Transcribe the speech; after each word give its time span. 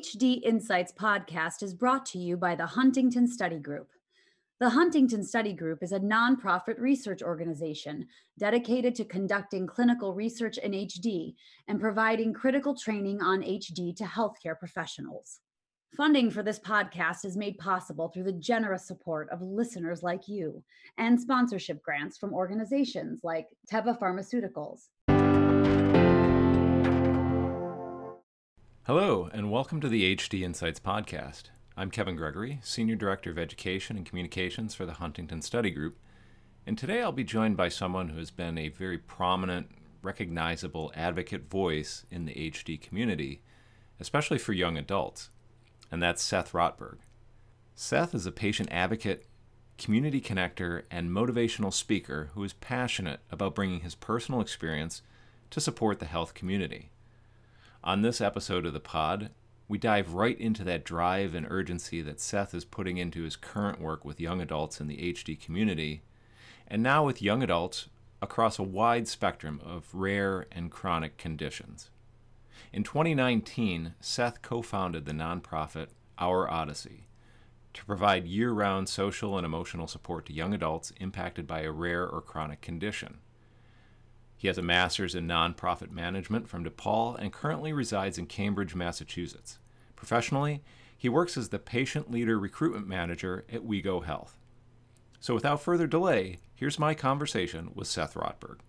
HD 0.00 0.40
Insights 0.44 0.92
podcast 0.92 1.62
is 1.62 1.74
brought 1.74 2.06
to 2.06 2.18
you 2.18 2.38
by 2.38 2.54
the 2.54 2.64
Huntington 2.64 3.28
Study 3.28 3.58
Group. 3.58 3.90
The 4.58 4.70
Huntington 4.70 5.22
Study 5.22 5.52
Group 5.52 5.82
is 5.82 5.92
a 5.92 6.00
nonprofit 6.00 6.78
research 6.78 7.22
organization 7.22 8.06
dedicated 8.38 8.94
to 8.94 9.04
conducting 9.04 9.66
clinical 9.66 10.14
research 10.14 10.56
in 10.56 10.72
HD 10.72 11.34
and 11.68 11.78
providing 11.78 12.32
critical 12.32 12.74
training 12.74 13.20
on 13.20 13.42
HD 13.42 13.94
to 13.96 14.04
healthcare 14.04 14.58
professionals. 14.58 15.40
Funding 15.94 16.30
for 16.30 16.42
this 16.42 16.60
podcast 16.60 17.26
is 17.26 17.36
made 17.36 17.58
possible 17.58 18.08
through 18.08 18.24
the 18.24 18.32
generous 18.32 18.86
support 18.86 19.28
of 19.28 19.42
listeners 19.42 20.02
like 20.02 20.28
you 20.28 20.62
and 20.96 21.20
sponsorship 21.20 21.82
grants 21.82 22.16
from 22.16 22.32
organizations 22.32 23.20
like 23.22 23.48
Teva 23.70 23.98
Pharmaceuticals. 23.98 24.86
Hello, 28.84 29.28
and 29.32 29.50
welcome 29.50 29.80
to 29.80 29.88
the 29.88 30.16
HD 30.16 30.42
Insights 30.42 30.80
podcast. 30.80 31.44
I'm 31.76 31.90
Kevin 31.90 32.16
Gregory, 32.16 32.60
Senior 32.62 32.96
Director 32.96 33.30
of 33.30 33.38
Education 33.38 33.96
and 33.96 34.06
Communications 34.06 34.74
for 34.74 34.86
the 34.86 34.94
Huntington 34.94 35.42
Study 35.42 35.70
Group, 35.70 35.98
and 36.66 36.76
today 36.76 37.02
I'll 37.02 37.12
be 37.12 37.24
joined 37.24 37.56
by 37.56 37.68
someone 37.68 38.08
who 38.08 38.18
has 38.18 38.30
been 38.30 38.58
a 38.58 38.68
very 38.68 38.98
prominent, 38.98 39.70
recognizable 40.02 40.92
advocate 40.94 41.50
voice 41.50 42.04
in 42.10 42.24
the 42.24 42.34
HD 42.34 42.80
community, 42.80 43.42
especially 44.00 44.38
for 44.38 44.52
young 44.52 44.76
adults 44.76 45.30
and 45.90 46.02
that's 46.02 46.22
Seth 46.22 46.52
Rotberg. 46.52 46.98
Seth 47.74 48.14
is 48.14 48.26
a 48.26 48.32
patient 48.32 48.68
advocate, 48.70 49.26
community 49.78 50.20
connector, 50.20 50.82
and 50.90 51.10
motivational 51.10 51.72
speaker 51.72 52.30
who 52.34 52.44
is 52.44 52.52
passionate 52.52 53.20
about 53.30 53.54
bringing 53.54 53.80
his 53.80 53.94
personal 53.94 54.40
experience 54.40 55.02
to 55.50 55.60
support 55.60 55.98
the 55.98 56.06
health 56.06 56.34
community. 56.34 56.90
On 57.82 58.02
this 58.02 58.20
episode 58.20 58.66
of 58.66 58.74
the 58.74 58.80
pod, 58.80 59.30
we 59.66 59.78
dive 59.78 60.12
right 60.12 60.38
into 60.38 60.62
that 60.64 60.84
drive 60.84 61.34
and 61.34 61.46
urgency 61.48 62.02
that 62.02 62.20
Seth 62.20 62.52
is 62.52 62.66
putting 62.66 62.98
into 62.98 63.22
his 63.22 63.36
current 63.36 63.80
work 63.80 64.04
with 64.04 64.20
young 64.20 64.42
adults 64.42 64.82
in 64.82 64.86
the 64.86 64.98
HD 64.98 65.40
community, 65.40 66.02
and 66.68 66.82
now 66.82 67.06
with 67.06 67.22
young 67.22 67.42
adults 67.42 67.88
across 68.20 68.58
a 68.58 68.62
wide 68.62 69.08
spectrum 69.08 69.62
of 69.64 69.94
rare 69.94 70.46
and 70.52 70.70
chronic 70.70 71.16
conditions. 71.16 71.88
In 72.70 72.84
2019, 72.84 73.94
Seth 73.98 74.42
co 74.42 74.60
founded 74.60 75.06
the 75.06 75.12
nonprofit 75.12 75.86
Our 76.18 76.50
Odyssey 76.50 77.06
to 77.72 77.84
provide 77.86 78.26
year 78.26 78.52
round 78.52 78.90
social 78.90 79.38
and 79.38 79.46
emotional 79.46 79.86
support 79.86 80.26
to 80.26 80.34
young 80.34 80.52
adults 80.52 80.92
impacted 81.00 81.46
by 81.46 81.62
a 81.62 81.72
rare 81.72 82.06
or 82.06 82.20
chronic 82.20 82.60
condition. 82.60 83.20
He 84.40 84.48
has 84.48 84.56
a 84.56 84.62
master's 84.62 85.14
in 85.14 85.28
nonprofit 85.28 85.90
management 85.90 86.48
from 86.48 86.64
DePaul 86.64 87.14
and 87.18 87.30
currently 87.30 87.74
resides 87.74 88.16
in 88.16 88.24
Cambridge, 88.24 88.74
Massachusetts. 88.74 89.58
Professionally, 89.96 90.62
he 90.96 91.10
works 91.10 91.36
as 91.36 91.50
the 91.50 91.58
patient 91.58 92.10
leader 92.10 92.38
recruitment 92.38 92.88
manager 92.88 93.44
at 93.52 93.66
WeGo 93.66 94.02
Health. 94.02 94.38
So 95.20 95.34
without 95.34 95.60
further 95.60 95.86
delay, 95.86 96.38
here's 96.54 96.78
my 96.78 96.94
conversation 96.94 97.72
with 97.74 97.86
Seth 97.86 98.14
Rotberg. 98.14 98.60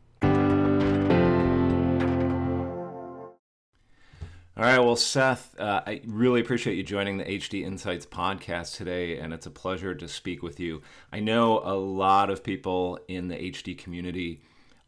All 4.57 4.65
right. 4.65 4.79
Well, 4.79 4.97
Seth, 4.97 5.57
uh, 5.57 5.83
I 5.87 6.01
really 6.05 6.41
appreciate 6.41 6.75
you 6.75 6.83
joining 6.83 7.17
the 7.17 7.23
HD 7.23 7.63
Insights 7.63 8.05
podcast 8.05 8.75
today, 8.75 9.19
and 9.19 9.33
it's 9.33 9.45
a 9.45 9.51
pleasure 9.51 9.95
to 9.95 10.09
speak 10.09 10.43
with 10.43 10.59
you. 10.59 10.81
I 11.13 11.21
know 11.21 11.59
a 11.63 11.75
lot 11.75 12.29
of 12.29 12.43
people 12.43 12.99
in 13.07 13.29
the 13.29 13.37
HD 13.37 13.77
community 13.77 14.41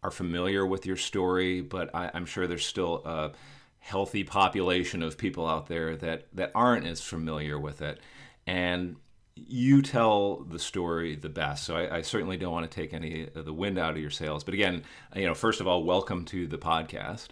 are 0.03 0.11
familiar 0.11 0.65
with 0.65 0.85
your 0.85 0.97
story, 0.97 1.61
but 1.61 1.89
I, 1.93 2.11
am 2.13 2.25
sure 2.25 2.45
there's 2.45 2.65
still 2.65 3.01
a 3.05 3.31
healthy 3.79 4.23
population 4.23 5.01
of 5.01 5.17
people 5.17 5.47
out 5.47 5.67
there 5.67 5.95
that, 5.97 6.27
that 6.33 6.51
aren't 6.53 6.85
as 6.85 7.01
familiar 7.01 7.57
with 7.57 7.81
it. 7.81 7.99
And 8.45 8.97
you 9.35 9.81
tell 9.81 10.43
the 10.43 10.59
story 10.59 11.15
the 11.15 11.29
best. 11.29 11.65
So 11.65 11.75
I, 11.75 11.97
I, 11.97 12.01
certainly 12.01 12.37
don't 12.37 12.51
want 12.51 12.69
to 12.69 12.75
take 12.75 12.93
any 12.93 13.29
of 13.33 13.45
the 13.45 13.53
wind 13.53 13.79
out 13.79 13.91
of 13.91 13.97
your 13.97 14.11
sails. 14.11 14.43
But 14.43 14.53
again, 14.53 14.83
you 15.15 15.25
know, 15.25 15.33
first 15.33 15.59
of 15.59 15.67
all, 15.67 15.83
welcome 15.83 16.25
to 16.25 16.45
the 16.45 16.57
podcast. 16.57 17.29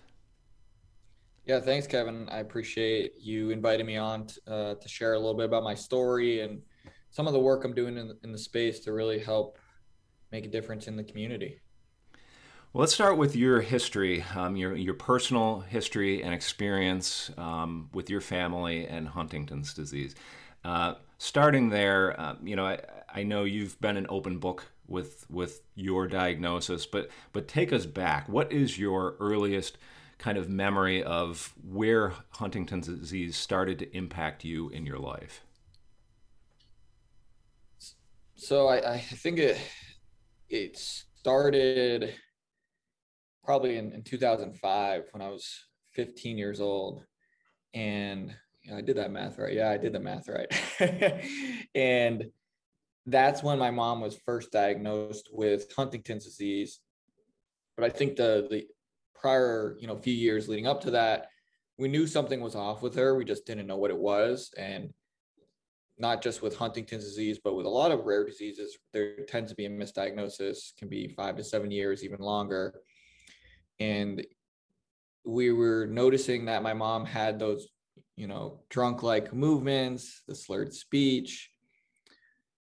Yeah, 1.45 1.59
thanks, 1.59 1.87
Kevin. 1.87 2.27
I 2.29 2.39
appreciate 2.39 3.13
you 3.19 3.49
inviting 3.51 3.85
me 3.85 3.97
on 3.97 4.27
t- 4.27 4.39
uh, 4.47 4.75
to 4.75 4.87
share 4.87 5.13
a 5.13 5.19
little 5.19 5.35
bit 5.35 5.45
about 5.45 5.63
my 5.63 5.75
story 5.75 6.41
and 6.41 6.61
some 7.11 7.27
of 7.27 7.33
the 7.33 7.39
work 7.39 7.65
I'm 7.65 7.73
doing 7.73 7.97
in 7.97 8.17
in 8.23 8.31
the 8.31 8.37
space 8.37 8.79
to 8.81 8.93
really 8.93 9.19
help 9.19 9.57
make 10.31 10.45
a 10.45 10.49
difference 10.49 10.87
in 10.87 10.95
the 10.95 11.03
community. 11.03 11.59
Well, 12.73 12.79
let's 12.81 12.93
start 12.93 13.17
with 13.17 13.35
your 13.35 13.59
history, 13.59 14.23
um, 14.33 14.55
your 14.55 14.75
your 14.77 14.93
personal 14.93 15.59
history 15.59 16.23
and 16.23 16.33
experience 16.33 17.29
um, 17.37 17.89
with 17.93 18.09
your 18.09 18.21
family 18.21 18.87
and 18.87 19.09
Huntington's 19.09 19.73
disease. 19.73 20.15
Uh, 20.63 20.93
starting 21.17 21.69
there, 21.69 22.17
uh, 22.19 22.35
you 22.41 22.55
know, 22.55 22.65
I, 22.65 22.79
I 23.13 23.23
know 23.23 23.43
you've 23.43 23.79
been 23.81 23.97
an 23.97 24.05
open 24.09 24.37
book 24.39 24.67
with 24.87 25.25
with 25.29 25.61
your 25.75 26.07
diagnosis, 26.07 26.85
but 26.85 27.09
but 27.33 27.49
take 27.49 27.73
us 27.73 27.85
back. 27.85 28.29
What 28.29 28.53
is 28.53 28.79
your 28.79 29.17
earliest 29.19 29.77
kind 30.17 30.37
of 30.37 30.49
memory 30.49 31.03
of 31.03 31.53
where 31.67 32.13
Huntington's 32.29 32.87
disease 32.87 33.35
started 33.35 33.79
to 33.79 33.97
impact 33.97 34.45
you 34.45 34.69
in 34.69 34.85
your 34.85 34.99
life? 34.99 35.41
So 38.35 38.67
I, 38.67 38.93
I 38.93 38.99
think 38.99 39.39
it 39.39 39.57
it 40.49 40.77
started 40.77 42.15
probably 43.43 43.77
in, 43.77 43.91
in 43.93 44.03
2005 44.03 45.03
when 45.11 45.21
I 45.21 45.29
was 45.29 45.65
15 45.93 46.37
years 46.37 46.61
old. 46.61 47.03
And 47.73 48.35
you 48.63 48.71
know, 48.71 48.77
I 48.77 48.81
did 48.81 48.97
that 48.97 49.11
math 49.11 49.37
right. 49.37 49.53
Yeah, 49.53 49.69
I 49.69 49.77
did 49.77 49.93
the 49.93 49.99
math 49.99 50.27
right. 50.27 51.23
and 51.75 52.25
that's 53.05 53.41
when 53.41 53.57
my 53.57 53.71
mom 53.71 54.01
was 54.01 54.17
first 54.25 54.51
diagnosed 54.51 55.29
with 55.31 55.73
Huntington's 55.75 56.25
disease. 56.25 56.79
But 57.75 57.85
I 57.85 57.89
think 57.89 58.15
the 58.15 58.47
the 58.49 58.67
prior, 59.15 59.77
you 59.79 59.87
know, 59.87 59.97
few 59.97 60.13
years 60.13 60.47
leading 60.47 60.67
up 60.67 60.81
to 60.81 60.91
that, 60.91 61.27
we 61.77 61.87
knew 61.87 62.07
something 62.07 62.41
was 62.41 62.55
off 62.55 62.81
with 62.81 62.95
her. 62.95 63.15
We 63.15 63.25
just 63.25 63.45
didn't 63.45 63.67
know 63.67 63.77
what 63.77 63.91
it 63.91 63.97
was. 63.97 64.51
And 64.57 64.93
not 65.97 66.21
just 66.21 66.41
with 66.41 66.57
Huntington's 66.57 67.03
disease, 67.03 67.39
but 67.43 67.55
with 67.55 67.65
a 67.65 67.69
lot 67.69 67.91
of 67.91 68.05
rare 68.05 68.25
diseases, 68.25 68.77
there 68.91 69.23
tends 69.27 69.51
to 69.51 69.55
be 69.55 69.65
a 69.65 69.69
misdiagnosis, 69.69 70.75
can 70.77 70.89
be 70.89 71.07
five 71.07 71.37
to 71.37 71.43
seven 71.43 71.69
years, 71.69 72.03
even 72.03 72.19
longer. 72.19 72.81
And 73.81 74.23
we 75.25 75.51
were 75.51 75.87
noticing 75.87 76.45
that 76.45 76.61
my 76.61 76.73
mom 76.73 77.03
had 77.03 77.39
those, 77.39 77.67
you 78.15 78.27
know, 78.27 78.59
drunk 78.69 79.01
like 79.01 79.33
movements, 79.33 80.21
the 80.27 80.35
slurred 80.35 80.71
speech, 80.71 81.49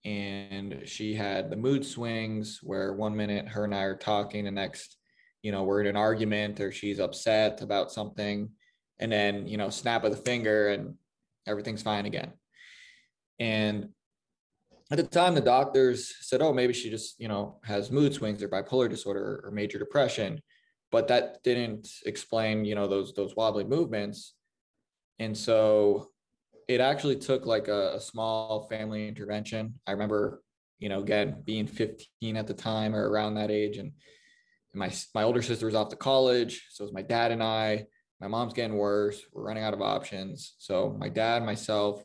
and 0.05 0.83
she 0.85 1.15
had 1.15 1.51
the 1.51 1.57
mood 1.57 1.87
swings 1.87 2.59
where 2.63 2.93
one 2.95 3.17
minute 3.17 3.47
her 3.49 3.65
and 3.65 3.75
I 3.75 3.83
are 3.83 3.97
talking, 3.97 4.45
the 4.45 4.51
next 4.51 4.97
you 5.45 5.53
know, 5.53 5.63
we're 5.63 5.83
in 5.83 5.87
an 5.87 5.97
argument 5.97 6.59
or 6.59 6.73
she's 6.73 6.99
upset 6.99 7.61
about 7.61 7.93
something, 7.93 8.49
and 8.99 9.13
then, 9.13 9.47
you 9.47 9.59
know, 9.59 9.69
snap 9.69 10.03
of 10.03 10.11
the 10.11 10.17
finger 10.17 10.71
and 10.71 10.95
everything's 11.47 11.83
fine 11.83 12.07
again. 12.07 12.33
And 13.39 13.91
at 14.91 14.97
the 14.97 15.03
time, 15.03 15.35
the 15.35 15.43
doctors 15.43 16.15
said, 16.23 16.41
oh, 16.41 16.55
maybe 16.55 16.73
she 16.73 16.89
just, 16.89 17.21
you 17.21 17.29
know, 17.29 17.61
has 17.65 17.91
mood 17.91 18.15
swings 18.15 18.43
or 18.43 18.49
bipolar 18.49 18.89
disorder 18.89 19.43
or 19.45 19.51
major 19.51 19.79
depression. 19.79 20.41
But 20.95 21.09
that 21.09 21.43
didn't 21.43 21.89
explain, 22.07 22.65
you 22.65 22.77
know, 22.77 22.87
those 22.87 23.15
those 23.15 23.35
wobbly 23.35 23.65
movements. 23.65 24.35
And 25.19 25.37
so 25.37 26.11
it 26.69 26.81
actually 26.81 27.17
took 27.17 27.47
like 27.47 27.67
a, 27.67 27.97
a 27.97 28.01
small 28.01 28.69
family 28.69 29.09
intervention. 29.09 29.75
I 29.89 29.91
remember, 29.91 30.45
you 30.79 30.89
know, 30.89 31.01
again, 31.01 31.43
being 31.45 31.67
15 31.67 32.37
at 32.37 32.47
the 32.47 32.55
time 32.55 32.95
or 32.95 33.11
around 33.11 33.35
that 33.35 33.51
age 33.51 33.79
and 33.79 33.91
my 34.73 34.93
my 35.17 35.25
older 35.25 35.43
sister 35.43 35.67
was 35.67 35.75
off 35.75 35.89
to 35.89 35.97
college, 35.97 36.65
so 36.71 36.85
it 36.85 36.87
was 36.87 36.95
my 36.95 37.03
dad 37.03 37.33
and 37.33 37.43
I. 37.43 37.87
My 38.21 38.29
mom's 38.29 38.55
getting 38.55 38.77
worse. 38.77 39.21
We're 39.33 39.43
running 39.43 39.65
out 39.65 39.75
of 39.75 39.83
options. 39.83 40.55
So 40.59 40.97
my 40.97 41.09
dad, 41.09 41.45
myself, 41.45 42.05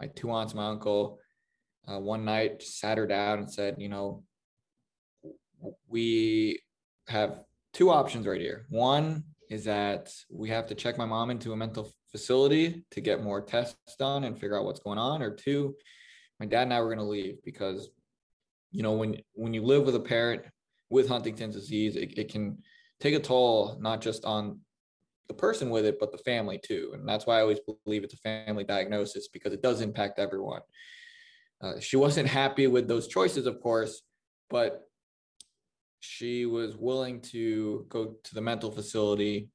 my 0.00 0.06
two 0.06 0.30
aunts, 0.30 0.54
my 0.54 0.68
uncle, 0.68 1.18
uh, 1.88 1.98
one 1.98 2.24
night 2.24 2.62
sat 2.62 2.96
her 2.96 3.08
down 3.08 3.40
and 3.40 3.52
said, 3.52 3.74
you 3.78 3.88
know, 3.88 4.22
we 5.88 6.62
have 7.08 7.42
two 7.72 7.90
options 7.90 8.26
right 8.26 8.40
here. 8.40 8.66
One 8.68 9.24
is 9.48 9.64
that 9.64 10.12
we 10.30 10.48
have 10.50 10.66
to 10.68 10.74
check 10.74 10.96
my 10.96 11.06
mom 11.06 11.30
into 11.30 11.52
a 11.52 11.56
mental 11.56 11.92
facility 12.10 12.84
to 12.90 13.00
get 13.00 13.22
more 13.22 13.40
tests 13.40 13.96
done 13.98 14.24
and 14.24 14.38
figure 14.38 14.58
out 14.58 14.64
what's 14.64 14.80
going 14.80 14.98
on. 14.98 15.22
Or 15.22 15.34
two, 15.34 15.74
my 16.38 16.46
dad 16.46 16.62
and 16.62 16.74
I 16.74 16.80
were 16.80 16.94
going 16.94 16.98
to 16.98 17.04
leave 17.04 17.42
because, 17.44 17.90
you 18.70 18.82
know, 18.82 18.92
when 18.92 19.16
when 19.32 19.54
you 19.54 19.62
live 19.62 19.84
with 19.84 19.96
a 19.96 20.00
parent 20.00 20.42
with 20.88 21.08
Huntington's 21.08 21.54
disease, 21.54 21.96
it, 21.96 22.18
it 22.18 22.30
can 22.30 22.58
take 23.00 23.14
a 23.14 23.20
toll 23.20 23.76
not 23.80 24.00
just 24.00 24.24
on 24.24 24.60
the 25.28 25.34
person 25.34 25.70
with 25.70 25.84
it, 25.84 25.98
but 26.00 26.12
the 26.12 26.18
family 26.18 26.58
too. 26.62 26.90
And 26.94 27.08
that's 27.08 27.26
why 27.26 27.38
I 27.38 27.42
always 27.42 27.60
believe 27.84 28.04
it's 28.04 28.14
a 28.14 28.18
family 28.18 28.64
diagnosis 28.64 29.28
because 29.28 29.52
it 29.52 29.62
does 29.62 29.80
impact 29.80 30.18
everyone. 30.18 30.62
Uh, 31.60 31.78
she 31.78 31.96
wasn't 31.96 32.28
happy 32.28 32.66
with 32.66 32.88
those 32.88 33.06
choices, 33.06 33.46
of 33.46 33.60
course, 33.60 34.02
but 34.48 34.89
she 36.00 36.46
was 36.46 36.76
willing 36.76 37.20
to 37.20 37.86
go 37.88 38.16
to 38.24 38.34
the 38.34 38.40
mental 38.40 38.70
facility. 38.70 39.48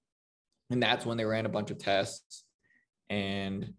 And 0.69 0.81
that's 0.81 1.05
when 1.05 1.17
they 1.17 1.25
ran 1.25 1.45
a 1.45 1.49
bunch 1.49 1.71
of 1.71 1.77
tests. 1.77 2.43
And 3.09 3.73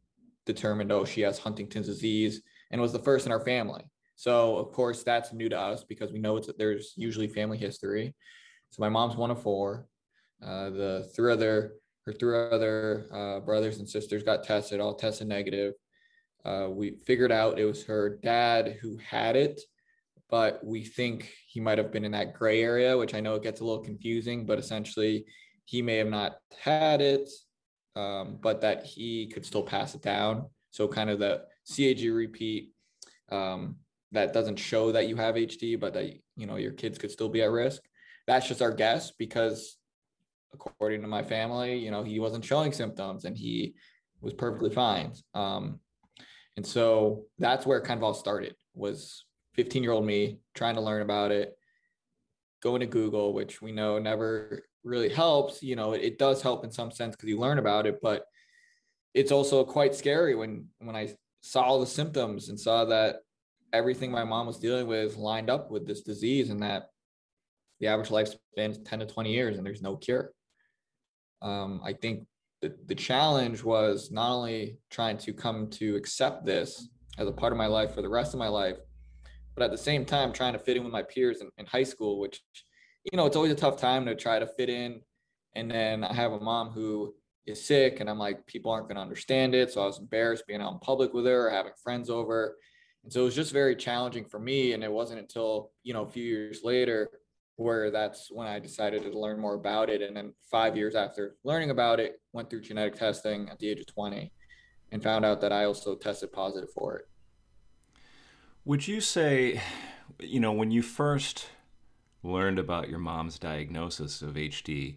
determined, 0.47 0.93
oh, 0.93 1.05
she 1.05 1.21
has 1.23 1.39
Huntington's 1.39 1.89
disease 1.89 2.43
and 2.71 2.81
was 2.81 2.93
the 2.93 2.99
first 3.01 3.27
in 3.27 3.33
our 3.33 3.41
family. 3.41 3.85
So 4.15 4.57
of 4.57 4.73
course 4.73 5.03
that's 5.03 5.33
new 5.33 5.49
to 5.51 5.59
us 5.59 5.85
because 5.85 6.13
we 6.13 6.19
know 6.19 6.37
it's 6.37 6.47
that 6.47 6.59
there's 6.59 6.95
usually 6.97 7.29
family 7.29 7.59
history. 7.59 8.15
So 8.71 8.81
my 8.81 8.89
mom's 8.89 9.17
one 9.17 9.31
of 9.31 9.43
four. 9.43 9.87
Uh, 10.43 10.71
the 10.71 11.11
three 11.15 11.33
other 11.33 11.75
her 12.05 12.13
three 12.13 12.37
other 12.37 13.07
uh, 13.13 13.41
brothers 13.41 13.79
and 13.79 13.89
sisters 13.89 14.23
got 14.23 14.45
tested, 14.45 14.81
all 14.81 14.95
tested 14.95 15.27
negative. 15.27 15.75
Uh, 16.45 16.69
we 16.71 16.93
figured 17.05 17.33
out 17.33 17.59
it 17.59 17.65
was 17.65 17.85
her 17.85 18.19
dad 18.23 18.79
who 18.81 18.97
had 18.99 19.35
it, 19.35 19.61
but 20.29 20.65
we 20.65 20.83
think 20.85 21.33
he 21.47 21.61
might 21.61 21.79
have 21.79 21.93
been 21.93 22.05
in 22.05 22.13
that 22.13 22.35
gray 22.35 22.63
area, 22.63 22.97
which 22.97 23.15
I 23.15 23.21
know 23.21 23.35
it 23.35 23.43
gets 23.43 23.61
a 23.61 23.65
little 23.65 23.83
confusing, 23.83 24.45
but 24.45 24.59
essentially 24.59 25.25
he 25.65 25.83
may 25.83 25.97
have 25.97 26.09
not 26.09 26.39
had 26.61 27.01
it, 27.01 27.29
um, 27.95 28.39
but 28.41 28.61
that 28.61 28.85
he 28.85 29.29
could 29.29 29.45
still 29.45 29.63
pass 29.63 29.95
it 29.95 30.03
down. 30.03 30.47
So 30.71 30.89
kind 30.89 31.11
of 31.11 31.19
the 31.19 31.43
CAG 31.69 32.05
repeat 32.11 32.71
um, 33.31 33.77
that 34.13 34.33
doesn't 34.33 34.59
show 34.59 34.93
that 34.93 35.09
you 35.09 35.17
have 35.17 35.37
HD, 35.37 35.79
but 35.79 35.95
that 35.95 36.13
you 36.37 36.47
know 36.47 36.57
your 36.57 36.73
kids 36.73 36.99
could 36.99 37.11
still 37.11 37.29
be 37.29 37.43
at 37.43 37.51
risk. 37.51 37.83
That's 38.27 38.49
just 38.49 38.63
our 38.63 38.73
guess 38.73 39.13
because 39.13 39.77
according 40.53 41.03
to 41.03 41.09
my 41.09 41.23
family, 41.23 41.77
you 41.79 41.91
know, 41.91 42.03
he 42.03 42.19
wasn't 42.19 42.45
showing 42.45 42.73
symptoms 42.73 43.25
and 43.25 43.37
he 43.37 43.75
was 44.21 44.35
perfectly 44.35 44.71
fine. 44.71 45.13
Um, 45.35 45.81
and 46.57 46.67
so 46.67 47.25
that's 47.39 47.67
where 47.67 47.79
it 47.79 47.85
kind 47.85 47.99
of 47.99 48.05
all 48.05 48.15
started 48.15 48.55
was 48.75 49.26
15 49.57 49.83
year 49.83 49.93
old 49.93 50.07
me 50.07 50.39
trying 50.55 50.75
to 50.75 50.81
learn 50.81 51.03
about 51.03 51.33
it, 51.33 51.57
going 52.63 52.81
to 52.81 52.87
Google, 52.87 53.33
which 53.33 53.61
we 53.61 53.73
know 53.73 53.99
never 53.99 54.65
really 54.85 55.09
helps. 55.09 55.63
You 55.63 55.77
know, 55.77 55.93
it, 55.93 56.03
it 56.03 56.19
does 56.19 56.43
help 56.43 56.65
in 56.65 56.71
some 56.71 56.91
sense 56.91 57.17
because 57.17 57.29
you 57.29 57.39
learn 57.39 57.59
about 57.59 57.87
it, 57.87 57.99
but 58.03 58.25
it's 59.15 59.33
also 59.33 59.65
quite 59.65 59.95
scary 59.95 60.35
when 60.35 60.67
when 60.79 60.95
I 60.95 61.15
saw 61.41 61.63
all 61.63 61.81
the 61.81 61.87
symptoms 61.87 62.49
and 62.49 62.59
saw 62.59 62.85
that 62.85 63.17
everything 63.73 64.11
my 64.11 64.25
mom 64.25 64.47
was 64.47 64.59
dealing 64.59 64.87
with 64.87 65.17
lined 65.17 65.51
up 65.51 65.71
with 65.71 65.87
this 65.87 66.03
disease 66.03 66.51
and 66.51 66.63
that 66.63 66.91
the 67.81 67.87
average 67.87 68.09
lifespan 68.09 68.71
is 68.71 68.79
10 68.79 69.01
to 69.01 69.07
20 69.07 69.33
years 69.33 69.57
and 69.57 69.67
there's 69.67 69.83
no 69.83 69.97
cure. 69.97 70.33
Um, 71.43 71.81
I 71.85 71.93
think 71.93 72.27
the, 72.63 72.75
the 72.87 72.95
challenge 72.95 73.63
was 73.63 74.11
not 74.11 74.31
only 74.31 74.79
trying 74.91 75.19
to 75.19 75.33
come 75.33 75.69
to 75.71 75.97
accept 75.97 76.45
this 76.45 76.89
as 77.19 77.29
a 77.29 77.33
part 77.33 77.53
of 77.53 77.59
my 77.59 77.67
life 77.67 77.95
for 77.95 78.03
the 78.03 78.09
rest 78.09 78.35
of 78.35 78.39
my 78.39 78.49
life, 78.49 78.77
but 79.57 79.65
at 79.65 79.71
the 79.71 79.79
same 79.79 80.05
time 80.05 80.33
trying 80.33 80.53
to 80.53 80.59
fit 80.59 80.77
in 80.77 80.85
with 80.85 80.93
my 80.93 81.03
peers 81.03 81.41
in, 81.41 81.51
in 81.57 81.67
high 81.67 81.83
school, 81.83 82.21
which, 82.21 82.43
you 83.11 83.17
know, 83.17 83.27
it's 83.27 83.37
always 83.37 83.53
a 83.53 83.57
tough 83.57 83.79
time 83.79 84.05
to 84.05 84.15
try 84.15 84.39
to 84.39 84.47
fit 84.47 84.69
in. 84.69 85.01
And 85.55 85.71
then 85.71 86.05
I 86.05 86.13
have 86.13 86.33
a 86.33 86.41
mom 86.41 86.71
who 86.71 87.15
is 87.47 87.67
sick 87.67 88.01
and 88.01 88.11
I'm 88.11 88.19
like, 88.19 88.47
people 88.47 88.71
aren't 88.71 88.89
going 88.89 88.97
to 88.97 89.03
understand 89.03 89.55
it. 89.55 89.73
So 89.73 89.83
I 89.83 89.87
was 89.87 89.99
embarrassed 89.99 90.47
being 90.47 90.61
out 90.61 90.75
in 90.75 90.79
public 90.81 91.15
with 91.15 91.25
her 91.25 91.49
or 91.49 91.51
having 91.51 91.73
friends 91.83 92.11
over. 92.11 92.57
And 93.03 93.13
so 93.13 93.23
it 93.23 93.25
was 93.25 93.35
just 93.35 93.53
very 93.53 93.75
challenging 93.75 94.27
for 94.27 94.39
me. 94.39 94.75
And 94.75 94.85
it 94.85 94.93
wasn't 94.93 95.21
until, 95.21 95.71
you 95.83 95.95
know, 95.95 96.03
a 96.03 96.09
few 96.09 96.25
years 96.25 96.61
later 96.63 97.09
where 97.57 97.91
that's 97.91 98.29
when 98.31 98.47
I 98.47 98.59
decided 98.59 99.03
to 99.03 99.19
learn 99.19 99.41
more 99.41 99.55
about 99.55 99.89
it. 99.89 100.03
And 100.03 100.15
then 100.15 100.35
five 100.51 100.77
years 100.77 100.95
after 100.95 101.37
learning 101.43 101.71
about 101.71 102.01
it, 102.01 102.21
went 102.35 102.51
through 102.51 102.61
genetic 102.61 102.97
testing 102.97 103.49
at 103.49 103.59
the 103.59 103.71
age 103.71 103.81
of 103.81 103.87
20 103.87 104.31
and 104.93 105.03
found 105.03 105.25
out 105.25 105.41
that 105.41 105.53
I 105.53 105.65
also 105.65 105.95
tested 105.95 106.33
positive 106.33 106.71
for 106.75 106.99
it. 106.99 107.09
Would 108.67 108.89
you 108.89 109.01
say, 109.01 109.63
you 110.19 110.41
know, 110.41 110.51
when 110.51 110.73
you 110.73 110.83
first 110.83 111.51
learned 112.25 112.59
about 112.59 112.89
your 112.89 112.99
mom's 112.99 113.39
diagnosis 113.39 114.23
of 114.23 114.35
HD, 114.35 114.97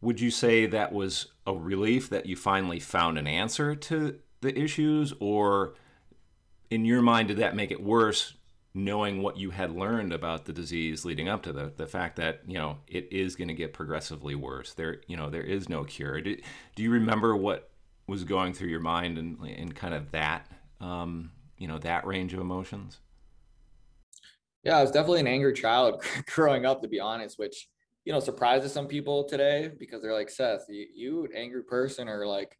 would 0.00 0.20
you 0.20 0.30
say 0.30 0.64
that 0.66 0.92
was 0.92 1.26
a 1.44 1.52
relief 1.52 2.08
that 2.10 2.26
you 2.26 2.36
finally 2.36 2.78
found 2.78 3.18
an 3.18 3.26
answer 3.26 3.74
to 3.74 4.20
the 4.42 4.56
issues? 4.56 5.12
Or 5.18 5.74
in 6.70 6.84
your 6.84 7.02
mind, 7.02 7.26
did 7.26 7.38
that 7.38 7.56
make 7.56 7.72
it 7.72 7.82
worse 7.82 8.34
knowing 8.74 9.22
what 9.22 9.36
you 9.36 9.50
had 9.50 9.72
learned 9.72 10.12
about 10.12 10.44
the 10.44 10.52
disease 10.52 11.04
leading 11.04 11.28
up 11.28 11.42
to 11.42 11.52
the 11.52 11.72
the 11.76 11.88
fact 11.88 12.14
that 12.14 12.42
you 12.46 12.54
know 12.54 12.76
it 12.86 13.08
is 13.10 13.34
going 13.34 13.48
to 13.48 13.54
get 13.54 13.72
progressively 13.72 14.36
worse 14.36 14.74
there 14.74 15.00
you 15.08 15.16
know 15.16 15.28
there 15.28 15.42
is 15.42 15.68
no 15.68 15.82
cure 15.82 16.20
do, 16.20 16.36
do 16.76 16.84
you 16.84 16.92
remember 16.92 17.34
what 17.34 17.68
was 18.06 18.22
going 18.22 18.52
through 18.52 18.68
your 18.68 18.78
mind 18.78 19.18
and 19.18 19.44
in 19.44 19.72
kind 19.72 19.92
of 19.92 20.12
that 20.12 20.46
um, 20.80 21.32
you 21.60 21.68
know 21.68 21.78
that 21.78 22.04
range 22.04 22.34
of 22.34 22.40
emotions 22.40 22.98
yeah 24.64 24.76
i 24.76 24.82
was 24.82 24.90
definitely 24.90 25.20
an 25.20 25.28
angry 25.28 25.52
child 25.52 26.02
growing 26.34 26.66
up 26.66 26.82
to 26.82 26.88
be 26.88 26.98
honest 26.98 27.38
which 27.38 27.68
you 28.04 28.12
know 28.12 28.20
surprises 28.20 28.72
some 28.72 28.88
people 28.88 29.24
today 29.24 29.70
because 29.78 30.02
they're 30.02 30.12
like 30.12 30.30
seth 30.30 30.64
you, 30.68 30.86
you 30.92 31.24
an 31.24 31.30
angry 31.36 31.62
person 31.62 32.08
or 32.08 32.26
like 32.26 32.56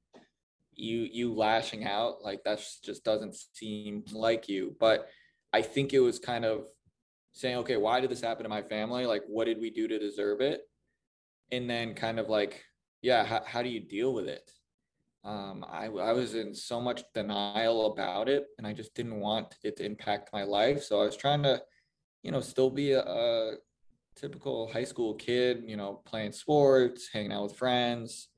you 0.74 1.08
you 1.10 1.34
lashing 1.34 1.84
out 1.84 2.22
like 2.22 2.44
that 2.44 2.62
just 2.84 3.04
doesn't 3.04 3.34
seem 3.52 4.04
like 4.12 4.48
you 4.48 4.76
but 4.78 5.08
I 5.52 5.62
think 5.62 5.92
it 5.92 6.00
was 6.00 6.18
kind 6.18 6.44
of 6.44 6.66
saying, 7.32 7.56
okay, 7.58 7.76
why 7.76 8.00
did 8.00 8.10
this 8.10 8.20
happen 8.20 8.44
to 8.44 8.48
my 8.48 8.62
family? 8.62 9.06
Like, 9.06 9.22
what 9.26 9.46
did 9.46 9.60
we 9.60 9.70
do 9.70 9.88
to 9.88 9.98
deserve 9.98 10.40
it? 10.40 10.62
And 11.52 11.68
then 11.68 11.94
kind 11.94 12.18
of 12.18 12.28
like, 12.28 12.64
yeah, 13.02 13.24
how, 13.24 13.42
how 13.44 13.62
do 13.62 13.68
you 13.68 13.80
deal 13.80 14.12
with 14.14 14.28
it? 14.28 14.50
Um, 15.22 15.64
I, 15.68 15.86
I 15.86 16.12
was 16.12 16.34
in 16.34 16.54
so 16.54 16.80
much 16.80 17.02
denial 17.14 17.92
about 17.92 18.28
it 18.28 18.46
and 18.56 18.66
I 18.66 18.72
just 18.72 18.94
didn't 18.94 19.20
want 19.20 19.54
it 19.62 19.76
to 19.76 19.84
impact 19.84 20.30
my 20.32 20.44
life. 20.44 20.82
So 20.82 21.00
I 21.00 21.04
was 21.04 21.16
trying 21.16 21.42
to, 21.42 21.60
you 22.22 22.32
know, 22.32 22.40
still 22.40 22.70
be 22.70 22.92
a, 22.92 23.02
a 23.02 23.54
typical 24.16 24.70
high 24.72 24.84
school 24.84 25.14
kid, 25.14 25.62
you 25.66 25.76
know, 25.76 26.00
playing 26.06 26.32
sports, 26.32 27.10
hanging 27.12 27.32
out 27.32 27.44
with 27.44 27.56
friends. 27.56 28.28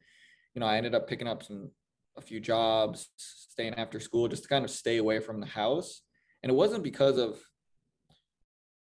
You 0.55 0.61
know, 0.61 0.67
I 0.67 0.77
ended 0.77 0.95
up 0.95 1.09
picking 1.09 1.29
up 1.29 1.43
some, 1.43 1.71
a 2.17 2.21
few 2.21 2.41
jobs, 2.41 3.09
staying 3.17 3.75
after 3.75 4.01
school 4.01 4.29
just 4.29 4.43
to 4.43 4.49
kind 4.49 4.65
of 4.65 4.71
stay 4.71 4.99
away 4.99 5.21
from 5.21 5.41
the 5.41 5.47
house 5.47 6.03
and 6.43 6.51
it 6.51 6.55
wasn't 6.55 6.83
because 6.83 7.19
of 7.19 7.41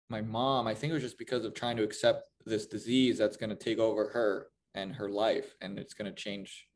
my 0.08 0.20
mom 0.20 0.66
i 0.66 0.74
think 0.74 0.90
it 0.90 0.94
was 0.94 1.02
just 1.02 1.18
because 1.18 1.44
of 1.44 1.54
trying 1.54 1.76
to 1.76 1.82
accept 1.82 2.24
this 2.46 2.66
disease 2.66 3.18
that's 3.18 3.36
going 3.36 3.50
to 3.50 3.56
take 3.56 3.78
over 3.78 4.08
her 4.08 4.48
and 4.74 4.94
her 4.94 5.08
life 5.08 5.54
and 5.60 5.78
it's 5.78 5.94
going 5.94 6.12
to 6.12 6.22
change 6.22 6.66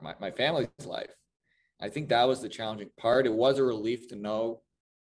my, 0.00 0.14
my 0.20 0.30
family's 0.30 0.68
life. 0.84 1.10
I 1.80 1.88
think 1.88 2.08
that 2.08 2.28
was 2.28 2.40
the 2.40 2.48
challenging 2.48 2.90
part. 2.96 3.26
It 3.26 3.32
was 3.32 3.58
a 3.58 3.64
relief 3.64 4.08
to 4.08 4.16
know 4.16 4.60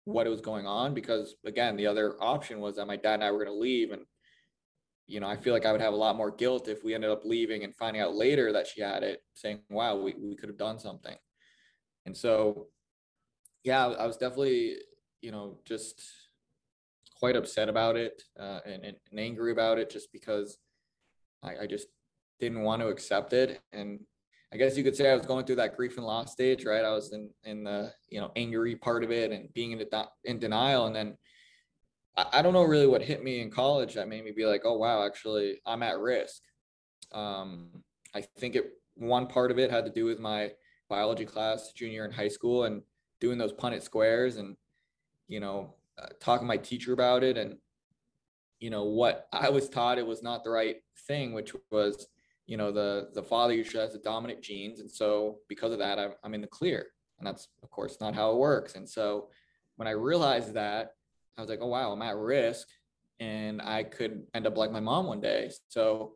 what 0.05 0.27
was 0.27 0.41
going 0.41 0.67
on 0.67 0.93
because 0.93 1.33
again 1.45 1.75
the 1.75 1.87
other 1.87 2.15
option 2.21 2.59
was 2.59 2.75
that 2.75 2.85
my 2.85 2.95
dad 2.95 3.15
and 3.15 3.23
i 3.23 3.31
were 3.31 3.43
going 3.43 3.51
to 3.51 3.59
leave 3.59 3.89
and 3.89 4.03
you 5.07 5.19
know 5.19 5.27
i 5.27 5.35
feel 5.35 5.51
like 5.51 5.65
i 5.65 5.71
would 5.71 5.81
have 5.81 5.93
a 5.93 5.97
lot 5.97 6.15
more 6.15 6.29
guilt 6.29 6.67
if 6.67 6.83
we 6.83 6.93
ended 6.93 7.09
up 7.09 7.25
leaving 7.25 7.63
and 7.63 7.75
finding 7.75 8.03
out 8.03 8.13
later 8.13 8.53
that 8.53 8.67
she 8.67 8.81
had 8.81 9.01
it 9.01 9.23
saying 9.33 9.59
wow 9.67 9.95
we, 9.95 10.13
we 10.21 10.35
could 10.35 10.47
have 10.47 10.59
done 10.59 10.77
something. 10.77 11.15
And 12.05 12.15
so 12.15 12.67
yeah, 13.65 13.87
I 13.87 14.05
was 14.05 14.15
definitely, 14.15 14.75
you 15.21 15.31
know, 15.31 15.57
just 15.65 16.01
quite 17.17 17.35
upset 17.35 17.67
about 17.67 17.97
it 17.97 18.21
uh, 18.39 18.59
and, 18.65 18.85
and, 18.85 18.95
angry 19.17 19.51
about 19.51 19.79
it 19.79 19.89
just 19.89 20.11
because 20.13 20.57
I, 21.41 21.63
I 21.63 21.65
just 21.65 21.87
didn't 22.39 22.61
want 22.61 22.83
to 22.83 22.89
accept 22.89 23.33
it. 23.33 23.59
And 23.73 24.01
I 24.55 24.57
guess 24.57 24.77
you 24.77 24.83
could 24.85 24.95
say 24.95 25.11
I 25.11 25.15
was 25.15 25.25
going 25.25 25.45
through 25.45 25.57
that 25.57 25.75
grief 25.75 25.97
and 25.97 26.05
loss 26.05 26.31
stage, 26.31 26.63
right? 26.63 26.85
I 26.85 26.91
was 26.91 27.11
in, 27.11 27.29
in 27.43 27.65
the, 27.65 27.91
you 28.07 28.21
know, 28.21 28.31
angry 28.37 28.75
part 28.75 29.03
of 29.03 29.11
it 29.11 29.31
and 29.31 29.53
being 29.53 29.73
in, 29.73 29.79
the, 29.79 30.07
in 30.23 30.39
denial. 30.39 30.85
And 30.85 30.95
then 30.95 31.17
I, 32.15 32.25
I 32.33 32.41
don't 32.41 32.53
know 32.53 32.63
really 32.63 32.87
what 32.87 33.01
hit 33.01 33.21
me 33.21 33.41
in 33.41 33.51
college 33.51 33.95
that 33.95 34.07
made 34.07 34.23
me 34.23 34.31
be 34.31 34.45
like, 34.45 34.61
oh, 34.63 34.77
wow, 34.77 35.05
actually 35.05 35.59
I'm 35.65 35.83
at 35.83 35.99
risk. 35.99 36.41
Um, 37.11 37.83
I 38.13 38.21
think 38.21 38.55
it, 38.55 38.71
one 38.95 39.27
part 39.27 39.51
of 39.51 39.59
it 39.59 39.69
had 39.69 39.83
to 39.85 39.91
do 39.91 40.05
with 40.05 40.19
my 40.19 40.51
biology 40.89 41.25
class 41.25 41.73
junior 41.73 42.05
in 42.05 42.11
high 42.11 42.29
school. 42.29 42.63
And 42.63 42.81
doing 43.19 43.37
those 43.37 43.53
Punnett 43.53 43.81
squares 43.81 44.37
and 44.37 44.55
you 45.27 45.39
know 45.39 45.73
uh, 46.01 46.07
talking 46.19 46.45
to 46.45 46.47
my 46.47 46.57
teacher 46.57 46.93
about 46.93 47.23
it 47.23 47.37
and 47.37 47.57
you 48.59 48.69
know 48.69 48.83
what 48.83 49.27
I 49.31 49.49
was 49.49 49.69
taught 49.69 49.97
it 49.97 50.05
was 50.05 50.23
not 50.23 50.43
the 50.43 50.49
right 50.49 50.77
thing, 51.07 51.33
which 51.33 51.53
was 51.71 52.07
you 52.47 52.57
know 52.57 52.71
the 52.71 53.09
the 53.13 53.23
father 53.23 53.53
usually 53.53 53.81
has 53.81 53.93
the 53.93 53.99
dominant 53.99 54.41
genes, 54.41 54.79
and 54.79 54.89
so 54.89 55.39
because 55.49 55.71
of 55.71 55.79
that 55.79 55.99
I'm, 55.99 56.11
I'm 56.23 56.33
in 56.33 56.41
the 56.41 56.47
clear, 56.47 56.87
and 57.19 57.27
that's 57.27 57.47
of 57.63 57.69
course 57.71 57.97
not 57.99 58.15
how 58.15 58.31
it 58.31 58.37
works. 58.37 58.75
And 58.75 58.87
so 58.87 59.29
when 59.77 59.87
I 59.87 59.91
realized 59.91 60.53
that, 60.53 60.91
I 61.37 61.41
was 61.41 61.49
like, 61.49 61.59
oh 61.61 61.67
wow, 61.67 61.91
I'm 61.91 62.01
at 62.01 62.15
risk, 62.15 62.67
and 63.19 63.61
I 63.61 63.83
could 63.83 64.23
end 64.33 64.47
up 64.47 64.57
like 64.57 64.71
my 64.71 64.79
mom 64.79 65.07
one 65.07 65.21
day. 65.21 65.51
So 65.69 66.13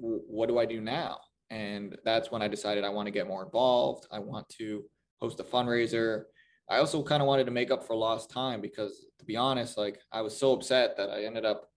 w- 0.00 0.22
what 0.26 0.48
do 0.48 0.58
I 0.58 0.66
do 0.66 0.80
now? 0.80 1.18
And 1.50 1.96
that's 2.04 2.30
when 2.30 2.42
I 2.42 2.48
decided 2.48 2.84
I 2.84 2.90
want 2.90 3.06
to 3.06 3.12
get 3.12 3.26
more 3.26 3.44
involved. 3.44 4.06
I 4.10 4.18
want 4.18 4.48
to 4.50 4.84
host 5.20 5.40
a 5.40 5.44
fundraiser. 5.44 6.24
I 6.68 6.78
also 6.78 7.02
kind 7.02 7.22
of 7.22 7.26
wanted 7.26 7.44
to 7.44 7.50
make 7.50 7.70
up 7.70 7.84
for 7.84 7.96
lost 7.96 8.30
time 8.30 8.60
because 8.60 9.06
to 9.18 9.24
be 9.24 9.36
honest, 9.36 9.76
like 9.76 10.00
I 10.12 10.22
was 10.22 10.36
so 10.36 10.52
upset 10.52 10.96
that 10.96 11.10
I 11.10 11.24
ended 11.24 11.44
up, 11.44 11.69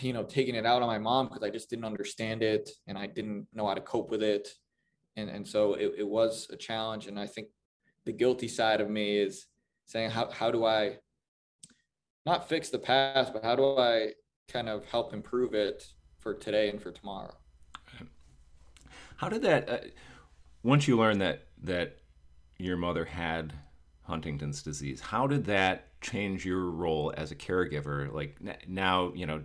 you 0.00 0.12
know, 0.12 0.22
taking 0.22 0.54
it 0.54 0.66
out 0.66 0.82
on 0.82 0.88
my 0.88 0.98
mom 0.98 1.28
because 1.28 1.42
I 1.42 1.50
just 1.50 1.70
didn't 1.70 1.84
understand 1.84 2.42
it 2.42 2.70
and 2.86 2.98
I 2.98 3.06
didn't 3.06 3.46
know 3.52 3.66
how 3.66 3.74
to 3.74 3.80
cope 3.80 4.10
with 4.10 4.22
it. 4.22 4.48
And, 5.16 5.28
and 5.30 5.46
so 5.46 5.74
it, 5.74 5.94
it 5.98 6.08
was 6.08 6.48
a 6.52 6.56
challenge. 6.56 7.06
And 7.06 7.18
I 7.18 7.26
think 7.26 7.48
the 8.04 8.12
guilty 8.12 8.48
side 8.48 8.80
of 8.80 8.90
me 8.90 9.18
is 9.18 9.46
saying, 9.86 10.10
how, 10.10 10.30
how 10.30 10.50
do 10.50 10.64
I 10.64 10.98
not 12.26 12.48
fix 12.48 12.68
the 12.68 12.78
past, 12.78 13.32
but 13.32 13.44
how 13.44 13.56
do 13.56 13.78
I 13.78 14.12
kind 14.48 14.68
of 14.68 14.84
help 14.86 15.12
improve 15.12 15.54
it 15.54 15.86
for 16.18 16.34
today 16.34 16.70
and 16.70 16.80
for 16.80 16.90
tomorrow? 16.90 17.34
How 19.16 19.28
did 19.28 19.42
that, 19.42 19.68
uh, 19.68 19.78
once 20.62 20.86
you 20.86 20.96
learned 20.96 21.20
that 21.20 21.46
that 21.62 21.98
your 22.58 22.76
mother 22.76 23.04
had 23.04 23.52
Huntington's 24.02 24.62
disease, 24.62 25.00
how 25.00 25.26
did 25.26 25.44
that 25.46 26.00
change 26.00 26.44
your 26.44 26.70
role 26.70 27.12
as 27.16 27.30
a 27.30 27.34
caregiver? 27.34 28.12
Like 28.12 28.38
now, 28.68 29.12
you 29.14 29.26
know, 29.26 29.42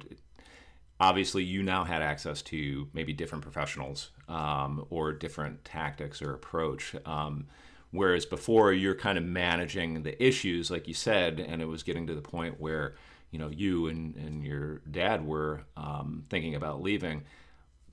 obviously 1.00 1.44
you 1.44 1.64
now 1.64 1.84
had 1.84 2.02
access 2.02 2.42
to 2.42 2.88
maybe 2.94 3.14
different 3.14 3.44
professionals 3.44 4.12
um, 4.28 4.86
or 4.90 5.12
different 5.12 5.64
tactics 5.66 6.22
or 6.22 6.34
approach. 6.34 6.96
Um, 7.06 7.48
whereas 7.92 8.26
before 8.26 8.74
you're 8.74 8.96
kind 8.96 9.18
of 9.18 9.24
managing 9.24 10.04
the 10.04 10.22
issues, 10.24 10.72
like 10.72 10.88
you 10.88 10.94
said, 10.94 11.40
and 11.40 11.62
it 11.62 11.66
was 11.66 11.84
getting 11.84 12.08
to 12.08 12.16
the 12.16 12.22
point 12.22 12.60
where 12.60 12.96
you 13.32 13.40
know 13.40 13.50
you 13.50 13.88
and, 13.88 14.16
and 14.16 14.46
your 14.46 14.82
dad 14.90 15.26
were 15.26 15.66
um, 15.76 16.24
thinking 16.30 16.56
about 16.56 16.82
leaving 16.82 17.24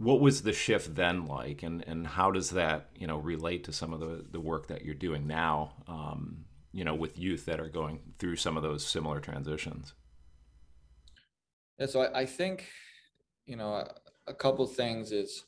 what 0.00 0.18
was 0.18 0.42
the 0.42 0.52
shift 0.52 0.94
then 0.94 1.26
like 1.26 1.62
and, 1.62 1.84
and 1.86 2.06
how 2.06 2.30
does 2.30 2.50
that 2.50 2.88
you 2.96 3.06
know 3.06 3.18
relate 3.18 3.64
to 3.64 3.72
some 3.72 3.92
of 3.92 4.00
the, 4.00 4.24
the 4.30 4.40
work 4.40 4.66
that 4.68 4.82
you're 4.82 4.94
doing 4.94 5.26
now 5.26 5.74
um, 5.88 6.44
you 6.72 6.84
know 6.84 6.94
with 6.94 7.18
youth 7.18 7.44
that 7.44 7.60
are 7.60 7.68
going 7.68 8.00
through 8.18 8.34
some 8.36 8.56
of 8.56 8.62
those 8.62 8.84
similar 8.84 9.20
transitions 9.20 9.92
yeah 11.78 11.86
so 11.86 12.00
i, 12.00 12.20
I 12.20 12.26
think 12.26 12.66
you 13.46 13.56
know 13.56 13.74
a, 13.74 13.94
a 14.28 14.34
couple 14.34 14.66
things 14.66 15.12
is 15.12 15.44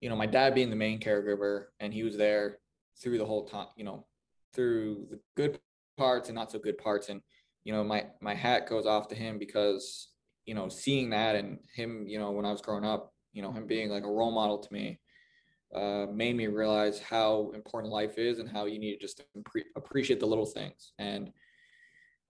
you 0.00 0.08
know 0.08 0.16
my 0.16 0.26
dad 0.26 0.54
being 0.54 0.70
the 0.70 0.76
main 0.76 1.00
caregiver 1.00 1.66
and 1.80 1.92
he 1.92 2.02
was 2.02 2.16
there 2.16 2.58
through 3.00 3.18
the 3.18 3.26
whole 3.26 3.46
time 3.46 3.68
you 3.76 3.84
know 3.84 4.06
through 4.54 5.06
the 5.10 5.18
good 5.36 5.58
parts 5.96 6.28
and 6.28 6.36
not 6.36 6.50
so 6.50 6.58
good 6.58 6.78
parts. 6.78 7.08
And 7.08 7.20
you 7.64 7.72
know 7.72 7.84
my 7.84 8.06
my 8.20 8.34
hat 8.34 8.68
goes 8.68 8.86
off 8.86 9.08
to 9.08 9.14
him 9.14 9.38
because 9.38 10.08
you 10.46 10.54
know 10.54 10.68
seeing 10.68 11.10
that 11.10 11.36
and 11.36 11.58
him 11.74 12.04
you 12.08 12.18
know 12.18 12.32
when 12.32 12.44
i 12.44 12.50
was 12.50 12.60
growing 12.60 12.84
up 12.84 13.12
you 13.32 13.40
know 13.40 13.52
him 13.52 13.68
being 13.68 13.88
like 13.88 14.02
a 14.02 14.10
role 14.10 14.32
model 14.32 14.58
to 14.58 14.72
me 14.72 14.98
uh, 15.74 16.06
made 16.12 16.36
me 16.36 16.48
realize 16.48 16.98
how 16.98 17.50
important 17.54 17.92
life 17.92 18.18
is 18.18 18.40
and 18.40 18.48
how 18.50 18.66
you 18.66 18.78
need 18.78 18.94
to 18.94 19.00
just 19.00 19.22
appreciate 19.76 20.20
the 20.20 20.26
little 20.26 20.44
things. 20.44 20.92
And 20.98 21.30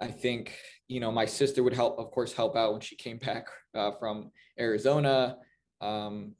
i 0.02 0.08
think 0.08 0.54
you 0.88 1.00
know 1.00 1.10
my 1.10 1.24
sister 1.24 1.62
would 1.62 1.74
help 1.74 1.98
of 1.98 2.10
course 2.10 2.32
help 2.32 2.56
out 2.56 2.72
when 2.72 2.80
she 2.80 2.96
came 2.96 3.18
back 3.18 3.46
uh, 3.74 3.92
from 3.98 4.30
arizona 4.58 5.36
um, 5.80 6.34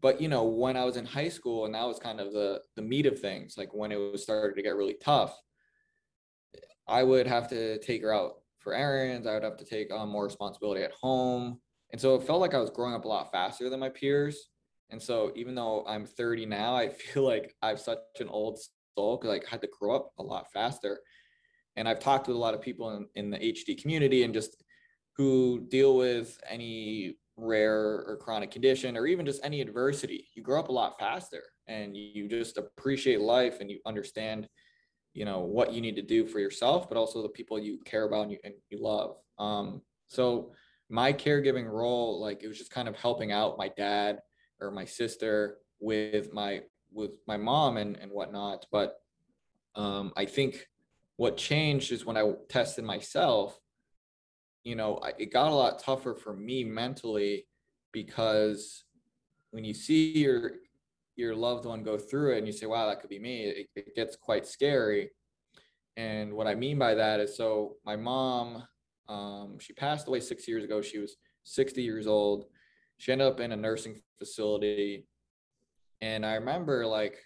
but 0.00 0.20
you 0.20 0.28
know 0.28 0.44
when 0.44 0.76
i 0.76 0.84
was 0.84 0.96
in 0.96 1.04
high 1.04 1.28
school 1.28 1.66
and 1.66 1.74
that 1.74 1.86
was 1.86 1.98
kind 1.98 2.20
of 2.20 2.32
the 2.32 2.60
the 2.76 2.82
meat 2.82 3.06
of 3.06 3.18
things 3.18 3.54
like 3.58 3.74
when 3.74 3.92
it 3.92 3.96
was 3.96 4.22
started 4.22 4.54
to 4.56 4.62
get 4.62 4.76
really 4.76 4.96
tough 5.02 5.36
i 6.88 7.02
would 7.02 7.26
have 7.26 7.48
to 7.48 7.78
take 7.80 8.02
her 8.02 8.14
out 8.14 8.36
for 8.58 8.72
errands 8.72 9.26
i 9.26 9.34
would 9.34 9.44
have 9.44 9.56
to 9.56 9.64
take 9.64 9.92
on 9.92 10.08
more 10.08 10.24
responsibility 10.24 10.82
at 10.82 10.92
home 11.00 11.60
and 11.92 12.00
so 12.00 12.14
it 12.14 12.22
felt 12.22 12.40
like 12.40 12.54
I 12.54 12.58
was 12.58 12.70
growing 12.70 12.94
up 12.94 13.04
a 13.04 13.08
lot 13.08 13.32
faster 13.32 13.68
than 13.68 13.80
my 13.80 13.88
peers. 13.88 14.48
And 14.90 15.00
so 15.00 15.32
even 15.34 15.54
though 15.54 15.84
I'm 15.86 16.06
30 16.06 16.46
now, 16.46 16.74
I 16.74 16.88
feel 17.12 17.24
like 17.24 17.54
I 17.62 17.68
have 17.68 17.80
such 17.80 17.98
an 18.20 18.28
old 18.28 18.58
soul 18.96 19.16
because 19.16 19.38
I 19.38 19.50
had 19.50 19.62
to 19.62 19.68
grow 19.78 19.96
up 19.96 20.12
a 20.18 20.22
lot 20.22 20.46
faster. 20.52 21.00
And 21.76 21.88
I've 21.88 22.00
talked 22.00 22.26
with 22.26 22.36
a 22.36 22.40
lot 22.40 22.54
of 22.54 22.60
people 22.60 22.90
in, 22.96 23.06
in 23.14 23.30
the 23.30 23.38
HD 23.38 23.80
community 23.80 24.24
and 24.24 24.34
just 24.34 24.62
who 25.16 25.66
deal 25.68 25.96
with 25.96 26.38
any 26.48 27.16
rare 27.36 28.04
or 28.06 28.18
chronic 28.20 28.50
condition 28.50 28.96
or 28.96 29.06
even 29.06 29.26
just 29.26 29.44
any 29.44 29.60
adversity. 29.60 30.28
You 30.34 30.42
grow 30.42 30.60
up 30.60 30.68
a 30.68 30.72
lot 30.72 30.98
faster 30.98 31.42
and 31.66 31.96
you 31.96 32.28
just 32.28 32.58
appreciate 32.58 33.20
life 33.20 33.60
and 33.60 33.70
you 33.70 33.78
understand, 33.86 34.48
you 35.14 35.24
know, 35.24 35.40
what 35.40 35.72
you 35.72 35.80
need 35.80 35.96
to 35.96 36.02
do 36.02 36.26
for 36.26 36.38
yourself, 36.38 36.88
but 36.88 36.98
also 36.98 37.22
the 37.22 37.28
people 37.28 37.58
you 37.58 37.78
care 37.84 38.04
about 38.04 38.22
and 38.22 38.32
you, 38.32 38.38
and 38.44 38.54
you 38.68 38.82
love. 38.82 39.16
Um, 39.38 39.82
so 40.08 40.52
my 40.88 41.12
caregiving 41.12 41.70
role, 41.70 42.20
like 42.20 42.42
it 42.42 42.48
was 42.48 42.58
just 42.58 42.72
kind 42.72 42.88
of 42.88 42.96
helping 42.96 43.32
out 43.32 43.58
my 43.58 43.68
dad 43.68 44.18
or 44.60 44.70
my 44.70 44.84
sister 44.84 45.58
with 45.78 46.32
my 46.32 46.62
with 46.92 47.12
my 47.26 47.36
mom 47.36 47.76
and 47.76 47.96
and 47.96 48.10
whatnot. 48.10 48.66
But 48.72 48.96
um, 49.76 50.12
I 50.16 50.24
think 50.24 50.66
what 51.20 51.36
changed 51.36 51.92
is 51.92 52.06
when 52.06 52.16
I 52.16 52.32
tested 52.48 52.82
myself. 52.82 53.60
You 54.64 54.74
know, 54.74 54.98
I, 55.02 55.12
it 55.18 55.30
got 55.30 55.52
a 55.52 55.54
lot 55.54 55.78
tougher 55.78 56.14
for 56.14 56.34
me 56.34 56.64
mentally 56.64 57.46
because 57.92 58.84
when 59.50 59.62
you 59.62 59.74
see 59.74 60.12
your 60.12 60.52
your 61.16 61.34
loved 61.34 61.66
one 61.66 61.82
go 61.82 61.98
through 61.98 62.32
it 62.32 62.38
and 62.38 62.46
you 62.46 62.54
say, 62.54 62.64
"Wow, 62.64 62.86
that 62.86 63.02
could 63.02 63.10
be 63.10 63.18
me," 63.18 63.42
it, 63.44 63.66
it 63.76 63.94
gets 63.94 64.16
quite 64.16 64.46
scary. 64.46 65.10
And 65.98 66.32
what 66.32 66.46
I 66.46 66.54
mean 66.54 66.78
by 66.78 66.94
that 66.94 67.20
is, 67.20 67.36
so 67.36 67.76
my 67.84 67.96
mom 67.96 68.62
um, 69.06 69.58
she 69.60 69.74
passed 69.74 70.08
away 70.08 70.20
six 70.20 70.48
years 70.48 70.64
ago. 70.64 70.80
She 70.80 71.00
was 71.00 71.16
60 71.44 71.82
years 71.82 72.06
old. 72.06 72.46
She 72.96 73.12
ended 73.12 73.26
up 73.26 73.40
in 73.40 73.52
a 73.52 73.56
nursing 73.56 74.00
facility. 74.18 75.06
And 76.00 76.24
I 76.24 76.36
remember, 76.36 76.86
like, 76.86 77.18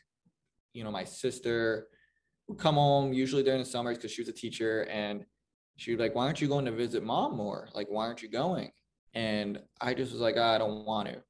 you 0.72 0.82
know, 0.82 0.90
my 0.90 1.04
sister 1.04 1.86
would 2.48 2.58
come 2.58 2.74
home 2.74 3.12
usually 3.12 3.42
during 3.42 3.60
the 3.60 3.66
summers 3.66 3.96
because 3.96 4.12
she 4.12 4.22
was 4.22 4.28
a 4.28 4.32
teacher. 4.32 4.82
And 4.90 5.24
she 5.76 5.92
was 5.92 6.00
like, 6.00 6.14
Why 6.14 6.24
aren't 6.24 6.40
you 6.40 6.48
going 6.48 6.64
to 6.66 6.72
visit 6.72 7.02
mom 7.02 7.36
more? 7.36 7.68
Like, 7.74 7.88
why 7.88 8.06
aren't 8.06 8.22
you 8.22 8.30
going? 8.30 8.70
And 9.14 9.60
I 9.80 9.94
just 9.94 10.12
was 10.12 10.20
like, 10.20 10.36
oh, 10.36 10.42
I 10.42 10.58
don't 10.58 10.84
want 10.84 11.08
to. 11.08 11.22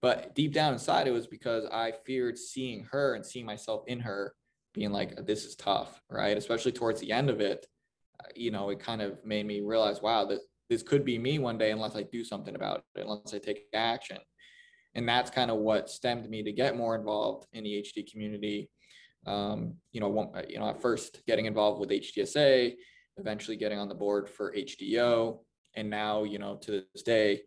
But 0.00 0.34
deep 0.34 0.54
down 0.54 0.72
inside, 0.72 1.06
it 1.06 1.12
was 1.12 1.26
because 1.26 1.66
I 1.70 1.92
feared 2.06 2.38
seeing 2.38 2.86
her 2.90 3.14
and 3.14 3.24
seeing 3.24 3.44
myself 3.44 3.82
in 3.86 4.00
her 4.00 4.32
being 4.72 4.90
like, 4.90 5.26
this 5.26 5.44
is 5.44 5.54
tough, 5.54 6.00
right? 6.08 6.38
Especially 6.38 6.72
towards 6.72 6.98
the 6.98 7.12
end 7.12 7.28
of 7.28 7.42
it 7.42 7.66
you 8.34 8.50
know, 8.50 8.70
it 8.70 8.80
kind 8.80 9.02
of 9.02 9.24
made 9.24 9.46
me 9.46 9.60
realize, 9.60 10.02
wow, 10.02 10.24
this 10.24 10.40
this 10.68 10.82
could 10.84 11.04
be 11.04 11.18
me 11.18 11.40
one 11.40 11.58
day 11.58 11.72
unless 11.72 11.96
I 11.96 12.04
do 12.04 12.24
something 12.24 12.54
about 12.54 12.84
it, 12.94 13.02
unless 13.02 13.34
I 13.34 13.38
take 13.38 13.64
action. 13.74 14.18
And 14.94 15.08
that's 15.08 15.30
kind 15.30 15.50
of 15.50 15.58
what 15.58 15.90
stemmed 15.90 16.30
me 16.30 16.44
to 16.44 16.52
get 16.52 16.76
more 16.76 16.94
involved 16.94 17.48
in 17.52 17.64
the 17.64 17.82
HD 17.82 18.08
community. 18.08 18.70
Um, 19.26 19.74
you 19.92 20.00
know, 20.00 20.08
one, 20.08 20.30
you 20.48 20.58
know, 20.58 20.68
at 20.68 20.80
first 20.80 21.20
getting 21.26 21.46
involved 21.46 21.80
with 21.80 21.90
HDSA, 21.90 22.74
eventually 23.18 23.56
getting 23.56 23.78
on 23.78 23.88
the 23.88 23.94
board 23.94 24.28
for 24.28 24.52
HDO, 24.52 25.38
and 25.74 25.90
now, 25.90 26.24
you 26.24 26.38
know, 26.38 26.56
to 26.56 26.84
this 26.92 27.02
day, 27.02 27.42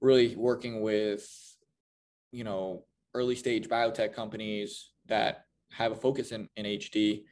really 0.00 0.36
working 0.36 0.80
with, 0.80 1.26
you 2.30 2.44
know, 2.44 2.84
early 3.14 3.36
stage 3.36 3.68
biotech 3.68 4.14
companies 4.14 4.90
that 5.06 5.44
have 5.72 5.92
a 5.92 5.96
focus 5.96 6.32
in, 6.32 6.48
in 6.56 6.64
HD 6.64 7.24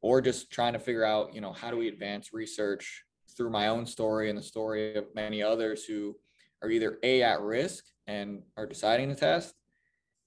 or 0.00 0.20
just 0.20 0.50
trying 0.50 0.72
to 0.72 0.78
figure 0.78 1.04
out, 1.04 1.34
you 1.34 1.40
know, 1.40 1.52
how 1.52 1.70
do 1.70 1.76
we 1.76 1.88
advance 1.88 2.32
research 2.32 3.04
through 3.36 3.50
my 3.50 3.68
own 3.68 3.86
story 3.86 4.28
and 4.28 4.38
the 4.38 4.42
story 4.42 4.96
of 4.96 5.06
many 5.14 5.42
others 5.42 5.84
who 5.84 6.14
are 6.62 6.70
either 6.70 6.98
A, 7.02 7.22
at 7.22 7.40
risk 7.40 7.84
and 8.06 8.42
are 8.56 8.66
deciding 8.66 9.08
to 9.08 9.14
test, 9.14 9.54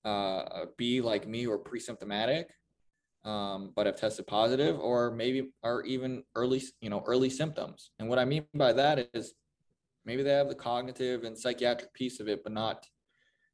uh, 0.05 0.65
B, 0.77 1.01
like 1.01 1.27
me, 1.27 1.45
or 1.45 1.57
pre-symptomatic, 1.57 2.49
um, 3.25 3.71
but 3.75 3.87
have 3.87 3.99
tested 3.99 4.27
positive, 4.27 4.79
or 4.79 5.11
maybe 5.11 5.49
are 5.63 5.83
even 5.83 6.23
early, 6.35 6.61
you 6.79 6.89
know, 6.89 7.03
early 7.05 7.29
symptoms. 7.29 7.91
And 7.99 8.07
what 8.07 8.19
I 8.19 8.25
mean 8.25 8.45
by 8.53 8.71
that 8.73 9.09
is 9.13 9.33
maybe 10.05 10.23
they 10.23 10.31
have 10.31 10.47
the 10.47 10.55
cognitive 10.55 11.23
and 11.23 11.37
psychiatric 11.37 11.93
piece 11.93 12.19
of 12.19 12.27
it, 12.27 12.43
but 12.43 12.53
not 12.53 12.85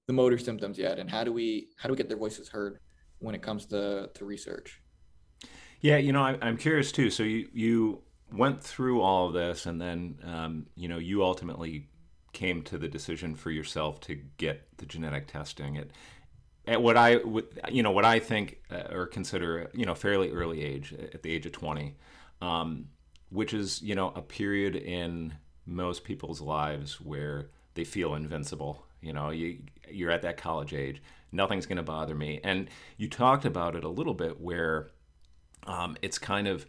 the 0.08 0.14
motor 0.14 0.38
symptoms 0.38 0.78
yet. 0.78 1.00
And 1.00 1.10
how 1.10 1.24
do 1.24 1.32
we 1.32 1.70
how 1.78 1.88
do 1.88 1.94
we 1.94 1.98
get 1.98 2.10
their 2.10 2.18
voices 2.18 2.50
heard 2.50 2.80
when 3.20 3.34
it 3.34 3.42
comes 3.42 3.66
to 3.68 4.10
to 4.14 4.26
research? 4.26 4.82
Yeah, 5.80 5.98
you 5.98 6.12
know, 6.12 6.22
I, 6.22 6.38
am 6.48 6.58
curious 6.58 6.92
too. 6.92 7.10
So 7.10 7.24
you 7.24 7.48
you 7.54 8.02
went 8.32 8.62
through 8.62 9.02
all 9.02 9.28
of 9.28 9.34
this, 9.34 9.66
and 9.66 9.82
then 9.82 10.20
um, 10.24 10.66
you 10.76 10.90
know 10.90 10.98
you 10.98 11.24
ultimately 11.24 11.88
came 12.34 12.62
to 12.64 12.78
the 12.78 12.88
decision 12.88 13.36
for 13.36 13.52
yourself 13.52 14.00
to 14.02 14.16
get 14.38 14.66
the 14.78 14.86
genetic 14.86 15.28
testing 15.28 15.78
at 15.78 15.88
at 16.68 16.82
what 16.82 16.98
I 16.98 17.20
you 17.70 17.84
know 17.84 17.92
what 17.92 18.06
I 18.06 18.20
think 18.20 18.62
uh, 18.72 18.94
or 18.94 19.08
consider 19.08 19.70
you 19.74 19.86
know 19.86 19.96
fairly 19.96 20.32
early 20.32 20.64
age 20.64 20.94
at 20.94 21.24
the 21.24 21.32
age 21.32 21.46
of 21.46 21.52
20, 21.52 21.96
um, 22.42 22.90
which 23.30 23.54
is 23.54 23.82
you 23.82 23.96
know 23.96 24.12
a 24.16 24.22
period 24.22 24.76
in 24.76 25.34
most 25.66 26.04
people's 26.04 26.42
lives 26.42 27.00
where 27.00 27.50
they 27.74 27.84
feel 27.84 28.16
invincible. 28.16 28.86
You 29.02 29.14
know, 29.14 29.30
you 29.30 29.60
you're 29.90 30.12
at 30.12 30.22
that 30.24 30.38
college 30.38 30.74
age. 30.74 31.02
Nothing's 31.32 31.66
going 31.66 31.78
to 31.78 31.84
bother 31.84 32.14
me. 32.14 32.42
And 32.44 32.70
you 32.98 33.08
talked 33.08 33.46
about 33.46 33.76
it 33.76 33.84
a 33.84 33.90
little 33.90 34.14
bit 34.14 34.42
where 34.42 34.92
um, 35.66 35.96
it's 36.02 36.18
kind 36.18 36.48
of 36.48 36.66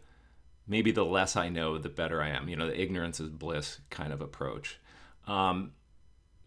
maybe 0.67 0.93
the 0.93 1.05
less 1.05 1.37
I 1.37 1.49
know, 1.49 1.79
the 1.79 1.89
better 1.89 2.23
I 2.23 2.31
am. 2.31 2.49
You 2.49 2.57
know, 2.57 2.69
the 2.69 2.81
ignorance 2.81 3.21
is 3.21 3.29
bliss 3.29 3.81
kind 3.91 4.13
of 4.13 4.21
approach. 4.21 4.79
Um, 5.27 5.73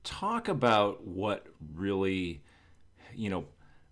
talk 0.03 0.47
about 0.47 1.05
what 1.05 1.47
really, 1.73 2.43
you 3.17 3.29
know, 3.29 3.45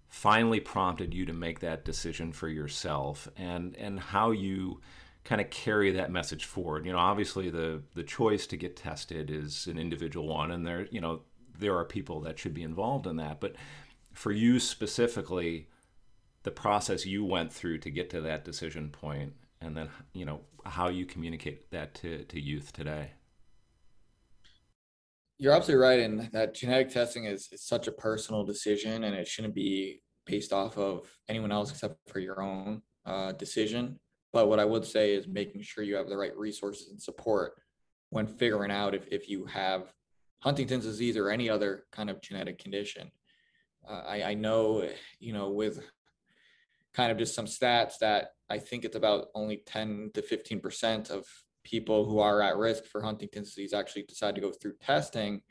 finally 0.08 0.60
prompted 0.60 1.14
you 1.14 1.26
to 1.26 1.34
make 1.34 1.60
that 1.60 1.86
decision 1.86 2.32
for 2.32 2.48
yourself, 2.48 3.28
and 3.38 3.76
and 3.78 4.00
how 4.00 4.32
you 4.32 4.82
kind 5.24 5.40
of 5.40 5.50
carry 5.50 5.92
that 5.92 6.12
message 6.12 6.46
forward. 6.46 6.86
You 6.86 6.92
know, 6.92 7.00
obviously 7.00 7.50
the 7.50 7.82
the 7.96 8.04
choice 8.04 8.48
to 8.48 8.58
get 8.58 8.76
tested 8.76 9.30
is 9.30 9.68
an 9.68 9.78
individual 9.78 10.28
one, 10.28 10.52
and 10.52 10.66
there, 10.66 10.88
you 10.92 11.02
know, 11.02 11.22
there 11.58 11.76
are 11.78 11.86
people 11.86 12.22
that 12.22 12.40
should 12.40 12.54
be 12.54 12.64
involved 12.64 13.08
in 13.08 13.18
that, 13.18 13.40
but 13.40 13.56
for 14.14 14.32
you 14.32 14.60
specifically 14.60 15.68
the 16.44 16.52
process 16.52 17.06
you 17.06 17.26
went 17.26 17.52
through 17.52 17.80
to 17.80 17.90
get 17.90 18.10
to 18.12 18.22
that 18.22 18.46
decision 18.46 18.90
point 18.90 19.34
and 19.62 19.76
then 19.76 19.90
you 20.14 20.26
know 20.26 20.42
how 20.66 20.90
you 20.90 21.06
communicate 21.06 21.70
that 21.72 21.94
to, 21.96 22.24
to 22.26 22.40
youth 22.40 22.72
today 22.74 23.12
you're 25.38 25.54
absolutely 25.54 25.84
right 25.84 26.00
in 26.00 26.30
that 26.32 26.54
genetic 26.54 26.90
testing 26.90 27.26
is, 27.26 27.50
is 27.52 27.66
such 27.66 27.88
a 27.88 27.92
personal 27.92 28.44
decision 28.44 29.04
and 29.04 29.16
it 29.16 29.28
shouldn't 29.28 29.56
be 29.56 30.02
based 30.26 30.54
off 30.54 30.78
of 30.78 31.10
anyone 31.28 31.52
else 31.52 31.72
except 31.72 31.96
for 32.08 32.20
your 32.20 32.42
own 32.42 32.82
uh, 33.06 33.32
decision. 33.34 34.00
But 34.32 34.48
what 34.48 34.60
I 34.60 34.66
would 34.66 34.86
say 34.86 35.14
is 35.14 35.28
making 35.28 35.62
sure 35.62 35.84
you 35.84 35.96
have 35.96 36.10
the 36.10 36.18
right 36.18 36.36
resources 36.38 36.90
and 36.90 37.02
support 37.02 37.54
when 38.10 38.28
figuring 38.28 38.72
out 38.72 38.96
if, 38.96 39.08
if 39.12 39.30
you 39.30 39.46
have 39.46 39.92
Huntington's 40.40 40.86
disease 40.86 41.18
or 41.18 41.30
any 41.30 41.50
other 41.50 41.86
kind 41.92 42.10
of 42.10 42.22
genetic 42.22 42.60
condition. 42.60 43.12
Uh, 43.88 44.02
I, 44.08 44.24
I 44.24 44.34
know, 44.34 44.88
you 45.20 45.34
know, 45.34 45.50
with 45.50 45.84
kind 46.94 47.12
of 47.12 47.18
just 47.18 47.36
some 47.36 47.46
stats 47.46 47.98
that 48.02 48.30
I 48.50 48.60
think 48.60 48.86
it's 48.86 48.96
about 48.96 49.28
only 49.36 49.64
10 49.66 50.12
to 50.14 50.22
15% 50.22 51.10
of 51.10 51.26
people 51.64 52.06
who 52.06 52.20
are 52.20 52.42
at 52.42 52.58
risk 52.58 52.86
for 52.86 53.02
Huntington's 53.02 53.50
disease 53.50 53.74
actually 53.74 54.04
decide 54.04 54.36
to 54.36 54.42
go 54.42 54.52
through 54.52 54.74
testing. 54.82 55.42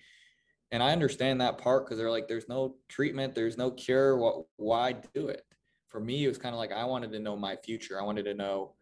And 0.71 0.83
I 0.83 0.93
understand 0.93 1.41
that 1.41 1.59
part 1.59 1.85
because 1.85 1.99
they're 1.99 2.11
like, 2.11 2.29
there's 2.29 2.49
no 2.49 2.77
treatment, 2.89 3.35
there's 3.35 3.59
no 3.59 3.71
cure. 3.71 4.17
What, 4.17 4.45
why 4.57 4.97
do 5.15 5.29
it? 5.29 5.43
For 5.89 6.01
me, 6.01 6.25
it 6.25 6.29
was 6.29 6.39
kind 6.39 6.55
of 6.55 6.59
like 6.59 6.73
I 6.73 6.85
wanted 6.85 7.13
to 7.13 7.19
know 7.19 7.37
my 7.37 7.57
future. 7.57 8.01
I 8.01 8.05
wanted 8.05 8.25
to 8.25 8.35
know 8.35 8.75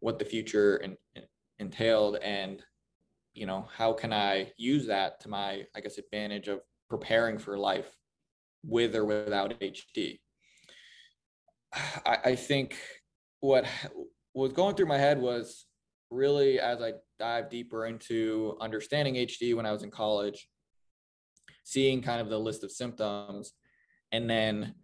what 0.00 0.18
the 0.18 0.24
future 0.24 0.76
in, 0.76 0.96
in, 1.14 1.22
entailed 1.58 2.16
and 2.16 2.62
you 3.32 3.46
know 3.46 3.66
how 3.74 3.92
can 3.92 4.12
i 4.12 4.52
use 4.56 4.86
that 4.86 5.20
to 5.20 5.28
my 5.28 5.64
i 5.74 5.80
guess 5.80 5.98
advantage 5.98 6.48
of 6.48 6.60
preparing 6.88 7.38
for 7.38 7.56
life 7.58 7.96
with 8.64 8.94
or 8.94 9.04
without 9.04 9.58
hd 9.60 10.18
i, 12.06 12.18
I 12.24 12.34
think 12.34 12.76
what 13.40 13.66
was 14.34 14.52
going 14.52 14.74
through 14.74 14.86
my 14.86 14.98
head 14.98 15.20
was 15.20 15.66
really 16.14 16.58
as 16.58 16.80
i 16.80 16.92
dive 17.18 17.50
deeper 17.50 17.86
into 17.86 18.56
understanding 18.60 19.14
hd 19.14 19.54
when 19.54 19.66
i 19.66 19.72
was 19.72 19.82
in 19.82 19.90
college 19.90 20.48
seeing 21.64 22.02
kind 22.02 22.20
of 22.20 22.28
the 22.28 22.38
list 22.38 22.64
of 22.64 22.70
symptoms 22.70 23.52
and 24.12 24.28
then 24.28 24.74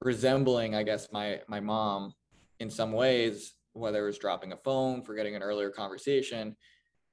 resembling 0.00 0.74
i 0.74 0.82
guess 0.82 1.08
my 1.12 1.40
my 1.48 1.60
mom 1.60 2.12
in 2.60 2.70
some 2.70 2.92
ways 2.92 3.54
whether 3.72 4.04
it 4.04 4.06
was 4.06 4.18
dropping 4.18 4.52
a 4.52 4.56
phone 4.58 5.02
forgetting 5.02 5.34
an 5.34 5.42
earlier 5.42 5.70
conversation 5.70 6.54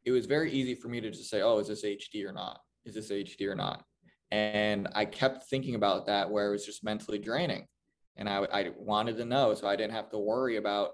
it 0.05 0.11
was 0.11 0.25
very 0.25 0.51
easy 0.51 0.75
for 0.75 0.87
me 0.87 0.99
to 1.01 1.11
just 1.11 1.29
say, 1.29 1.41
oh, 1.41 1.59
is 1.59 1.67
this 1.67 1.85
HD 1.85 2.27
or 2.27 2.31
not? 2.31 2.59
Is 2.85 2.95
this 2.95 3.11
HD 3.11 3.47
or 3.47 3.55
not? 3.55 3.83
And 4.31 4.87
I 4.93 5.05
kept 5.05 5.49
thinking 5.49 5.75
about 5.75 6.05
that 6.07 6.29
where 6.29 6.47
it 6.47 6.51
was 6.51 6.65
just 6.65 6.83
mentally 6.83 7.19
draining. 7.19 7.67
And 8.15 8.27
I, 8.27 8.47
I 8.51 8.71
wanted 8.77 9.17
to 9.17 9.25
know 9.25 9.53
so 9.53 9.67
I 9.67 9.75
didn't 9.75 9.93
have 9.93 10.09
to 10.11 10.17
worry 10.17 10.57
about 10.57 10.91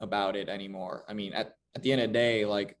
about 0.00 0.34
it 0.34 0.48
anymore. 0.48 1.04
I 1.08 1.14
mean, 1.14 1.32
at, 1.32 1.54
at 1.74 1.82
the 1.82 1.92
end 1.92 2.00
of 2.00 2.08
the 2.08 2.12
day, 2.12 2.44
like 2.44 2.76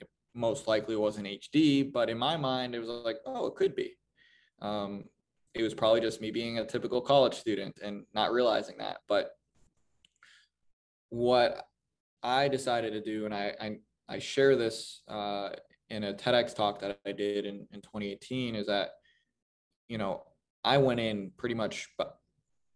it 0.00 0.08
most 0.34 0.66
likely 0.68 0.96
wasn't 0.96 1.26
HD, 1.26 1.90
but 1.92 2.10
in 2.10 2.18
my 2.18 2.36
mind, 2.36 2.74
it 2.74 2.80
was 2.80 2.88
like, 2.88 3.18
oh, 3.26 3.46
it 3.46 3.54
could 3.54 3.74
be. 3.74 3.96
Um, 4.60 5.04
it 5.54 5.62
was 5.62 5.74
probably 5.74 6.00
just 6.00 6.20
me 6.20 6.30
being 6.30 6.58
a 6.58 6.64
typical 6.64 7.00
college 7.00 7.34
student 7.34 7.78
and 7.82 8.04
not 8.14 8.32
realizing 8.32 8.78
that. 8.78 8.98
But 9.08 9.32
what 11.10 11.66
I 12.22 12.48
decided 12.48 12.92
to 12.92 13.02
do, 13.02 13.26
and 13.26 13.34
I, 13.34 13.54
I 13.60 13.78
I 14.08 14.18
share 14.18 14.56
this 14.56 15.02
uh, 15.08 15.50
in 15.88 16.04
a 16.04 16.12
TEDx 16.12 16.54
talk 16.54 16.80
that 16.80 16.98
I 17.06 17.12
did 17.12 17.46
in, 17.46 17.66
in 17.72 17.80
2018 17.80 18.54
is 18.54 18.66
that, 18.66 18.90
you 19.88 19.98
know, 19.98 20.22
I 20.64 20.78
went 20.78 21.00
in 21.00 21.32
pretty 21.36 21.54
much 21.54 21.88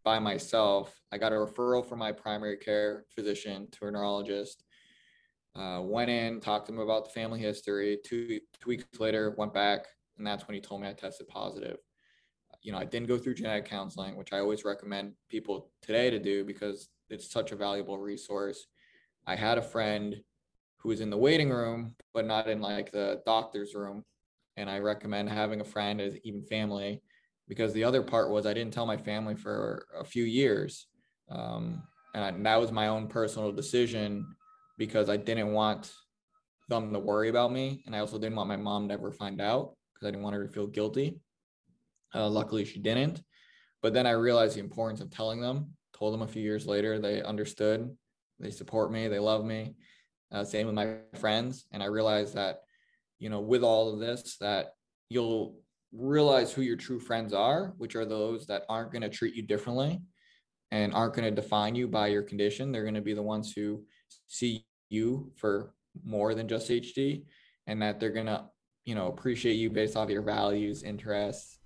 by 0.04 0.18
myself. 0.18 0.98
I 1.12 1.18
got 1.18 1.32
a 1.32 1.36
referral 1.36 1.86
from 1.86 1.98
my 1.98 2.12
primary 2.12 2.56
care 2.56 3.04
physician 3.14 3.68
to 3.72 3.86
a 3.86 3.90
neurologist. 3.90 4.64
Uh, 5.56 5.80
went 5.80 6.10
in, 6.10 6.40
talked 6.40 6.66
to 6.66 6.72
him 6.72 6.80
about 6.80 7.06
the 7.06 7.10
family 7.10 7.40
history. 7.40 7.98
Two, 8.04 8.28
two 8.28 8.68
weeks 8.68 8.84
later, 8.98 9.34
went 9.38 9.54
back, 9.54 9.86
and 10.18 10.26
that's 10.26 10.46
when 10.46 10.54
he 10.54 10.60
told 10.60 10.82
me 10.82 10.88
I 10.88 10.92
tested 10.92 11.28
positive. 11.28 11.78
You 12.62 12.72
know, 12.72 12.78
I 12.78 12.84
didn't 12.84 13.08
go 13.08 13.16
through 13.16 13.34
genetic 13.34 13.64
counseling, 13.64 14.16
which 14.16 14.32
I 14.32 14.40
always 14.40 14.64
recommend 14.64 15.12
people 15.30 15.70
today 15.80 16.10
to 16.10 16.18
do 16.18 16.44
because 16.44 16.88
it's 17.08 17.30
such 17.30 17.52
a 17.52 17.56
valuable 17.56 17.98
resource. 17.98 18.66
I 19.26 19.34
had 19.34 19.56
a 19.56 19.62
friend 19.62 20.20
who 20.78 20.90
was 20.90 21.00
in 21.00 21.10
the 21.10 21.16
waiting 21.16 21.50
room, 21.50 21.94
but 22.12 22.26
not 22.26 22.48
in 22.48 22.60
like 22.60 22.92
the 22.92 23.22
doctor's 23.24 23.74
room. 23.74 24.04
And 24.58 24.68
I 24.68 24.78
recommend 24.80 25.30
having 25.30 25.60
a 25.60 25.64
friend 25.64 26.00
as 26.00 26.16
even 26.22 26.42
family 26.42 27.02
because 27.48 27.72
the 27.72 27.84
other 27.84 28.02
part 28.02 28.30
was 28.30 28.44
I 28.44 28.54
didn't 28.54 28.74
tell 28.74 28.86
my 28.86 28.96
family 28.96 29.36
for 29.36 29.86
a 29.98 30.04
few 30.04 30.24
years. 30.24 30.86
Um, 31.30 31.82
and, 32.14 32.24
I, 32.24 32.28
and 32.28 32.44
that 32.44 32.60
was 32.60 32.72
my 32.72 32.88
own 32.88 33.06
personal 33.08 33.52
decision 33.52 34.35
because 34.76 35.08
I 35.08 35.16
didn't 35.16 35.52
want 35.52 35.92
them 36.68 36.92
to 36.92 36.98
worry 36.98 37.28
about 37.28 37.52
me. 37.52 37.82
And 37.86 37.94
I 37.94 38.00
also 38.00 38.18
didn't 38.18 38.36
want 38.36 38.48
my 38.48 38.56
mom 38.56 38.88
to 38.88 38.94
ever 38.94 39.12
find 39.12 39.40
out 39.40 39.74
because 39.94 40.08
I 40.08 40.10
didn't 40.10 40.22
want 40.22 40.36
her 40.36 40.46
to 40.46 40.52
feel 40.52 40.66
guilty. 40.66 41.20
Uh, 42.14 42.28
luckily, 42.28 42.64
she 42.64 42.78
didn't. 42.78 43.22
But 43.82 43.92
then 43.94 44.06
I 44.06 44.12
realized 44.12 44.56
the 44.56 44.60
importance 44.60 45.00
of 45.00 45.10
telling 45.10 45.40
them, 45.40 45.72
told 45.96 46.14
them 46.14 46.22
a 46.22 46.28
few 46.28 46.42
years 46.42 46.66
later, 46.66 46.98
they 46.98 47.22
understood, 47.22 47.94
they 48.40 48.50
support 48.50 48.90
me, 48.90 49.08
they 49.08 49.18
love 49.18 49.44
me 49.44 49.74
uh, 50.32 50.44
same 50.44 50.66
with 50.66 50.74
my 50.74 50.96
friends 51.14 51.66
and 51.72 51.82
i 51.82 51.86
realized 51.86 52.34
that 52.34 52.62
you 53.18 53.28
know 53.28 53.40
with 53.40 53.62
all 53.62 53.92
of 53.92 54.00
this 54.00 54.36
that 54.38 54.74
you'll 55.08 55.60
realize 55.92 56.52
who 56.52 56.62
your 56.62 56.76
true 56.76 56.98
friends 56.98 57.32
are 57.32 57.74
which 57.78 57.96
are 57.96 58.04
those 58.04 58.46
that 58.46 58.62
aren't 58.68 58.92
going 58.92 59.02
to 59.02 59.08
treat 59.08 59.34
you 59.34 59.42
differently 59.42 60.00
and 60.70 60.92
aren't 60.94 61.14
going 61.14 61.24
to 61.24 61.42
define 61.42 61.74
you 61.74 61.86
by 61.86 62.06
your 62.06 62.22
condition 62.22 62.72
they're 62.72 62.82
going 62.82 62.94
to 62.94 63.00
be 63.00 63.14
the 63.14 63.22
ones 63.22 63.52
who 63.52 63.82
see 64.26 64.64
you 64.88 65.30
for 65.36 65.74
more 66.04 66.34
than 66.34 66.48
just 66.48 66.68
hd 66.68 67.24
and 67.66 67.80
that 67.80 67.98
they're 67.98 68.10
going 68.10 68.26
to 68.26 68.44
you 68.84 68.94
know 68.94 69.08
appreciate 69.08 69.54
you 69.54 69.70
based 69.70 69.96
off 69.96 70.10
your 70.10 70.22
values 70.22 70.82
interests 70.82 71.58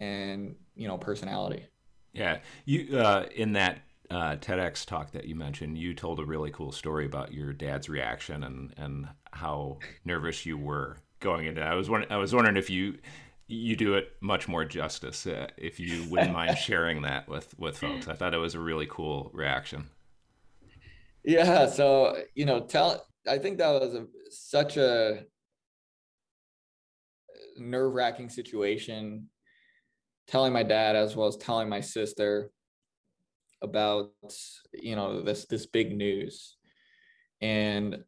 and 0.00 0.54
you 0.74 0.86
know 0.86 0.98
personality 0.98 1.64
yeah 2.12 2.38
you 2.64 2.98
uh 2.98 3.26
in 3.34 3.52
that 3.52 3.80
uh, 4.10 4.36
TEDx 4.36 4.86
talk 4.86 5.12
that 5.12 5.24
you 5.24 5.34
mentioned, 5.34 5.78
you 5.78 5.94
told 5.94 6.20
a 6.20 6.24
really 6.24 6.50
cool 6.50 6.72
story 6.72 7.06
about 7.06 7.32
your 7.32 7.52
dad's 7.52 7.88
reaction 7.88 8.44
and 8.44 8.72
and 8.76 9.08
how 9.32 9.78
nervous 10.04 10.46
you 10.46 10.56
were 10.56 10.98
going 11.20 11.46
into. 11.46 11.60
It. 11.60 11.64
I 11.64 11.74
was 11.74 11.90
wondering, 11.90 12.12
I 12.12 12.16
was 12.16 12.34
wondering 12.34 12.56
if 12.56 12.70
you 12.70 12.98
you 13.48 13.76
do 13.76 13.94
it 13.94 14.10
much 14.20 14.48
more 14.48 14.64
justice 14.64 15.26
uh, 15.26 15.46
if 15.56 15.78
you 15.78 16.04
wouldn't 16.10 16.32
mind 16.32 16.58
sharing 16.58 17.02
that 17.02 17.28
with 17.28 17.58
with 17.58 17.78
folks. 17.78 18.08
I 18.08 18.14
thought 18.14 18.34
it 18.34 18.38
was 18.38 18.54
a 18.54 18.60
really 18.60 18.86
cool 18.90 19.30
reaction. 19.32 19.88
Yeah, 21.24 21.66
so 21.66 22.16
you 22.34 22.44
know, 22.44 22.60
tell. 22.60 23.06
I 23.28 23.38
think 23.38 23.58
that 23.58 23.80
was 23.80 23.94
a, 23.94 24.06
such 24.30 24.76
a 24.76 25.24
nerve 27.56 27.92
wracking 27.92 28.28
situation. 28.28 29.28
Telling 30.28 30.52
my 30.52 30.64
dad 30.64 30.96
as 30.96 31.14
well 31.14 31.28
as 31.28 31.36
telling 31.36 31.68
my 31.68 31.80
sister 31.80 32.50
about 33.62 34.12
you 34.72 34.96
know 34.96 35.22
this 35.22 35.46
this 35.46 35.66
big 35.66 35.96
news 35.96 36.56
and 37.40 38.04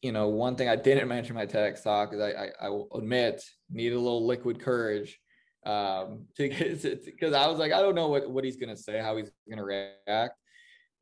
you 0.00 0.12
know 0.12 0.28
one 0.28 0.56
thing 0.56 0.68
i 0.68 0.76
didn't 0.76 1.08
mention 1.08 1.34
my 1.34 1.46
TEDx 1.46 1.82
talk 1.82 2.12
is 2.12 2.20
i 2.20 2.30
i, 2.30 2.48
I 2.62 2.68
will 2.68 2.88
admit 2.94 3.42
need 3.72 3.92
a 3.92 3.98
little 3.98 4.26
liquid 4.26 4.60
courage 4.60 5.18
um 5.64 6.26
because 6.36 7.32
i 7.32 7.46
was 7.46 7.58
like 7.58 7.72
i 7.72 7.80
don't 7.80 7.94
know 7.94 8.08
what 8.08 8.28
what 8.30 8.44
he's 8.44 8.56
gonna 8.56 8.76
say 8.76 8.98
how 8.98 9.16
he's 9.16 9.30
gonna 9.48 9.64
react 9.64 10.36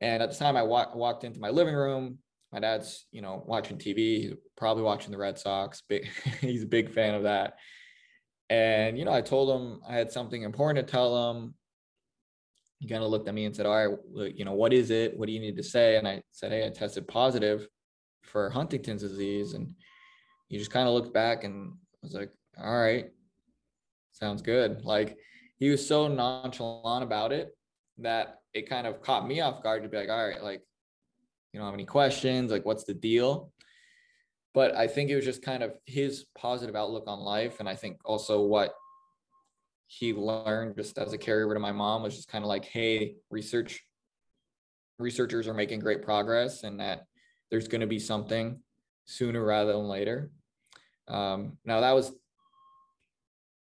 and 0.01 0.21
at 0.21 0.31
the 0.31 0.37
time 0.37 0.55
i 0.55 0.63
wa- 0.63 0.95
walked 0.95 1.23
into 1.23 1.39
my 1.39 1.49
living 1.49 1.75
room 1.75 2.17
my 2.51 2.59
dad's 2.59 3.05
you 3.11 3.21
know 3.21 3.43
watching 3.47 3.77
tv 3.77 3.97
he's 3.97 4.33
probably 4.55 4.83
watching 4.83 5.11
the 5.11 5.17
red 5.17 5.37
sox 5.37 5.81
big 5.89 6.07
he's 6.41 6.63
a 6.63 6.67
big 6.67 6.91
fan 6.91 7.15
of 7.15 7.23
that 7.23 7.55
and 8.49 8.99
you 8.99 9.05
know 9.05 9.13
i 9.13 9.21
told 9.21 9.49
him 9.49 9.81
i 9.87 9.93
had 9.93 10.11
something 10.11 10.43
important 10.43 10.85
to 10.85 10.91
tell 10.91 11.31
him 11.31 11.55
he 12.81 12.87
kind 12.87 13.03
of 13.03 13.11
looked 13.11 13.27
at 13.27 13.35
me 13.35 13.45
and 13.45 13.55
said, 13.55 13.67
All 13.67 13.87
right, 13.87 14.35
you 14.35 14.43
know, 14.43 14.53
what 14.53 14.73
is 14.73 14.89
it? 14.89 15.15
What 15.15 15.27
do 15.27 15.33
you 15.33 15.39
need 15.39 15.55
to 15.55 15.63
say? 15.63 15.97
And 15.97 16.07
I 16.07 16.23
said, 16.31 16.51
Hey, 16.51 16.65
I 16.65 16.69
tested 16.69 17.07
positive 17.07 17.67
for 18.23 18.49
Huntington's 18.49 19.03
disease. 19.03 19.53
And 19.53 19.75
he 20.47 20.57
just 20.57 20.71
kind 20.71 20.87
of 20.87 20.95
looked 20.95 21.13
back 21.13 21.43
and 21.43 21.73
was 22.01 22.15
like, 22.15 22.31
All 22.57 22.79
right, 22.79 23.11
sounds 24.11 24.41
good. 24.41 24.83
Like 24.83 25.17
he 25.57 25.69
was 25.69 25.85
so 25.85 26.07
nonchalant 26.07 27.03
about 27.03 27.31
it 27.31 27.55
that 27.99 28.39
it 28.53 28.69
kind 28.69 28.87
of 28.87 29.01
caught 29.01 29.27
me 29.27 29.41
off 29.41 29.63
guard 29.63 29.83
to 29.83 29.89
be 29.89 29.97
like, 29.97 30.09
All 30.09 30.27
right, 30.27 30.43
like, 30.43 30.61
you 31.53 31.59
don't 31.59 31.67
have 31.67 31.73
any 31.73 31.85
questions? 31.85 32.51
Like, 32.51 32.65
what's 32.65 32.85
the 32.85 32.93
deal? 32.93 33.51
But 34.53 34.75
I 34.75 34.87
think 34.87 35.09
it 35.09 35.15
was 35.15 35.25
just 35.25 35.41
kind 35.41 35.63
of 35.63 35.73
his 35.85 36.25
positive 36.37 36.75
outlook 36.75 37.05
on 37.07 37.19
life. 37.19 37.59
And 37.59 37.69
I 37.69 37.75
think 37.75 37.99
also 38.03 38.41
what 38.41 38.73
he 39.87 40.13
learned 40.13 40.75
just 40.77 40.97
as 40.97 41.13
a 41.13 41.17
caregiver 41.17 41.53
to 41.53 41.59
my 41.59 41.71
mom 41.71 42.03
was 42.03 42.15
just 42.15 42.29
kind 42.29 42.43
of 42.43 42.49
like, 42.49 42.65
hey, 42.65 43.15
research 43.29 43.83
researchers 44.99 45.47
are 45.47 45.53
making 45.53 45.79
great 45.79 46.03
progress 46.03 46.63
and 46.63 46.79
that 46.79 47.05
there's 47.49 47.67
going 47.67 47.81
to 47.81 47.87
be 47.87 47.99
something 47.99 48.59
sooner 49.05 49.43
rather 49.43 49.73
than 49.73 49.87
later. 49.87 50.31
Um, 51.07 51.57
now 51.65 51.81
that 51.81 51.91
was, 51.91 52.11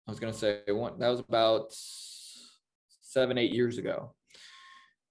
I 0.06 0.10
was 0.10 0.20
going 0.20 0.32
to 0.32 0.38
say 0.38 0.60
one, 0.68 0.98
that 0.98 1.08
was 1.08 1.20
about 1.20 1.66
seven, 1.70 3.38
eight 3.38 3.52
years 3.52 3.78
ago. 3.78 4.14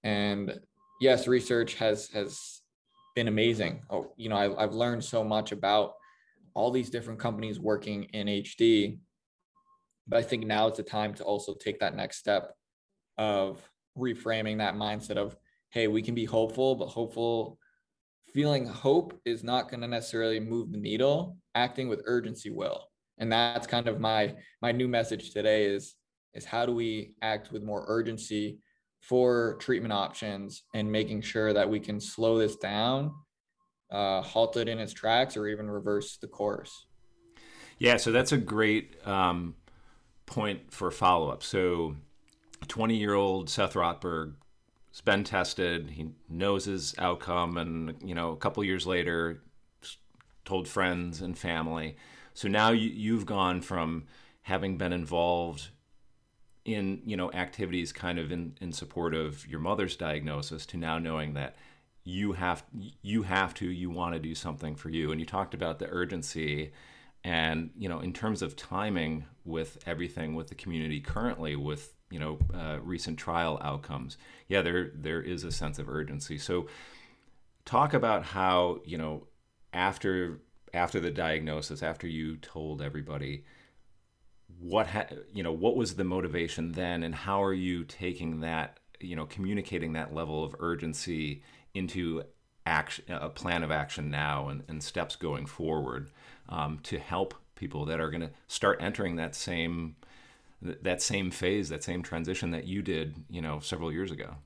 And 0.02 0.58
yes, 1.00 1.26
research 1.26 1.74
has, 1.74 2.08
has 2.08 2.60
been 3.14 3.28
amazing. 3.28 3.82
Oh, 3.90 4.12
you 4.16 4.28
know, 4.28 4.36
I, 4.36 4.62
I've 4.62 4.74
learned 4.74 5.04
so 5.04 5.24
much 5.24 5.52
about 5.52 5.94
all 6.54 6.70
these 6.70 6.90
different 6.90 7.20
companies 7.20 7.58
working 7.58 8.04
in 8.12 8.26
HD 8.26 8.98
but 10.06 10.18
I 10.18 10.22
think 10.22 10.46
now 10.46 10.68
is 10.68 10.76
the 10.76 10.82
time 10.82 11.14
to 11.14 11.24
also 11.24 11.54
take 11.54 11.80
that 11.80 11.96
next 11.96 12.18
step 12.18 12.54
of 13.18 13.60
reframing 13.96 14.58
that 14.58 14.74
mindset 14.74 15.16
of, 15.16 15.36
hey, 15.70 15.86
we 15.88 16.02
can 16.02 16.14
be 16.14 16.24
hopeful, 16.24 16.74
but 16.74 16.86
hopeful 16.86 17.58
feeling 18.32 18.66
hope 18.66 19.20
is 19.24 19.44
not 19.44 19.70
going 19.70 19.80
to 19.82 19.88
necessarily 19.88 20.40
move 20.40 20.72
the 20.72 20.78
needle. 20.78 21.36
Acting 21.54 21.88
with 21.88 22.02
urgency 22.06 22.50
will. 22.50 22.88
And 23.18 23.32
that's 23.32 23.66
kind 23.66 23.88
of 23.88 24.00
my 24.00 24.34
my 24.60 24.72
new 24.72 24.88
message 24.88 25.30
today 25.30 25.66
is 25.66 25.94
is 26.34 26.44
how 26.44 26.66
do 26.66 26.74
we 26.74 27.14
act 27.22 27.52
with 27.52 27.62
more 27.62 27.84
urgency 27.88 28.58
for 29.00 29.56
treatment 29.60 29.92
options 29.92 30.62
and 30.74 30.90
making 30.90 31.20
sure 31.20 31.52
that 31.52 31.68
we 31.68 31.80
can 31.80 32.00
slow 32.00 32.38
this 32.38 32.56
down, 32.56 33.12
uh, 33.90 34.22
halt 34.22 34.56
it 34.56 34.68
in 34.68 34.78
its 34.78 34.92
tracks, 34.92 35.36
or 35.36 35.48
even 35.48 35.68
reverse 35.70 36.16
the 36.18 36.28
course. 36.28 36.86
Yeah, 37.78 37.96
so 37.96 38.12
that's 38.12 38.32
a 38.32 38.38
great 38.38 38.94
um, 39.06 39.56
point 40.24 40.72
for 40.72 40.90
follow 40.90 41.30
up. 41.30 41.42
So, 41.42 41.96
20 42.68 42.96
year 42.96 43.14
old 43.14 43.50
Seth 43.50 43.74
Rotberg 43.74 44.34
has 44.92 45.00
been 45.00 45.24
tested, 45.24 45.90
he 45.90 46.10
knows 46.28 46.66
his 46.66 46.94
outcome, 46.96 47.56
and 47.56 47.96
you 48.04 48.14
know, 48.14 48.30
a 48.30 48.36
couple 48.36 48.62
years 48.62 48.86
later, 48.86 49.42
told 50.44 50.68
friends 50.68 51.20
and 51.20 51.36
family. 51.36 51.96
So 52.34 52.48
now 52.48 52.70
you, 52.70 52.88
you've 52.88 53.26
gone 53.26 53.60
from 53.60 54.04
having 54.42 54.76
been 54.76 54.92
involved 54.92 55.68
in 56.64 57.02
you 57.04 57.16
know 57.16 57.32
activities 57.32 57.92
kind 57.92 58.18
of 58.18 58.30
in, 58.30 58.56
in 58.60 58.72
support 58.72 59.14
of 59.14 59.46
your 59.48 59.58
mother's 59.58 59.96
diagnosis 59.96 60.64
to 60.64 60.76
now 60.76 60.98
knowing 60.98 61.34
that 61.34 61.56
you 62.04 62.32
have 62.32 62.64
you 63.02 63.22
have 63.22 63.54
to 63.54 63.66
you 63.66 63.90
want 63.90 64.14
to 64.14 64.20
do 64.20 64.34
something 64.34 64.74
for 64.74 64.88
you. 64.88 65.10
And 65.10 65.20
you 65.20 65.26
talked 65.26 65.54
about 65.54 65.78
the 65.78 65.88
urgency 65.88 66.72
and 67.24 67.70
you 67.76 67.88
know 67.88 68.00
in 68.00 68.12
terms 68.12 68.42
of 68.42 68.56
timing 68.56 69.24
with 69.44 69.78
everything 69.86 70.34
with 70.34 70.48
the 70.48 70.54
community 70.54 71.00
currently 71.00 71.56
with 71.56 71.94
you 72.10 72.18
know 72.18 72.38
uh, 72.54 72.78
recent 72.82 73.18
trial 73.18 73.60
outcomes 73.62 74.16
yeah 74.48 74.60
there 74.60 74.90
there 74.94 75.22
is 75.22 75.44
a 75.44 75.52
sense 75.52 75.78
of 75.78 75.88
urgency. 75.88 76.38
So 76.38 76.66
talk 77.64 77.94
about 77.94 78.24
how 78.24 78.80
you 78.84 78.98
know 78.98 79.26
after 79.72 80.40
after 80.74 81.00
the 81.00 81.10
diagnosis 81.10 81.82
after 81.82 82.06
you 82.06 82.36
told 82.36 82.80
everybody 82.80 83.44
what 84.58 84.86
ha- 84.86 85.06
you 85.32 85.42
know 85.42 85.52
what 85.52 85.76
was 85.76 85.94
the 85.94 86.04
motivation 86.04 86.72
then 86.72 87.02
and 87.02 87.14
how 87.14 87.42
are 87.42 87.54
you 87.54 87.84
taking 87.84 88.40
that 88.40 88.78
you 89.00 89.16
know 89.16 89.26
communicating 89.26 89.92
that 89.92 90.14
level 90.14 90.44
of 90.44 90.54
urgency 90.60 91.42
into 91.74 92.22
action 92.66 93.04
a 93.08 93.28
plan 93.28 93.62
of 93.62 93.70
action 93.70 94.10
now 94.10 94.48
and, 94.48 94.62
and 94.68 94.82
steps 94.82 95.16
going 95.16 95.46
forward 95.46 96.10
um, 96.48 96.78
to 96.82 96.98
help 96.98 97.34
people 97.54 97.84
that 97.84 98.00
are 98.00 98.10
going 98.10 98.20
to 98.20 98.30
start 98.46 98.78
entering 98.80 99.16
that 99.16 99.34
same 99.34 99.96
that 100.60 101.02
same 101.02 101.30
phase 101.30 101.68
that 101.68 101.82
same 101.82 102.02
transition 102.02 102.50
that 102.52 102.64
you 102.64 102.82
did 102.82 103.14
you 103.28 103.40
know 103.40 103.58
several 103.60 103.92
years 103.92 104.10
ago? 104.10 104.36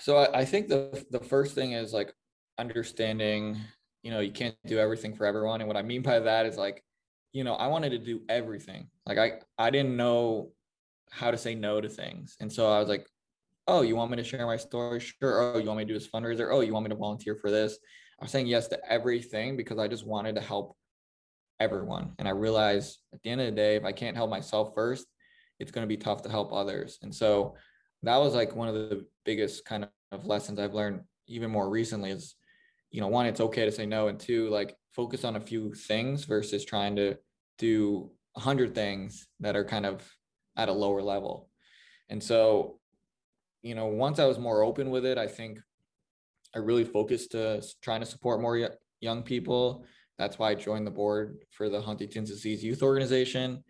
So 0.00 0.16
I, 0.16 0.40
I 0.40 0.44
think 0.44 0.68
the 0.68 1.04
the 1.10 1.20
first 1.20 1.54
thing 1.54 1.72
is 1.72 1.92
like 1.92 2.12
understanding 2.58 3.58
you 4.02 4.10
know 4.10 4.20
you 4.20 4.32
can't 4.32 4.56
do 4.66 4.78
everything 4.78 5.14
for 5.14 5.26
everyone 5.26 5.60
and 5.60 5.68
what 5.68 5.76
i 5.76 5.82
mean 5.82 6.02
by 6.02 6.18
that 6.18 6.46
is 6.46 6.56
like 6.56 6.82
you 7.32 7.44
know, 7.44 7.54
I 7.54 7.66
wanted 7.66 7.90
to 7.90 7.98
do 7.98 8.22
everything. 8.28 8.88
Like 9.06 9.18
I, 9.18 9.32
I 9.58 9.70
didn't 9.70 9.96
know 9.96 10.50
how 11.10 11.30
to 11.30 11.38
say 11.38 11.54
no 11.54 11.80
to 11.80 11.88
things. 11.88 12.36
And 12.40 12.52
so 12.52 12.70
I 12.70 12.78
was 12.80 12.88
like, 12.88 13.06
oh, 13.66 13.82
you 13.82 13.96
want 13.96 14.10
me 14.10 14.16
to 14.16 14.24
share 14.24 14.46
my 14.46 14.56
story? 14.56 15.00
Sure. 15.00 15.54
Oh, 15.54 15.58
you 15.58 15.66
want 15.66 15.78
me 15.78 15.84
to 15.84 15.88
do 15.88 15.98
this 15.98 16.08
fundraiser? 16.08 16.48
Oh, 16.50 16.60
you 16.60 16.72
want 16.72 16.84
me 16.84 16.90
to 16.90 16.96
volunteer 16.96 17.34
for 17.34 17.50
this? 17.50 17.78
I 18.20 18.24
was 18.24 18.32
saying 18.32 18.46
yes 18.46 18.68
to 18.68 18.90
everything 18.90 19.56
because 19.56 19.78
I 19.78 19.88
just 19.88 20.06
wanted 20.06 20.34
to 20.36 20.40
help 20.40 20.76
everyone. 21.60 22.12
And 22.18 22.26
I 22.26 22.32
realized 22.32 22.98
at 23.12 23.22
the 23.22 23.30
end 23.30 23.40
of 23.40 23.46
the 23.46 23.52
day, 23.52 23.76
if 23.76 23.84
I 23.84 23.92
can't 23.92 24.16
help 24.16 24.30
myself 24.30 24.72
first, 24.74 25.06
it's 25.60 25.70
going 25.70 25.84
to 25.84 25.88
be 25.88 25.96
tough 25.96 26.22
to 26.22 26.30
help 26.30 26.52
others. 26.52 26.98
And 27.02 27.14
so 27.14 27.56
that 28.02 28.16
was 28.16 28.34
like 28.34 28.56
one 28.56 28.68
of 28.68 28.74
the 28.74 29.06
biggest 29.24 29.64
kind 29.64 29.86
of 30.12 30.26
lessons 30.26 30.58
I've 30.58 30.74
learned 30.74 31.02
even 31.26 31.50
more 31.50 31.68
recently 31.68 32.10
is, 32.10 32.34
you 32.90 33.00
know, 33.00 33.08
one, 33.08 33.26
it's 33.26 33.40
okay 33.40 33.64
to 33.64 33.72
say 33.72 33.86
no. 33.86 34.08
And 34.08 34.18
two, 34.18 34.48
like 34.48 34.74
focus 34.94 35.24
on 35.24 35.36
a 35.36 35.40
few 35.40 35.74
things 35.74 36.24
versus 36.24 36.64
trying 36.64 36.96
to 36.96 37.16
do 37.58 38.10
a 38.36 38.40
hundred 38.40 38.74
things 38.74 39.26
that 39.40 39.56
are 39.56 39.64
kind 39.64 39.86
of 39.86 40.08
at 40.56 40.68
a 40.68 40.72
lower 40.72 41.02
level. 41.02 41.48
And 42.08 42.22
so, 42.22 42.78
you 43.62 43.74
know, 43.74 43.86
once 43.86 44.18
I 44.18 44.24
was 44.24 44.38
more 44.38 44.62
open 44.62 44.90
with 44.90 45.04
it, 45.04 45.18
I 45.18 45.26
think 45.26 45.58
I 46.54 46.58
really 46.58 46.84
focused 46.84 47.32
to 47.32 47.62
trying 47.82 48.00
to 48.00 48.06
support 48.06 48.40
more 48.40 48.70
young 49.00 49.22
people. 49.22 49.84
That's 50.16 50.38
why 50.38 50.50
I 50.50 50.54
joined 50.54 50.86
the 50.86 50.92
board 50.92 51.38
for 51.50 51.68
the 51.68 51.80
Huntington's 51.80 52.30
Disease 52.30 52.64
Youth 52.64 52.82
Organization 52.82 53.62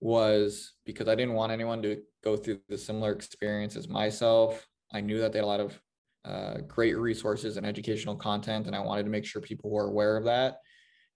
was 0.00 0.74
because 0.84 1.08
I 1.08 1.14
didn't 1.14 1.34
want 1.34 1.52
anyone 1.52 1.82
to 1.82 2.02
go 2.22 2.36
through 2.36 2.60
the 2.68 2.76
similar 2.76 3.12
experience 3.12 3.76
as 3.76 3.88
myself. 3.88 4.66
I 4.92 5.00
knew 5.00 5.20
that 5.20 5.32
they 5.32 5.38
had 5.38 5.44
a 5.44 5.48
lot 5.48 5.60
of 5.60 5.80
uh, 6.26 6.58
great 6.66 6.98
resources 6.98 7.56
and 7.56 7.64
educational 7.64 8.16
content, 8.16 8.66
and 8.66 8.74
I 8.74 8.80
wanted 8.80 9.04
to 9.04 9.10
make 9.10 9.24
sure 9.24 9.40
people 9.40 9.70
were 9.70 9.86
aware 9.86 10.16
of 10.16 10.24
that 10.24 10.56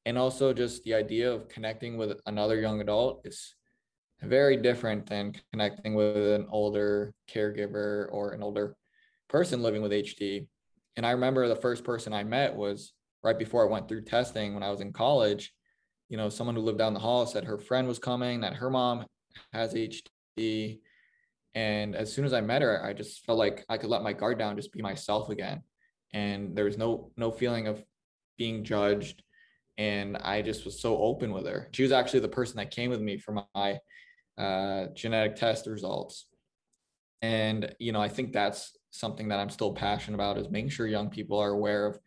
and 0.06 0.16
also 0.16 0.52
just 0.52 0.82
the 0.84 0.94
idea 0.94 1.30
of 1.30 1.48
connecting 1.48 1.96
with 1.96 2.20
another 2.26 2.60
young 2.60 2.80
adult 2.80 3.20
is 3.24 3.54
very 4.22 4.56
different 4.56 5.06
than 5.06 5.34
connecting 5.52 5.94
with 5.94 6.16
an 6.16 6.46
older 6.50 7.14
caregiver 7.30 8.06
or 8.10 8.32
an 8.32 8.42
older 8.42 8.76
person 9.28 9.62
living 9.62 9.82
with 9.82 9.92
HD. 9.92 10.46
And 10.96 11.06
I 11.06 11.12
remember 11.12 11.48
the 11.48 11.56
first 11.56 11.84
person 11.84 12.12
I 12.12 12.24
met 12.24 12.54
was 12.54 12.92
right 13.22 13.38
before 13.38 13.66
I 13.66 13.70
went 13.70 13.88
through 13.88 14.04
testing 14.04 14.54
when 14.54 14.62
I 14.62 14.70
was 14.70 14.80
in 14.80 14.92
college. 14.92 15.52
You 16.08 16.16
know, 16.16 16.28
someone 16.28 16.56
who 16.56 16.62
lived 16.62 16.78
down 16.78 16.94
the 16.94 17.00
hall 17.00 17.26
said 17.26 17.44
her 17.44 17.58
friend 17.58 17.86
was 17.86 17.98
coming, 17.98 18.40
that 18.40 18.54
her 18.54 18.70
mom 18.70 19.06
has 19.52 19.74
HD. 19.74 20.80
And 21.54 21.96
as 21.96 22.12
soon 22.12 22.24
as 22.24 22.32
I 22.32 22.40
met 22.40 22.62
her, 22.62 22.84
I 22.84 22.92
just 22.92 23.24
felt 23.24 23.38
like 23.38 23.64
I 23.68 23.76
could 23.76 23.90
let 23.90 24.02
my 24.02 24.12
guard 24.12 24.38
down, 24.38 24.56
just 24.56 24.72
be 24.72 24.82
myself 24.82 25.30
again. 25.30 25.62
And 26.12 26.56
there 26.56 26.64
was 26.64 26.78
no 26.78 27.12
no 27.16 27.30
feeling 27.30 27.66
of 27.66 27.84
being 28.36 28.64
judged 28.64 29.22
and 29.80 30.18
I 30.18 30.42
just 30.42 30.66
was 30.66 30.78
so 30.78 30.98
open 30.98 31.32
with 31.32 31.46
her. 31.46 31.70
She 31.72 31.82
was 31.82 31.90
actually 31.90 32.20
the 32.20 32.28
person 32.28 32.58
that 32.58 32.70
came 32.70 32.90
with 32.90 33.00
me 33.00 33.16
for 33.16 33.42
my 33.54 33.78
uh, 34.36 34.88
genetic 34.94 35.36
test 35.36 35.66
results. 35.66 36.26
And 37.22 37.74
you 37.78 37.92
know, 37.92 38.00
I 38.00 38.08
think 38.08 38.32
that's 38.32 38.76
something 38.90 39.28
that 39.28 39.38
I'm 39.38 39.48
still 39.48 39.72
passionate 39.72 40.16
about 40.16 40.36
is 40.36 40.50
making 40.50 40.70
sure 40.70 40.86
young 40.86 41.08
people 41.08 41.38
are 41.38 41.50
aware 41.50 41.86
of, 41.86 41.98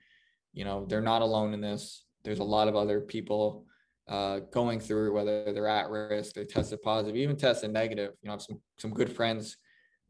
you 0.53 0.65
know, 0.65 0.86
they're 0.88 1.01
not 1.01 1.23
alone 1.23 1.53
in 1.53 1.62
this. 1.62 2.06
There's 2.23 2.39
a 2.39 2.43
lot 2.43 2.67
of 2.67 2.75
other 2.75 3.01
people 3.01 3.65
uh, 4.07 4.39
going 4.51 4.79
through 4.79 5.13
whether 5.13 5.51
they're 5.53 5.67
at 5.67 5.89
risk, 5.89 6.35
they 6.35 6.45
tested 6.45 6.81
positive, 6.81 7.15
even 7.15 7.37
tested 7.37 7.71
negative. 7.71 8.11
You 8.21 8.27
know, 8.27 8.33
I 8.33 8.35
have 8.35 8.41
some 8.41 8.61
some 8.77 8.91
good 8.91 9.13
friends 9.13 9.57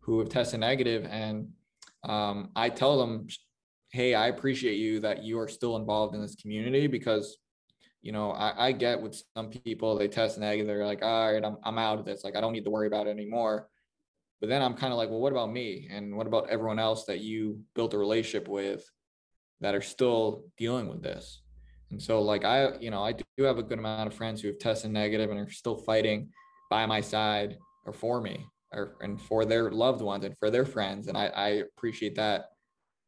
who 0.01 0.19
have 0.19 0.29
tested 0.29 0.59
negative, 0.59 1.05
and 1.09 1.49
um, 2.03 2.49
I 2.55 2.69
tell 2.69 2.97
them, 2.97 3.27
"Hey, 3.89 4.15
I 4.15 4.27
appreciate 4.27 4.75
you 4.75 4.99
that 5.01 5.23
you 5.23 5.39
are 5.39 5.47
still 5.47 5.77
involved 5.77 6.15
in 6.15 6.21
this 6.21 6.35
community 6.35 6.87
because 6.87 7.37
you 8.03 8.11
know, 8.11 8.31
I, 8.31 8.67
I 8.67 8.71
get 8.73 9.01
with 9.01 9.23
some 9.33 9.49
people, 9.49 9.97
they 9.97 10.09
test 10.09 10.37
negative, 10.37 10.67
they're 10.67 10.85
like, 10.85 11.01
all 11.01 11.31
right, 11.31 11.43
I'm, 11.43 11.57
I'm 11.63 11.77
out 11.77 11.99
of 11.99 12.05
this. 12.05 12.23
Like, 12.23 12.35
I 12.35 12.41
don't 12.41 12.51
need 12.51 12.65
to 12.65 12.69
worry 12.69 12.85
about 12.85 13.07
it 13.07 13.11
anymore. 13.11 13.69
But 14.41 14.49
then 14.49 14.61
I'm 14.61 14.73
kind 14.73 14.91
of 14.91 14.97
like, 14.97 15.09
well, 15.09 15.21
what 15.21 15.31
about 15.31 15.53
me? 15.53 15.87
And 15.89 16.17
what 16.17 16.27
about 16.27 16.49
everyone 16.49 16.79
else 16.79 17.05
that 17.05 17.21
you 17.21 17.61
built 17.75 17.93
a 17.93 17.97
relationship 17.97 18.49
with 18.49 18.83
that 19.61 19.73
are 19.73 19.81
still 19.81 20.43
dealing 20.57 20.89
with 20.89 21.01
this? 21.01 21.42
And 21.93 22.01
so, 22.01 22.23
like, 22.23 22.43
I, 22.43 22.75
you 22.79 22.89
know, 22.89 23.03
I 23.03 23.11
do 23.11 23.43
have 23.43 23.59
a 23.59 23.63
good 23.63 23.77
amount 23.77 24.07
of 24.07 24.15
friends 24.15 24.41
who 24.41 24.47
have 24.47 24.57
tested 24.57 24.89
negative 24.89 25.29
and 25.29 25.39
are 25.39 25.51
still 25.51 25.77
fighting 25.77 26.29
by 26.71 26.87
my 26.87 26.99
side 26.99 27.59
or 27.85 27.93
for 27.93 28.19
me 28.19 28.47
or 28.73 28.95
and 29.01 29.21
for 29.21 29.45
their 29.45 29.69
loved 29.69 30.01
ones 30.01 30.25
and 30.25 30.35
for 30.39 30.49
their 30.49 30.65
friends. 30.65 31.07
And 31.07 31.15
I, 31.15 31.27
I 31.27 31.47
appreciate 31.77 32.15
that 32.15 32.45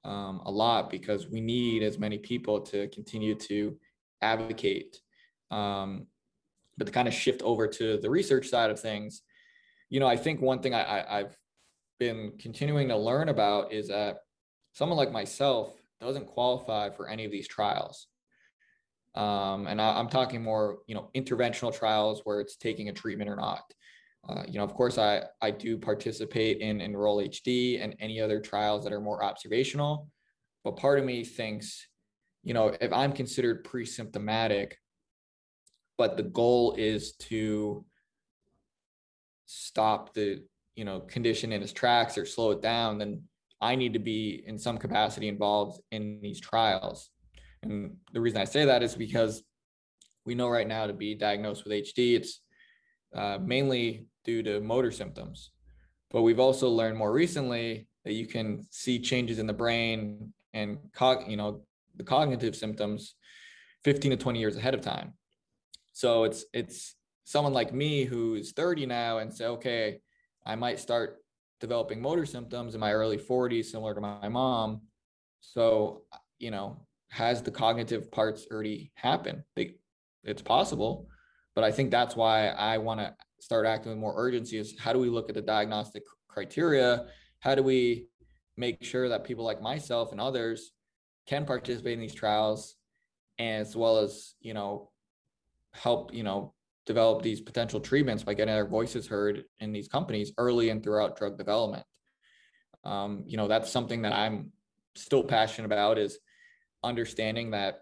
um, 0.04 0.40
a 0.46 0.52
lot 0.52 0.92
because 0.92 1.28
we 1.28 1.42
need 1.42 1.82
as 1.82 1.98
many 1.98 2.20
people 2.20 2.62
to 2.62 2.88
continue 2.90 3.34
to 3.34 3.76
advocate. 4.22 5.02
Um, 5.50 6.06
but 6.78 6.86
to 6.86 6.94
kind 6.94 7.08
of 7.08 7.14
shift 7.16 7.42
over 7.42 7.68
to 7.68 7.98
the 7.98 8.10
research 8.12 8.50
side 8.50 8.70
of 8.70 8.80
things, 8.80 9.24
you 9.90 10.00
know, 10.00 10.08
I 10.08 10.16
think 10.16 10.42
one 10.42 10.60
thing 10.60 10.76
I, 10.76 10.84
I, 10.84 11.20
I've 11.22 11.36
been 12.00 12.34
continuing 12.38 12.90
to 12.90 12.98
learn 12.98 13.30
about 13.30 13.74
is 13.74 13.88
that 13.88 14.18
someone 14.74 14.98
like 14.98 15.12
myself 15.12 15.74
doesn't 16.00 16.28
qualify 16.28 16.92
for 16.92 17.10
any 17.10 17.26
of 17.26 17.32
these 17.32 17.48
trials. 17.48 18.10
Um, 19.16 19.68
and 19.68 19.82
I, 19.82 20.00
am 20.00 20.10
talking 20.10 20.44
more, 20.44 20.80
you 20.88 20.96
know, 20.96 21.10
interventional 21.16 21.74
trials 21.74 22.22
where 22.26 22.42
it's 22.42 22.58
taking 22.58 22.90
a 22.90 22.94
treatment 22.94 23.30
or 23.30 23.36
not. 23.36 23.64
Uh, 24.28 24.44
you 24.48 24.58
know, 24.58 24.64
of 24.64 24.74
course, 24.74 24.98
I 24.98 25.24
I 25.42 25.52
do 25.52 25.78
participate 25.78 26.60
in 26.60 26.82
Enroll 26.82 27.18
HD 27.18 27.82
and 27.82 27.96
any 28.00 28.20
other 28.20 28.40
trials 28.40 28.84
that 28.84 28.94
are 28.94 29.02
more 29.02 29.24
observational, 29.24 30.10
but 30.64 30.78
part 30.78 31.00
of 31.00 31.06
me 31.06 31.24
thinks 31.24 31.88
you 32.46 32.54
know, 32.54 32.78
if 32.80 32.94
I'm 32.94 33.12
considered 33.12 33.64
pre-symptomatic, 33.66 34.78
but 35.98 36.16
the 36.16 36.24
goal 36.24 36.76
is 36.78 37.14
to 37.14 37.84
stop 39.48 40.14
the, 40.14 40.44
you 40.76 40.86
know, 40.86 41.00
condition 41.02 41.52
in 41.52 41.64
its 41.64 41.74
tracks 41.74 42.18
or 42.20 42.26
slow 42.26 42.52
it 42.52 42.62
down, 42.62 43.00
then 43.00 43.24
I 43.60 43.76
need 43.76 43.94
to 43.94 44.00
be 44.00 44.44
in 44.46 44.60
some 44.60 44.78
capacity 44.78 45.28
involved 45.28 45.82
in 45.92 46.20
these 46.22 46.40
trials. 46.40 47.10
And 47.66 47.98
the 48.14 48.22
reason 48.22 48.40
I 48.40 48.46
say 48.46 48.66
that 48.66 48.84
is 48.84 48.96
because 48.96 49.44
we 50.26 50.36
know 50.36 50.50
right 50.50 50.68
now 50.68 50.88
to 50.88 50.94
be 50.94 51.16
diagnosed 51.16 51.64
with 51.64 51.74
HD, 51.74 52.16
it's 52.16 52.42
uh, 53.14 53.38
mainly 53.42 54.08
due 54.24 54.44
to 54.44 54.60
motor 54.62 54.92
symptoms. 54.92 55.52
But 56.12 56.22
we've 56.22 56.40
also 56.40 56.70
learned 56.70 56.98
more 56.98 57.12
recently 57.12 57.88
that 58.04 58.14
you 58.14 58.28
can 58.28 58.66
see 58.72 59.00
changes 59.00 59.40
in 59.40 59.48
the 59.48 59.54
brain 59.54 60.34
and 60.54 60.78
cog, 60.94 61.28
you 61.28 61.38
know, 61.38 61.62
the 61.96 62.04
cognitive 62.04 62.56
symptoms 62.56 63.16
15 63.84 64.12
to 64.12 64.18
20 64.18 64.40
years 64.40 64.58
ahead 64.58 64.74
of 64.74 64.82
time. 64.82 65.14
So 65.94 66.24
it's 66.24 66.46
it's 66.54 66.96
someone 67.24 67.54
like 67.54 67.74
me 67.74 68.04
who's 68.04 68.52
30 68.52 68.86
now 68.86 69.18
and 69.20 69.34
say, 69.34 69.46
okay, 69.46 70.00
I 70.46 70.56
might 70.56 70.80
start 70.80 71.18
developing 71.60 72.02
motor 72.02 72.26
symptoms 72.26 72.76
in 72.76 72.80
my 72.80 72.94
early 72.94 73.18
40s, 73.18 73.66
similar 73.66 73.96
to 73.96 74.02
my 74.02 74.30
mom. 74.30 74.82
So, 75.42 76.04
you 76.38 76.52
know, 76.52 76.85
has 77.10 77.42
the 77.42 77.52
cognitive 77.52 78.12
parts 78.12 78.48
already 78.52 78.92
happened? 78.96 79.44
They, 79.56 79.76
it's 80.24 80.42
possible, 80.42 81.08
but 81.54 81.64
I 81.64 81.72
think 81.72 81.92
that's 81.92 82.16
why 82.16 82.48
I 82.48 82.78
want 82.78 83.00
to 83.00 83.16
start 83.40 83.66
acting 83.66 83.92
with 83.92 84.00
more 84.00 84.14
urgency 84.18 84.58
is 84.58 84.76
how 84.80 84.94
do 84.94 85.00
we 85.00 85.10
look 85.10 85.30
at 85.30 85.36
the 85.36 85.42
diagnostic 85.42 86.04
criteria? 86.28 87.06
How 87.40 87.56
do 87.56 87.64
we 87.64 88.08
make 88.58 88.84
sure 88.84 89.10
that 89.10 89.24
people 89.24 89.46
like 89.46 89.62
myself 89.62 90.12
and 90.12 90.20
others 90.20 90.72
can 91.28 91.46
participate 91.46 91.94
in 91.94 92.00
these 92.00 92.16
trials 92.16 92.76
as 93.40 93.76
well 93.76 93.98
as, 93.98 94.36
you 94.40 94.54
know, 94.54 94.92
help, 95.74 96.14
you 96.14 96.24
know, 96.24 96.54
develop 96.86 97.22
these 97.22 97.42
potential 97.42 97.80
treatments 97.80 98.24
by 98.24 98.34
getting 98.34 98.54
their 98.54 98.68
voices 98.68 99.08
heard 99.08 99.44
in 99.60 99.72
these 99.72 99.88
companies 99.88 100.32
early 100.38 100.70
and 100.70 100.84
throughout 100.84 101.18
drug 101.18 101.38
development. 101.38 101.84
Um, 102.84 103.24
you 103.26 103.38
know, 103.38 103.48
that's 103.48 103.72
something 103.72 104.04
that 104.04 104.14
I'm 104.14 104.52
still 104.96 105.24
passionate 105.24 105.66
about 105.66 105.98
is 105.98 106.20
understanding 106.86 107.52
that 107.52 107.82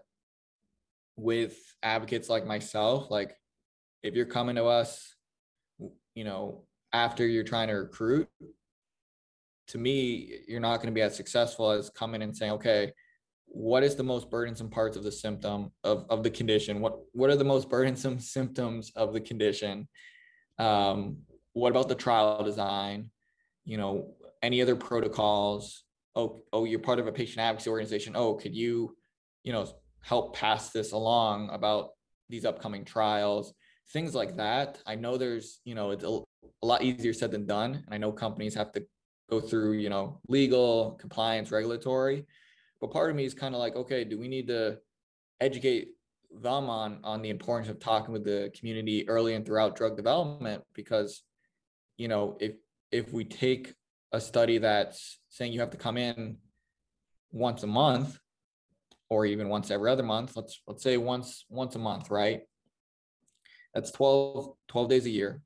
with 1.16 1.56
advocates 1.82 2.28
like 2.28 2.46
myself, 2.46 3.10
like 3.10 3.36
if 4.02 4.14
you're 4.14 4.26
coming 4.26 4.56
to 4.56 4.64
us, 4.64 5.14
you 6.14 6.24
know, 6.24 6.64
after 6.92 7.26
you're 7.26 7.44
trying 7.44 7.68
to 7.68 7.74
recruit, 7.74 8.28
to 9.68 9.78
me, 9.78 10.40
you're 10.46 10.60
not 10.60 10.76
going 10.76 10.88
to 10.88 10.92
be 10.92 11.00
as 11.00 11.16
successful 11.16 11.70
as 11.70 11.90
coming 11.90 12.22
and 12.22 12.36
saying, 12.36 12.52
okay, 12.52 12.92
what 13.46 13.82
is 13.82 13.94
the 13.94 14.02
most 14.02 14.30
burdensome 14.30 14.68
parts 14.68 14.96
of 14.96 15.04
the 15.04 15.12
symptom 15.12 15.70
of, 15.84 16.06
of 16.10 16.22
the 16.22 16.30
condition? 16.30 16.80
What 16.80 16.98
what 17.12 17.30
are 17.30 17.36
the 17.36 17.44
most 17.44 17.70
burdensome 17.70 18.18
symptoms 18.34 18.92
of 18.96 19.12
the 19.12 19.20
condition? 19.20 19.88
Um, 20.58 21.18
what 21.52 21.70
about 21.70 21.88
the 21.88 21.94
trial 21.94 22.42
design? 22.42 23.10
You 23.64 23.78
know 23.78 24.14
any 24.42 24.60
other 24.60 24.76
protocols 24.76 25.84
oh 26.16 26.42
oh 26.52 26.64
you're 26.64 26.78
part 26.78 26.98
of 26.98 27.06
a 27.06 27.12
patient 27.12 27.38
advocacy 27.38 27.70
organization. 27.70 28.14
Oh 28.16 28.34
could 28.34 28.54
you 28.54 28.96
you 29.42 29.52
know 29.52 29.66
help 30.00 30.36
pass 30.36 30.70
this 30.70 30.92
along 30.92 31.50
about 31.50 31.90
these 32.28 32.44
upcoming 32.44 32.84
trials? 32.84 33.52
Things 33.92 34.14
like 34.14 34.28
mm-hmm. 34.28 34.38
that. 34.38 34.78
I 34.86 34.94
know 34.94 35.16
there's 35.16 35.60
you 35.64 35.74
know 35.74 35.90
it's 35.90 36.04
a, 36.04 36.20
a 36.62 36.66
lot 36.66 36.82
easier 36.82 37.12
said 37.12 37.30
than 37.30 37.46
done 37.46 37.74
and 37.74 37.94
i 37.94 37.98
know 37.98 38.10
companies 38.10 38.54
have 38.54 38.72
to 38.72 38.82
go 39.30 39.38
through 39.38 39.72
you 39.72 39.90
know 39.90 40.20
legal 40.28 40.92
compliance 40.92 41.50
regulatory 41.50 42.24
but 42.84 42.92
part 42.92 43.08
of 43.08 43.16
me 43.16 43.24
is 43.24 43.32
kind 43.32 43.54
of 43.54 43.60
like, 43.60 43.76
okay, 43.76 44.04
do 44.04 44.18
we 44.18 44.28
need 44.28 44.48
to 44.48 44.76
educate 45.40 45.88
them 46.30 46.68
on 46.68 46.98
on 47.02 47.22
the 47.22 47.30
importance 47.30 47.70
of 47.70 47.80
talking 47.80 48.12
with 48.12 48.24
the 48.24 48.50
community 48.58 49.08
early 49.08 49.32
and 49.32 49.46
throughout 49.46 49.74
drug 49.74 49.96
development? 49.96 50.62
Because, 50.74 51.22
you 51.96 52.08
know, 52.08 52.36
if 52.40 52.52
if 52.92 53.10
we 53.10 53.24
take 53.24 53.72
a 54.14 54.20
study 54.20 54.58
that's 54.58 55.18
saying 55.28 55.52
you 55.52 55.60
have 55.60 55.70
to 55.70 55.76
come 55.76 55.96
in 55.96 56.36
once 57.32 57.62
a 57.62 57.66
month 57.66 58.18
or 59.10 59.26
even 59.26 59.48
once 59.48 59.70
every 59.70 59.90
other 59.90 60.02
month 60.02 60.36
let's 60.36 60.60
let's 60.66 60.82
say 60.82 60.96
once 60.96 61.44
once 61.48 61.74
a 61.74 61.78
month 61.78 62.10
right 62.10 62.42
that's 63.74 63.90
12 63.90 64.54
12 64.68 64.88
days 64.88 65.06
a 65.06 65.10
year 65.10 65.42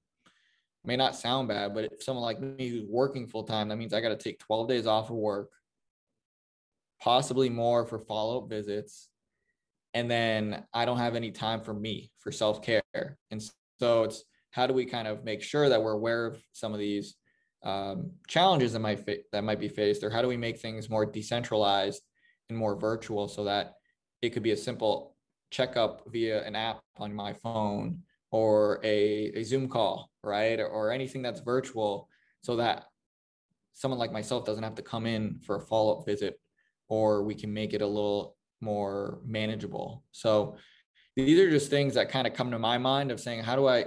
may 0.84 0.96
not 0.96 1.16
sound 1.16 1.48
bad 1.48 1.74
but 1.74 1.84
if 1.84 2.02
someone 2.02 2.24
like 2.24 2.40
me 2.40 2.68
who's 2.68 2.84
working 2.88 3.26
full 3.26 3.44
time 3.44 3.68
that 3.68 3.76
means 3.76 3.92
i 3.92 4.00
got 4.00 4.10
to 4.10 4.16
take 4.16 4.38
12 4.38 4.68
days 4.68 4.86
off 4.86 5.10
of 5.10 5.16
work 5.16 5.50
possibly 7.00 7.48
more 7.48 7.86
for 7.86 7.98
follow 7.98 8.42
up 8.42 8.48
visits. 8.48 9.08
And 9.94 10.10
then 10.10 10.64
I 10.72 10.84
don't 10.84 10.98
have 10.98 11.14
any 11.14 11.30
time 11.30 11.62
for 11.62 11.74
me 11.74 12.10
for 12.18 12.30
self 12.30 12.62
care. 12.62 12.82
And 13.30 13.42
so 13.80 14.04
it's 14.04 14.24
how 14.50 14.66
do 14.66 14.74
we 14.74 14.84
kind 14.84 15.08
of 15.08 15.24
make 15.24 15.42
sure 15.42 15.68
that 15.68 15.82
we're 15.82 15.92
aware 15.92 16.26
of 16.26 16.42
some 16.52 16.72
of 16.72 16.78
these 16.78 17.14
um, 17.62 18.12
challenges 18.26 18.72
that 18.72 18.80
might 18.80 19.00
fa- 19.00 19.18
that 19.32 19.44
might 19.44 19.60
be 19.60 19.68
faced, 19.68 20.04
or 20.04 20.10
how 20.10 20.22
do 20.22 20.28
we 20.28 20.36
make 20.36 20.58
things 20.58 20.88
more 20.88 21.04
decentralized 21.04 22.02
and 22.48 22.58
more 22.58 22.76
virtual 22.76 23.28
so 23.28 23.44
that 23.44 23.74
it 24.22 24.30
could 24.30 24.42
be 24.42 24.52
a 24.52 24.56
simple 24.56 25.16
checkup 25.50 26.02
via 26.08 26.44
an 26.44 26.54
app 26.54 26.80
on 26.98 27.14
my 27.14 27.32
phone 27.32 28.02
or 28.30 28.80
a, 28.84 29.32
a 29.34 29.42
Zoom 29.42 29.68
call, 29.68 30.10
right? 30.22 30.60
Or, 30.60 30.66
or 30.66 30.90
anything 30.90 31.22
that's 31.22 31.40
virtual 31.40 32.08
so 32.42 32.56
that 32.56 32.86
someone 33.72 33.98
like 33.98 34.12
myself 34.12 34.44
doesn't 34.44 34.64
have 34.64 34.74
to 34.74 34.82
come 34.82 35.06
in 35.06 35.38
for 35.40 35.56
a 35.56 35.60
follow 35.60 35.98
up 35.98 36.06
visit 36.06 36.38
or 36.88 37.22
we 37.22 37.34
can 37.34 37.52
make 37.52 37.74
it 37.74 37.82
a 37.82 37.86
little 37.86 38.36
more 38.60 39.20
manageable. 39.24 40.04
So 40.10 40.56
these 41.16 41.38
are 41.38 41.50
just 41.50 41.70
things 41.70 41.94
that 41.94 42.10
kind 42.10 42.26
of 42.26 42.34
come 42.34 42.50
to 42.50 42.58
my 42.58 42.78
mind 42.78 43.10
of 43.10 43.20
saying, 43.20 43.42
how 43.42 43.56
do 43.56 43.68
I, 43.68 43.86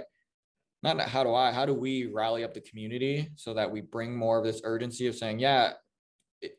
not 0.82 1.00
how 1.00 1.22
do 1.22 1.34
I, 1.34 1.52
how 1.52 1.64
do 1.64 1.74
we 1.74 2.06
rally 2.06 2.42
up 2.44 2.54
the 2.54 2.60
community 2.60 3.30
so 3.36 3.54
that 3.54 3.70
we 3.70 3.80
bring 3.80 4.16
more 4.16 4.38
of 4.38 4.44
this 4.44 4.60
urgency 4.64 5.06
of 5.06 5.14
saying, 5.14 5.38
yeah, 5.38 5.72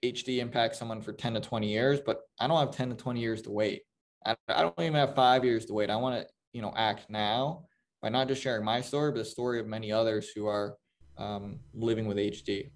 HD 0.03 0.39
impacts 0.39 0.79
someone 0.79 1.01
for 1.01 1.11
10 1.11 1.33
to 1.33 1.41
20 1.41 1.67
years, 1.67 1.99
but 2.05 2.21
I 2.39 2.47
don't 2.47 2.59
have 2.59 2.71
10 2.71 2.89
to 2.91 2.95
20 2.95 3.19
years 3.19 3.41
to 3.43 3.51
wait. 3.51 3.81
I, 4.25 4.35
don't 4.47 4.79
even 4.79 4.93
have 4.93 5.15
five 5.15 5.43
years 5.43 5.65
to 5.65 5.73
wait. 5.73 5.89
I 5.89 5.97
want 5.97 6.21
to, 6.21 6.27
you 6.53 6.61
know, 6.61 6.73
act 6.77 7.09
now 7.09 7.65
by 8.01 8.07
not 8.07 8.29
just 8.29 8.41
sharing 8.41 8.63
my 8.63 8.79
story, 8.79 9.11
but 9.11 9.17
the 9.17 9.25
story 9.25 9.59
of 9.59 9.67
many 9.67 9.91
others 9.91 10.29
who 10.33 10.47
are 10.47 10.77
um, 11.17 11.59
living 11.73 12.07
with 12.07 12.15
HD. 12.15 12.69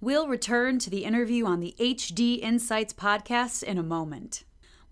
We'll 0.00 0.28
return 0.28 0.78
to 0.80 0.90
the 0.90 1.04
interview 1.04 1.46
on 1.46 1.60
the 1.60 1.74
HD 1.80 2.38
Insights 2.40 2.92
podcast 2.92 3.62
in 3.62 3.78
a 3.78 3.82
moment. 3.82 4.44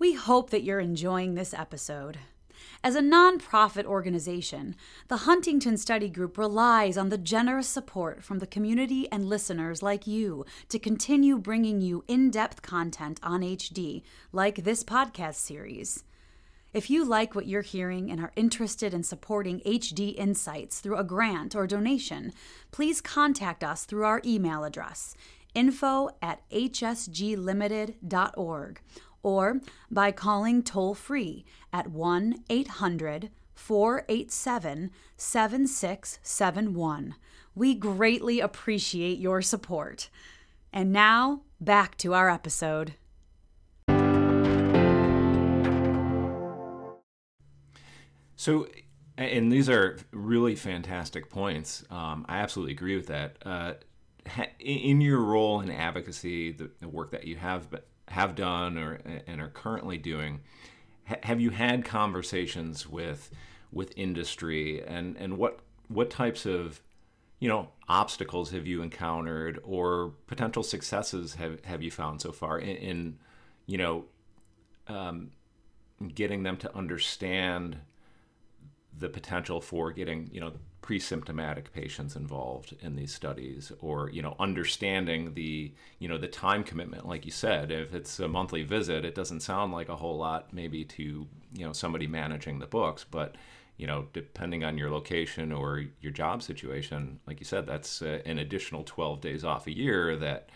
We 0.03 0.15
hope 0.15 0.51
that 0.51 0.65
you're 0.65 0.81
enjoying 0.81 1.37
this 1.37 1.55
episode. 1.55 2.19
As 2.83 2.97
a 2.97 3.01
nonprofit 3.01 3.85
organization, 3.85 4.75
the 5.07 5.19
Huntington 5.19 5.77
Study 5.77 6.09
Group 6.09 6.37
relies 6.37 6.99
on 6.99 7.11
the 7.11 7.17
generous 7.17 7.69
support 7.69 8.25
from 8.25 8.41
the 8.41 8.49
community 8.49 9.07
and 9.13 9.29
listeners 9.29 9.81
like 9.81 10.09
you 10.09 10.45
to 10.71 10.81
continue 10.81 11.39
bringing 11.39 11.81
you 11.81 12.03
in 12.09 12.33
depth 12.33 12.63
content 12.63 13.21
on 13.23 13.43
HD, 13.43 14.03
like 14.33 14.65
this 14.65 14.83
podcast 14.83 15.37
series. 15.37 16.03
If 16.75 16.91
you 16.91 17.05
like 17.05 17.37
what 17.37 17.47
you're 17.47 17.63
hearing 17.63 18.11
and 18.11 18.21
are 18.21 18.33
interested 18.35 18.93
in 18.93 19.05
supporting 19.05 19.61
HD 19.61 20.17
Insights 20.17 20.81
through 20.81 20.97
a 20.97 21.05
grant 21.05 21.55
or 21.55 21.69
donation, 21.69 22.33
please 22.73 23.01
contact 23.01 23.63
us 23.63 23.85
through 23.85 24.05
our 24.05 24.21
email 24.25 24.65
address 24.65 25.15
info 25.55 26.09
at 26.23 26.41
hsglimited.org 26.51 28.81
or 29.23 29.61
by 29.91 30.13
calling 30.13 30.63
toll 30.63 30.95
free 30.95 31.45
at 31.73 31.89
1 31.89 32.45
800 32.49 33.31
487 33.55 34.91
7671. 35.17 37.15
We 37.55 37.75
greatly 37.75 38.41
appreciate 38.41 39.19
your 39.19 39.43
support. 39.43 40.09
And 40.73 40.91
now, 40.91 41.43
back 41.61 41.97
to 41.99 42.15
our 42.15 42.31
episode. 42.31 42.95
So, 48.37 48.67
and 49.17 49.53
these 49.53 49.69
are 49.69 49.99
really 50.11 50.57
fantastic 50.57 51.31
points. 51.31 51.85
Um, 51.91 52.27
I 52.29 52.39
absolutely 52.39 52.73
agree 52.73 52.97
with 52.97 53.07
that. 53.07 53.37
Uh, 53.45 53.75
in 54.59 55.01
your 55.01 55.21
role 55.21 55.61
in 55.61 55.71
advocacy, 55.71 56.53
the, 56.53 56.71
the, 56.81 56.89
work 56.89 57.11
that 57.11 57.25
you 57.25 57.37
have 57.37 57.69
have 58.13 58.35
done 58.35 58.77
or 58.77 59.01
and 59.27 59.41
are 59.41 59.49
currently 59.49 59.97
doing, 59.99 60.41
have 61.05 61.41
you 61.41 61.51
had 61.51 61.85
conversations 61.85 62.87
with 62.87 63.31
with 63.73 63.93
industry? 63.97 64.83
And 64.87 65.17
and 65.17 65.39
what 65.39 65.61
what 65.89 66.11
types 66.11 66.47
of 66.47 66.81
you 67.39 67.49
know 67.49 67.71
obstacles 67.89 68.51
have 68.51 68.67
you 68.67 68.83
encountered 68.83 69.59
or 69.65 70.13
potential 70.27 70.63
successes 70.63 71.35
have 71.35 71.65
have 71.65 71.83
you 71.83 71.91
found 71.91 72.21
so 72.21 72.33
far 72.33 72.59
in, 72.59 72.77
in 72.77 73.19
you 73.67 73.79
know 73.79 74.05
um, 74.89 75.31
getting 76.15 76.43
them 76.43 76.57
to 76.59 76.77
understand 76.77 77.79
the 78.99 79.09
potential 79.09 79.61
for 79.61 79.91
getting 79.91 80.29
you 80.33 80.41
know 80.41 80.53
pre-symptomatic 80.83 81.73
patients 81.73 82.17
involved 82.17 82.75
in 82.81 82.97
these 82.97 83.15
studies 83.15 83.73
or 83.81 84.11
you 84.11 84.21
know 84.21 84.37
understanding 84.39 85.33
the 85.35 85.73
you 85.99 86.09
know 86.09 86.19
the 86.19 86.29
time 86.29 86.63
commitment 86.63 87.07
like 87.07 87.25
you 87.25 87.31
said 87.31 87.71
if 87.71 87.95
it's 87.95 88.19
a 88.19 88.29
monthly 88.29 88.63
visit 88.63 89.05
it 89.05 89.15
doesn't 89.15 89.41
sound 89.41 89.73
like 89.73 89.89
a 89.89 89.97
whole 89.97 90.19
lot 90.19 90.53
maybe 90.53 90.85
to 90.85 91.27
you 91.55 91.65
know 91.65 91.73
somebody 91.73 92.07
managing 92.07 92.59
the 92.59 92.67
books 92.67 93.07
but 93.11 93.37
you 93.77 93.87
know 93.87 94.07
depending 94.13 94.65
on 94.65 94.77
your 94.77 94.91
location 94.91 95.53
or 95.53 95.85
your 96.01 96.13
job 96.13 96.43
situation 96.43 97.19
like 97.27 97.39
you 97.39 97.47
said 97.47 97.65
that's 97.65 98.03
uh, 98.03 98.21
an 98.27 98.39
additional 98.39 98.83
12 98.83 99.21
days 99.21 99.45
off 99.45 99.67
a 99.69 99.77
year 99.77 100.17
that 100.17 100.51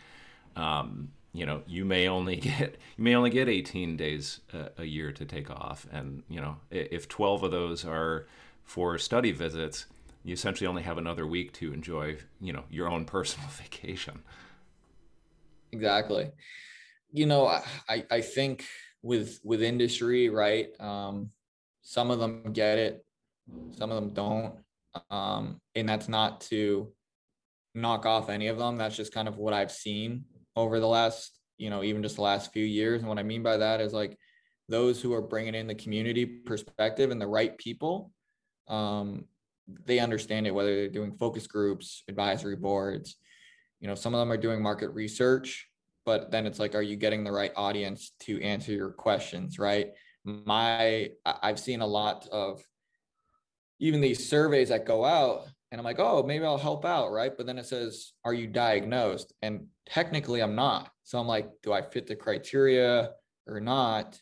um, 0.57 1.09
you 1.37 1.45
know 1.45 1.63
you 1.67 1.85
may 1.85 2.09
only 2.09 2.37
get 2.51 2.77
you 2.97 3.05
may 3.05 3.15
only 3.15 3.31
get 3.31 3.49
18 3.49 3.97
days 3.97 4.41
a, 4.53 4.71
a, 4.79 4.85
year 4.85 5.13
to 5.13 5.25
take 5.25 5.51
off. 5.51 5.87
And 5.93 6.23
you 6.29 6.41
know 6.41 6.57
if 6.71 7.09
12 7.09 7.45
of 7.45 7.51
those 7.51 7.85
are 7.85 8.27
for 8.65 8.99
study 8.99 9.31
visits, 9.31 9.87
you 10.27 10.33
essentially 10.33 10.67
only 10.67 10.83
have 10.83 10.99
another 10.99 11.25
week 11.25 11.53
to 11.53 11.73
enjoy, 11.73 12.19
you 12.41 12.53
know, 12.53 12.65
your 12.69 12.89
own 12.89 13.05
personal 13.05 13.49
vacation. 13.51 14.25
Exactly. 15.71 16.33
You 17.13 17.27
know, 17.27 17.47
I, 17.47 18.05
I 18.11 18.21
think 18.21 18.67
with 19.03 19.39
with 19.45 19.63
industry, 19.63 20.29
right? 20.29 20.69
Um, 20.81 21.31
some 21.83 22.11
of 22.11 22.19
them 22.19 22.53
get 22.53 22.77
it, 22.77 23.07
some 23.71 23.93
of 23.93 24.03
them 24.03 24.13
don't. 24.13 24.57
Um, 25.11 25.61
and 25.77 25.89
that's 25.89 26.09
not 26.09 26.41
to 26.43 26.93
knock 27.75 28.05
off 28.05 28.29
any 28.29 28.49
of 28.49 28.59
them. 28.59 28.79
That's 28.79 28.97
just 28.97 29.15
kind 29.15 29.29
of 29.29 29.39
what 29.39 29.55
I've 29.55 29.71
seen 29.71 30.25
over 30.57 30.81
the 30.81 30.89
last, 30.89 31.39
you 31.57 31.71
know, 31.71 31.85
even 31.85 32.03
just 32.03 32.17
the 32.17 32.23
last 32.23 32.53
few 32.53 32.65
years. 32.65 33.01
And 33.01 33.09
what 33.09 33.21
I 33.21 33.23
mean 33.23 33.45
by 33.45 33.59
that 33.59 33.81
is 33.81 33.93
like 33.93 34.19
those 34.69 35.01
who 35.01 35.15
are 35.15 35.23
bringing 35.23 35.55
in 35.55 35.69
the 35.69 35.75
community 35.77 36.27
perspective 36.27 37.13
and 37.13 37.21
the 37.21 37.29
right 37.29 37.57
people, 37.59 38.11
um, 38.67 39.27
they 39.85 39.99
understand 39.99 40.47
it, 40.47 40.55
whether 40.55 40.75
they're 40.75 40.89
doing 40.89 41.17
focus 41.17 41.47
groups, 41.47 42.05
advisory 42.09 42.57
boards. 42.57 43.17
You 43.81 43.89
know, 43.89 43.95
some 43.95 44.15
of 44.15 44.21
them 44.21 44.33
are 44.33 44.37
doing 44.37 44.63
market 44.63 44.89
research, 44.91 45.69
but 46.05 46.31
then 46.31 46.47
it's 46.47 46.59
like, 46.59 46.75
are 46.75 46.83
you 46.83 46.97
getting 46.97 47.25
the 47.25 47.33
right 47.33 47.53
audience 47.57 48.13
to 48.21 48.41
answer 48.41 48.73
your 48.73 48.91
questions, 48.91 49.59
right? 49.59 49.91
My, 50.25 51.11
I've 51.25 51.59
seen 51.59 51.81
a 51.81 51.87
lot 51.87 52.29
of 52.31 52.63
even 53.79 54.01
these 54.01 54.29
surveys 54.29 54.71
that 54.71 54.87
go 54.87 55.05
out 55.05 55.49
and 55.71 55.81
I'm 55.81 55.85
like, 55.85 55.99
oh, 55.99 56.23
maybe 56.23 56.45
I'll 56.45 56.59
help 56.59 56.85
out, 56.85 57.11
right? 57.11 57.37
But 57.37 57.47
then 57.47 57.59
it 57.59 57.67
says, 57.67 58.13
are 58.25 58.33
you 58.33 58.47
diagnosed? 58.47 59.33
And 59.43 59.67
technically, 59.85 60.41
I'm 60.43 60.55
not. 60.55 60.91
So 61.05 61.19
I'm 61.19 61.27
like, 61.27 61.51
do 61.63 61.73
I 61.73 61.83
fit 61.83 62.07
the 62.07 62.17
criteria 62.17 63.11
or 63.47 63.61
not? 63.61 64.19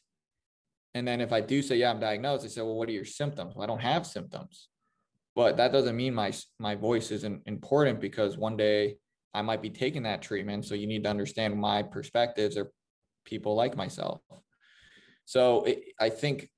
And 0.94 1.06
then 1.06 1.20
if 1.20 1.32
I 1.32 1.40
do 1.40 1.60
say, 1.60 1.76
yeah, 1.76 1.90
I'm 1.90 2.00
diagnosed, 2.00 2.42
they 2.42 2.48
say, 2.48 2.62
well, 2.62 2.76
what 2.76 2.88
are 2.88 2.92
your 2.92 3.04
symptoms? 3.04 3.54
Well, 3.54 3.64
I 3.64 3.66
don't 3.66 3.80
have 3.80 4.06
symptoms. 4.06 4.68
But 5.34 5.56
that 5.56 5.72
doesn't 5.72 5.96
mean 5.96 6.14
my 6.14 6.32
my 6.58 6.74
voice 6.74 7.10
isn't 7.10 7.42
important 7.46 8.00
because 8.00 8.38
one 8.38 8.56
day 8.56 8.96
I 9.32 9.42
might 9.42 9.62
be 9.62 9.70
taking 9.70 10.04
that 10.04 10.22
treatment. 10.22 10.64
So 10.64 10.74
you 10.74 10.86
need 10.86 11.04
to 11.04 11.10
understand 11.10 11.58
my 11.58 11.82
perspectives 11.82 12.56
or 12.56 12.70
people 13.24 13.54
like 13.54 13.76
myself. 13.76 14.20
So 15.24 15.64
it, 15.64 15.82
I 15.98 16.10
think 16.10 16.48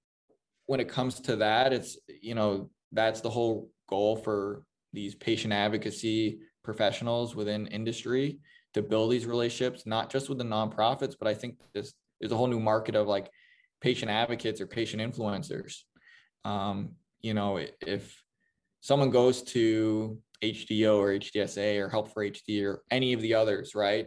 when 0.66 0.80
it 0.80 0.88
comes 0.88 1.20
to 1.20 1.36
that, 1.36 1.72
it's 1.72 1.96
you 2.20 2.34
know 2.34 2.70
that's 2.92 3.20
the 3.20 3.30
whole 3.30 3.70
goal 3.88 4.16
for 4.16 4.62
these 4.92 5.14
patient 5.14 5.52
advocacy 5.52 6.40
professionals 6.62 7.34
within 7.34 7.66
industry 7.68 8.40
to 8.74 8.82
build 8.82 9.10
these 9.10 9.26
relationships, 9.26 9.86
not 9.86 10.10
just 10.10 10.28
with 10.28 10.38
the 10.38 10.44
nonprofits, 10.44 11.14
but 11.18 11.28
I 11.28 11.34
think 11.34 11.56
this 11.72 11.94
there's 12.20 12.32
a 12.32 12.36
whole 12.36 12.46
new 12.46 12.60
market 12.60 12.94
of 12.94 13.06
like 13.06 13.30
patient 13.80 14.10
advocates 14.10 14.60
or 14.60 14.66
patient 14.66 15.02
influencers. 15.02 15.82
Um, 16.44 16.92
you 17.20 17.34
know, 17.34 17.60
if 17.80 18.22
someone 18.86 19.10
goes 19.10 19.42
to 19.42 20.16
HDO 20.44 20.96
or 20.96 21.18
HDSA 21.18 21.80
or 21.80 21.88
Help 21.88 22.12
for 22.12 22.24
HD 22.24 22.64
or 22.64 22.84
any 22.92 23.14
of 23.14 23.20
the 23.20 23.34
others, 23.34 23.74
right? 23.74 24.06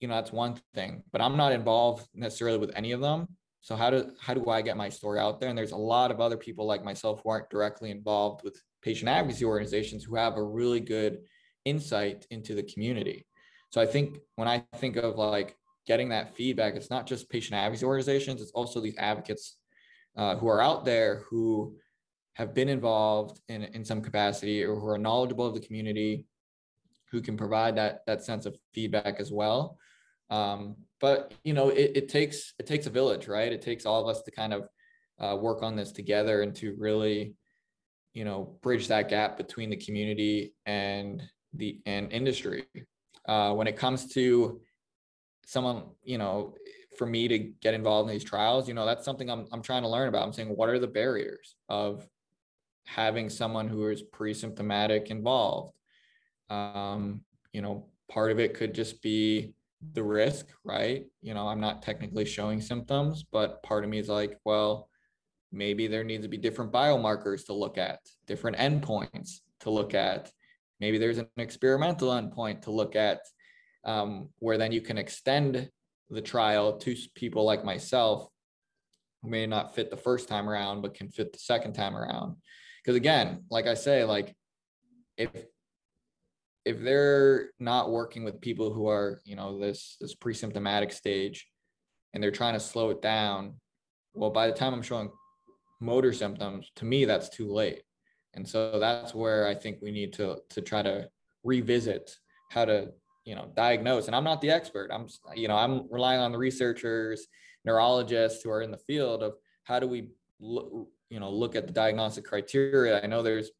You 0.00 0.08
know, 0.08 0.16
that's 0.16 0.32
one 0.32 0.58
thing, 0.74 1.04
but 1.12 1.20
I'm 1.20 1.36
not 1.36 1.52
involved 1.52 2.04
necessarily 2.12 2.58
with 2.58 2.72
any 2.74 2.90
of 2.90 3.00
them. 3.00 3.28
So 3.60 3.76
how 3.76 3.90
do 3.90 4.10
how 4.20 4.34
do 4.34 4.50
I 4.50 4.60
get 4.60 4.76
my 4.76 4.88
story 4.88 5.20
out 5.20 5.38
there? 5.38 5.50
And 5.50 5.56
there's 5.56 5.70
a 5.70 5.76
lot 5.76 6.10
of 6.10 6.20
other 6.20 6.36
people 6.36 6.66
like 6.66 6.82
myself 6.82 7.20
who 7.22 7.30
aren't 7.30 7.48
directly 7.48 7.92
involved 7.92 8.42
with 8.42 8.60
patient 8.82 9.08
advocacy 9.08 9.44
organizations 9.44 10.02
who 10.02 10.16
have 10.16 10.36
a 10.36 10.42
really 10.42 10.80
good 10.80 11.18
insight 11.64 12.26
into 12.30 12.56
the 12.56 12.64
community. 12.64 13.24
So 13.70 13.80
I 13.80 13.86
think 13.86 14.18
when 14.34 14.48
I 14.48 14.64
think 14.78 14.96
of 14.96 15.14
like 15.16 15.56
getting 15.86 16.08
that 16.08 16.34
feedback, 16.34 16.74
it's 16.74 16.90
not 16.90 17.06
just 17.06 17.30
patient 17.30 17.54
advocacy 17.54 17.86
organizations, 17.86 18.42
it's 18.42 18.50
also 18.50 18.80
these 18.80 18.98
advocates 18.98 19.58
uh, 20.16 20.34
who 20.34 20.48
are 20.48 20.60
out 20.60 20.84
there 20.84 21.22
who 21.30 21.76
have 22.36 22.52
been 22.52 22.68
involved 22.68 23.40
in, 23.48 23.62
in 23.62 23.82
some 23.82 24.02
capacity 24.02 24.62
or 24.62 24.74
who 24.78 24.86
are 24.88 24.98
knowledgeable 24.98 25.46
of 25.46 25.54
the 25.54 25.60
community, 25.60 26.26
who 27.10 27.22
can 27.22 27.34
provide 27.34 27.76
that, 27.76 28.02
that 28.06 28.22
sense 28.22 28.44
of 28.44 28.54
feedback 28.74 29.18
as 29.18 29.32
well. 29.32 29.78
Um, 30.28 30.76
but 31.00 31.32
you 31.44 31.54
know, 31.54 31.70
it, 31.70 31.92
it 31.94 32.08
takes 32.10 32.52
it 32.58 32.66
takes 32.66 32.86
a 32.86 32.90
village, 32.90 33.26
right? 33.26 33.50
It 33.50 33.62
takes 33.62 33.86
all 33.86 34.02
of 34.02 34.14
us 34.14 34.22
to 34.22 34.30
kind 34.30 34.52
of 34.52 34.68
uh, 35.18 35.36
work 35.36 35.62
on 35.62 35.76
this 35.76 35.92
together 35.92 36.42
and 36.42 36.54
to 36.56 36.74
really, 36.78 37.34
you 38.12 38.24
know, 38.26 38.58
bridge 38.60 38.88
that 38.88 39.08
gap 39.08 39.38
between 39.38 39.70
the 39.70 39.76
community 39.76 40.54
and 40.66 41.22
the 41.54 41.80
and 41.86 42.12
industry. 42.12 42.64
Uh, 43.26 43.54
when 43.54 43.66
it 43.66 43.78
comes 43.78 44.12
to 44.12 44.60
someone, 45.46 45.84
you 46.02 46.18
know, 46.18 46.54
for 46.98 47.06
me 47.06 47.28
to 47.28 47.38
get 47.38 47.72
involved 47.72 48.10
in 48.10 48.14
these 48.14 48.24
trials, 48.24 48.68
you 48.68 48.74
know, 48.74 48.84
that's 48.84 49.06
something 49.06 49.30
I'm 49.30 49.46
I'm 49.52 49.62
trying 49.62 49.82
to 49.82 49.88
learn 49.88 50.08
about. 50.08 50.22
I'm 50.22 50.34
saying, 50.34 50.48
what 50.48 50.68
are 50.68 50.78
the 50.78 50.86
barriers 50.86 51.56
of 51.70 52.06
having 52.86 53.28
someone 53.28 53.68
who 53.68 53.88
is 53.88 54.02
pre-symptomatic 54.02 55.10
involved? 55.10 55.76
Um, 56.48 57.22
you 57.52 57.60
know, 57.60 57.86
part 58.08 58.30
of 58.30 58.40
it 58.40 58.54
could 58.54 58.74
just 58.74 59.02
be 59.02 59.54
the 59.92 60.02
risk, 60.02 60.46
right? 60.64 61.06
You 61.22 61.34
know, 61.34 61.46
I'm 61.48 61.60
not 61.60 61.82
technically 61.82 62.24
showing 62.24 62.60
symptoms, 62.60 63.24
but 63.30 63.62
part 63.62 63.84
of 63.84 63.90
me 63.90 63.98
is 63.98 64.08
like, 64.08 64.38
well, 64.44 64.88
maybe 65.52 65.86
there 65.86 66.04
needs 66.04 66.24
to 66.24 66.28
be 66.28 66.36
different 66.36 66.72
biomarkers 66.72 67.46
to 67.46 67.52
look 67.52 67.78
at, 67.78 68.00
different 68.26 68.56
endpoints 68.56 69.40
to 69.60 69.70
look 69.70 69.94
at. 69.94 70.30
Maybe 70.80 70.98
there's 70.98 71.18
an 71.18 71.28
experimental 71.36 72.10
endpoint 72.10 72.62
to 72.62 72.70
look 72.70 72.96
at, 72.96 73.20
um, 73.84 74.28
where 74.38 74.58
then 74.58 74.72
you 74.72 74.80
can 74.80 74.98
extend 74.98 75.70
the 76.10 76.20
trial 76.20 76.78
to 76.78 76.96
people 77.14 77.44
like 77.44 77.64
myself 77.64 78.28
who 79.22 79.30
may 79.30 79.46
not 79.46 79.74
fit 79.74 79.90
the 79.90 79.96
first 79.96 80.28
time 80.28 80.48
around, 80.48 80.82
but 80.82 80.94
can 80.94 81.08
fit 81.08 81.32
the 81.32 81.38
second 81.38 81.72
time 81.72 81.96
around. 81.96 82.36
Because 82.86 82.96
again, 82.96 83.42
like 83.50 83.66
I 83.66 83.74
say, 83.74 84.04
like 84.04 84.32
if 85.16 85.30
if 86.64 86.80
they're 86.80 87.50
not 87.58 87.90
working 87.90 88.22
with 88.22 88.40
people 88.40 88.72
who 88.72 88.86
are 88.86 89.20
you 89.24 89.34
know 89.34 89.58
this 89.58 89.96
this 90.00 90.14
pre-symptomatic 90.14 90.92
stage 90.92 91.48
and 92.14 92.22
they're 92.22 92.30
trying 92.30 92.54
to 92.54 92.60
slow 92.60 92.90
it 92.90 93.02
down 93.02 93.54
well 94.14 94.30
by 94.30 94.46
the 94.46 94.52
time 94.52 94.72
i'm 94.72 94.82
showing 94.82 95.10
motor 95.80 96.12
symptoms 96.12 96.70
to 96.76 96.84
me 96.84 97.04
that's 97.04 97.28
too 97.28 97.52
late. 97.52 97.82
And 98.34 98.46
so 98.46 98.78
that's 98.78 99.14
where 99.14 99.48
i 99.48 99.54
think 99.54 99.78
we 99.82 99.90
need 99.90 100.12
to 100.14 100.38
to 100.50 100.60
try 100.60 100.82
to 100.82 101.08
revisit 101.42 102.16
how 102.50 102.66
to 102.66 102.92
you 103.24 103.34
know 103.34 103.50
diagnose. 103.56 104.06
And 104.06 104.14
i'm 104.14 104.24
not 104.24 104.40
the 104.40 104.50
expert. 104.50 104.90
I'm 104.92 105.08
you 105.34 105.48
know 105.48 105.56
i'm 105.56 105.90
relying 105.90 106.20
on 106.20 106.30
the 106.30 106.38
researchers 106.38 107.26
neurologists 107.64 108.44
who 108.44 108.50
are 108.50 108.62
in 108.62 108.70
the 108.70 108.78
field 108.86 109.24
of 109.24 109.34
how 109.64 109.80
do 109.80 109.88
we 109.88 110.10
you 111.10 111.20
know 111.20 111.30
look 111.30 111.56
at 111.56 111.66
the 111.66 111.72
diagnostic 111.72 112.24
criteria. 112.24 113.02
I 113.02 113.06
know 113.06 113.22
there's 113.22 113.50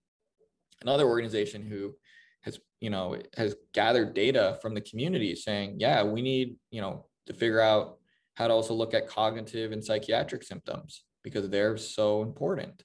another 0.83 1.07
organization 1.07 1.63
who 1.63 1.95
has 2.43 2.59
you 2.81 2.91
know 2.91 3.17
has 3.37 3.57
gathered 3.73 4.15
data 4.15 4.59
from 4.63 4.75
the 4.75 4.81
community 4.81 5.35
saying 5.35 5.77
yeah 5.79 6.03
we 6.03 6.23
need 6.23 6.57
you 6.71 6.81
know 6.81 7.07
to 7.27 7.35
figure 7.35 7.61
out 7.61 7.99
how 8.35 8.47
to 8.47 8.53
also 8.53 8.75
look 8.75 8.95
at 8.95 9.09
cognitive 9.09 9.73
and 9.73 9.85
psychiatric 9.85 10.43
symptoms 10.43 11.05
because 11.25 11.49
they're 11.49 11.77
so 11.77 12.23
important. 12.23 12.83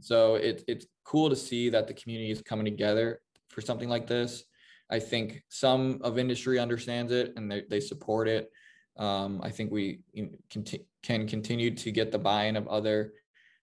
So 0.00 0.36
it, 0.36 0.64
it's 0.66 0.86
cool 1.04 1.28
to 1.28 1.36
see 1.36 1.68
that 1.68 1.86
the 1.86 1.94
community 1.94 2.30
is 2.30 2.40
coming 2.40 2.64
together 2.64 3.20
for 3.50 3.60
something 3.60 3.88
like 3.88 4.06
this. 4.06 4.44
I 4.90 4.98
think 4.98 5.42
some 5.50 6.00
of 6.02 6.18
industry 6.18 6.58
understands 6.58 7.12
it 7.12 7.34
and 7.36 7.50
they, 7.50 7.64
they 7.68 7.80
support 7.80 8.28
it. 8.28 8.50
Um, 8.98 9.42
i 9.42 9.50
think 9.50 9.70
we 9.70 10.00
can 10.48 11.28
continue 11.28 11.74
to 11.74 11.90
get 11.90 12.10
the 12.10 12.18
buy-in 12.18 12.56
of 12.56 12.66
other 12.66 13.12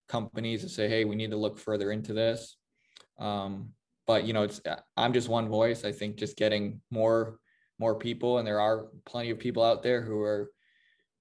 companies 0.08 0.62
to 0.62 0.70
say 0.70 0.88
hey 0.88 1.06
we 1.06 1.16
need 1.16 1.32
to 1.32 1.38
look 1.38 1.58
further 1.58 1.92
into 1.92 2.14
this. 2.14 2.58
Um, 3.20 3.70
but 4.06 4.26
you 4.26 4.34
know 4.34 4.44
it's 4.44 4.62
i'm 4.98 5.14
just 5.14 5.30
one 5.30 5.48
voice. 5.50 5.86
I 5.86 5.92
think 5.92 6.18
just 6.18 6.38
getting 6.38 6.82
more 6.92 7.40
more 7.80 7.96
people 7.96 8.38
and 8.38 8.48
there 8.48 8.60
are 8.60 8.88
plenty 9.06 9.30
of 9.32 9.40
people 9.40 9.64
out 9.64 9.84
there 9.84 10.02
who 10.02 10.22
are 10.22 10.52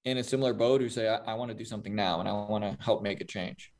in 0.04 0.18
a 0.18 0.24
similar 0.24 0.52
boat 0.52 0.80
who 0.80 0.88
say 0.88 1.08
i, 1.08 1.16
I 1.16 1.34
want 1.34 1.50
to 1.50 1.56
do 1.56 1.64
something 1.64 1.94
now 1.94 2.20
and 2.20 2.28
i 2.28 2.32
want 2.32 2.64
to 2.64 2.76
help 2.84 3.02
make 3.02 3.20
a 3.20 3.24
change. 3.24 3.72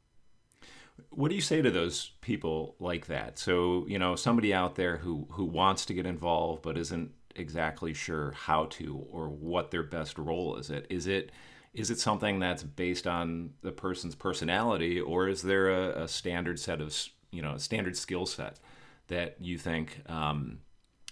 What 1.10 1.28
do 1.30 1.34
you 1.34 1.40
say 1.40 1.62
to 1.62 1.70
those 1.70 2.12
people 2.20 2.76
like 2.78 3.06
that? 3.06 3.38
So 3.38 3.84
you 3.88 3.98
know 3.98 4.16
somebody 4.16 4.54
out 4.54 4.76
there 4.76 4.96
who 4.98 5.26
who 5.30 5.44
wants 5.44 5.84
to 5.86 5.94
get 5.94 6.06
involved 6.06 6.62
but 6.62 6.78
isn't 6.78 7.12
exactly 7.36 7.94
sure 7.94 8.32
how 8.32 8.66
to 8.66 9.04
or 9.10 9.28
what 9.28 9.70
their 9.70 9.82
best 9.82 10.18
role 10.18 10.56
is 10.56 10.70
it 10.70 10.86
is 10.90 11.06
it 11.06 11.32
is 11.74 11.90
it 11.90 11.98
something 11.98 12.38
that's 12.38 12.62
based 12.62 13.06
on 13.06 13.50
the 13.62 13.72
person's 13.72 14.14
personality 14.14 15.00
or 15.00 15.28
is 15.28 15.42
there 15.42 15.70
a, 15.70 16.04
a 16.04 16.08
standard 16.08 16.58
set 16.58 16.80
of 16.80 16.94
you 17.30 17.40
know 17.40 17.52
a 17.52 17.58
standard 17.58 17.96
skill 17.96 18.26
set 18.26 18.58
that 19.08 19.36
you 19.40 19.58
think 19.58 20.02
um, 20.06 20.58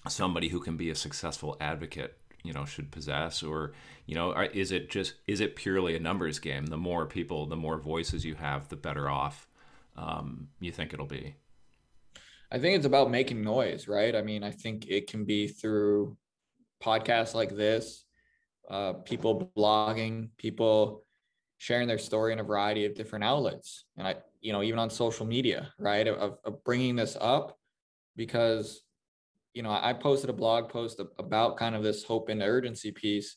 somebody 0.09 0.49
who 0.49 0.61
can 0.61 0.77
be 0.77 0.91
a 0.91 0.95
successful 0.95 1.57
advocate 1.61 2.17
you 2.43 2.53
know 2.53 2.65
should 2.65 2.91
possess? 2.91 3.43
Or 3.43 3.73
you 4.07 4.15
know 4.15 4.33
is 4.53 4.73
it 4.73 4.91
just 4.91 5.15
is 5.27 5.41
it 5.41 5.57
purely 5.57 5.97
a 5.97 6.01
numbers 6.01 6.39
game? 6.39 6.67
The 6.67 6.77
more 6.77 7.07
people 7.07 7.47
the 7.47 7.57
more 7.57 7.79
voices 7.79 8.25
you 8.25 8.35
have 8.35 8.69
the 8.69 8.77
better 8.77 9.09
off 9.09 9.49
um, 9.97 10.49
you 10.61 10.73
think 10.73 10.93
it'll 10.93 11.07
be. 11.07 11.35
I 12.53 12.59
think 12.59 12.77
it's 12.77 12.87
about 12.87 13.11
making 13.11 13.43
noise 13.43 13.89
right? 13.89 14.15
I 14.15 14.23
mean 14.23 14.43
i 14.43 14.51
think 14.51 14.87
it 14.89 15.07
can 15.07 15.25
be 15.25 15.49
through 15.49 16.17
podcasts 16.83 17.35
like 17.35 17.55
this 17.55 18.05
uh, 18.71 18.93
people 18.93 19.51
blogging 19.57 20.29
people 20.39 21.05
sharing 21.59 21.87
their 21.87 21.99
story 21.99 22.33
in 22.33 22.39
a 22.39 22.45
variety 22.45 22.87
of 22.87 22.95
different 22.95 23.25
outlets. 23.25 23.85
And 23.97 24.07
i 24.07 24.17
you 24.41 24.53
know 24.53 24.63
even 24.63 24.79
on 24.79 24.89
social 24.89 25.27
media 25.27 25.71
right 25.79 26.09
of, 26.09 26.39
of 26.45 26.65
bringing 26.65 26.97
this 26.97 27.15
up 27.21 27.59
because 28.17 28.83
you 29.53 29.63
know 29.63 29.71
i 29.71 29.93
posted 29.93 30.31
a 30.31 30.33
blog 30.33 30.71
post 30.71 30.99
about 31.19 31.59
kind 31.59 31.75
of 31.75 31.83
this 31.83 32.05
hope 32.05 32.29
and 32.29 32.43
urgency 32.43 32.93
piece. 32.93 33.37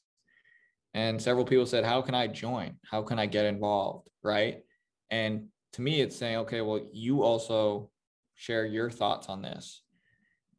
And 0.94 1.20
several 1.20 1.46
people 1.46 1.66
said 1.66 1.84
how 1.84 2.02
can 2.02 2.16
i 2.16 2.28
join? 2.28 2.78
How 2.90 3.02
can 3.02 3.20
i 3.20 3.26
get 3.26 3.46
involved? 3.46 4.08
Right? 4.24 4.64
And 5.10 5.48
to 5.74 5.82
me 5.82 6.00
it's 6.00 6.16
saying 6.16 6.38
okay 6.38 6.62
well 6.62 6.82
you 6.94 7.24
also 7.24 7.90
share 8.36 8.66
your 8.66 8.90
thoughts 8.90 9.28
on 9.28 9.42
this. 9.42 9.82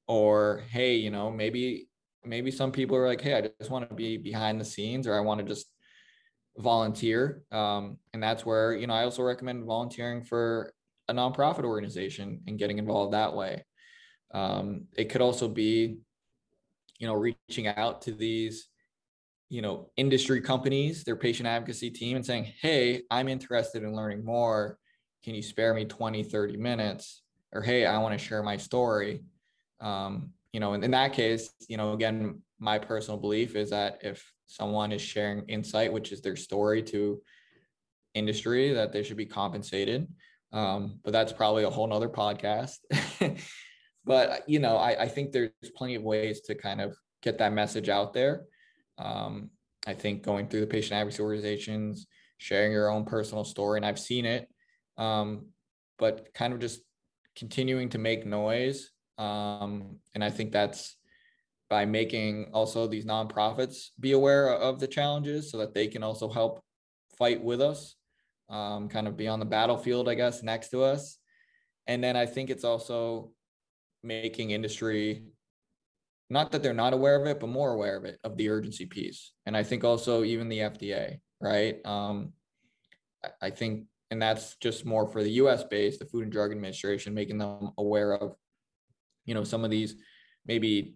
Or 0.09 0.62
hey 0.68 0.97
you 0.97 1.11
know 1.11 1.31
maybe 1.31 1.89
maybe 2.27 2.51
some 2.51 2.72
people 2.72 2.97
are 2.97 3.07
like 3.07 3.20
hey 3.20 3.35
i 3.35 3.41
just 3.41 3.70
want 3.70 3.89
to 3.89 3.95
be 3.95 4.16
behind 4.16 4.61
the 4.61 4.64
scenes 4.64 5.07
or 5.07 5.14
i 5.14 5.20
want 5.20 5.41
to 5.41 5.47
just 5.47 5.66
volunteer. 6.59 7.43
Um, 7.51 7.99
and 8.12 8.22
that's 8.22 8.47
where 8.47 8.75
you 8.75 8.87
know 8.87 8.95
i 8.95 9.05
also 9.05 9.22
recommend 9.22 9.64
volunteering 9.64 10.22
for 10.22 10.72
a 11.09 11.14
nonprofit 11.14 11.64
organization 11.64 12.41
and 12.47 12.59
getting 12.59 12.79
involved 12.79 13.12
that 13.12 13.35
way. 13.35 13.64
Um, 14.33 14.87
it 14.97 15.07
could 15.07 15.20
also 15.20 15.49
be 15.49 15.99
you 16.99 17.07
know 17.07 17.14
reaching 17.14 17.66
out 17.66 18.03
to 18.03 18.12
these 18.12 18.68
you 19.49 19.62
know 19.62 19.91
industry 19.97 20.41
companies 20.41 21.05
their 21.05 21.16
patient 21.16 21.47
advocacy 21.47 21.91
team 21.91 22.16
and 22.16 22.25
saying 22.25 22.51
hey 22.61 23.03
i'm 23.11 23.29
interested 23.29 23.83
in 23.83 23.95
learning 23.95 24.25
more. 24.25 24.79
Can 25.22 25.35
you 25.35 25.43
spare 25.43 25.75
me 25.75 25.85
20 25.85 26.22
30 26.22 26.57
minutes? 26.57 27.22
Or 27.53 27.62
hey 27.62 27.85
i 27.87 27.99
want 27.99 28.18
to 28.18 28.25
share 28.25 28.43
my 28.43 28.57
story. 28.57 29.25
Um, 29.81 30.31
you 30.55 30.61
know 30.61 30.73
in, 30.73 30.83
in 30.83 30.93
that 30.93 31.13
case 31.13 31.51
you 31.69 31.77
know 31.77 31.93
again 31.93 32.41
my 32.59 32.79
personal 32.79 33.21
belief 33.21 33.57
is 33.57 33.71
that 33.71 33.99
if 34.03 34.25
someone 34.47 34.93
is 34.93 35.03
sharing 35.03 35.45
insight, 35.49 35.93
which 35.93 36.13
is 36.13 36.21
their 36.21 36.37
story 36.37 36.83
to 36.83 37.21
industry, 38.15 38.73
that 38.73 38.93
they 38.93 39.03
should 39.03 39.17
be 39.17 39.27
compensated. 39.27 40.09
Um, 40.53 41.01
but 41.03 41.13
that's 41.13 41.33
probably 41.33 41.65
a 41.65 41.71
whole 41.71 41.87
nother 41.87 42.09
podcast. 42.09 42.77
but 44.05 44.49
you 44.49 44.61
know, 44.61 44.77
I, 44.77 45.03
I, 45.03 45.09
think 45.09 45.33
there's 45.33 45.51
plenty 45.77 45.97
of 45.97 46.03
ways 46.03 46.43
to 46.43 46.55
kind 46.55 46.81
of 46.81 46.95
get 47.23 47.39
that 47.39 47.53
message 47.53 47.89
out 47.89 48.13
there. 48.13 48.45
Um, 48.99 49.51
I 49.87 49.95
think 49.95 50.23
going 50.23 50.47
through 50.47 50.61
the 50.61 50.67
patient 50.69 50.93
advocacy 50.93 51.23
organizations, 51.23 52.07
sharing 52.39 52.71
your 52.71 52.89
own 52.89 53.05
personal 53.05 53.45
story, 53.45 53.79
and 53.79 53.87
I've 53.87 53.99
seen 53.99 54.25
it, 54.25 54.49
um, 54.97 55.47
but 55.99 56.33
kind 56.35 56.53
of 56.53 56.61
just 56.61 56.81
continuing 57.35 57.89
to 57.91 57.99
make 57.99 58.25
noise. 58.25 58.91
Um, 59.19 59.97
and 60.15 60.25
I 60.25 60.31
think 60.31 60.53
that's 60.53 60.97
by 61.71 61.85
making 61.85 62.51
also 62.53 62.87
these 62.87 63.05
nonprofits 63.05 63.89
be 63.99 64.12
aware 64.12 64.53
of 64.53 64.81
the 64.81 64.87
challenges 64.87 65.51
so 65.51 65.59
that 65.59 65.75
they 65.75 65.87
can 65.87 66.03
also 66.03 66.29
help 66.29 66.62
fight 67.19 67.43
with 67.43 67.61
us, 67.61 67.97
um, 68.51 68.89
kind 68.89 69.09
of 69.09 69.17
be 69.17 69.29
on 69.29 69.39
the 69.39 69.47
battlefield, 69.47 70.09
I 70.09 70.15
guess, 70.15 70.43
next 70.43 70.71
to 70.71 70.83
us. 70.83 71.19
And 71.87 72.03
then 72.03 72.17
I 72.17 72.27
think 72.27 72.51
it's 72.51 72.65
also 72.65 73.33
making 74.03 74.51
industry 74.51 75.25
not 76.31 76.53
that 76.53 76.62
they're 76.62 76.73
not 76.75 76.95
aware 76.95 77.21
of 77.21 77.27
it, 77.27 77.39
but 77.41 77.49
more 77.49 77.73
aware 77.73 77.97
of 77.97 78.05
it, 78.05 78.19
of 78.25 78.37
the 78.37 78.49
urgency 78.49 78.87
piece. 78.87 79.33
And 79.47 79.57
I 79.57 79.62
think 79.62 79.85
also 79.85 80.25
even 80.25 80.49
the 80.49 80.61
FDA, 80.61 81.21
right? 81.41 81.85
Um, 81.85 82.33
I 83.41 83.51
think, 83.51 83.87
and 84.11 84.21
that's 84.21 84.57
just 84.57 84.87
more 84.87 85.07
for 85.07 85.23
the 85.23 85.33
US 85.33 85.65
based, 85.65 85.99
the 86.01 86.07
Food 86.07 86.25
and 86.25 86.33
Drug 86.33 86.51
Administration, 86.51 87.15
making 87.15 87.39
them 87.39 87.71
aware 87.79 88.15
of, 88.15 88.35
you 89.25 89.35
know, 89.35 89.45
some 89.45 89.64
of 89.64 89.70
these 89.70 89.97
maybe 90.47 90.95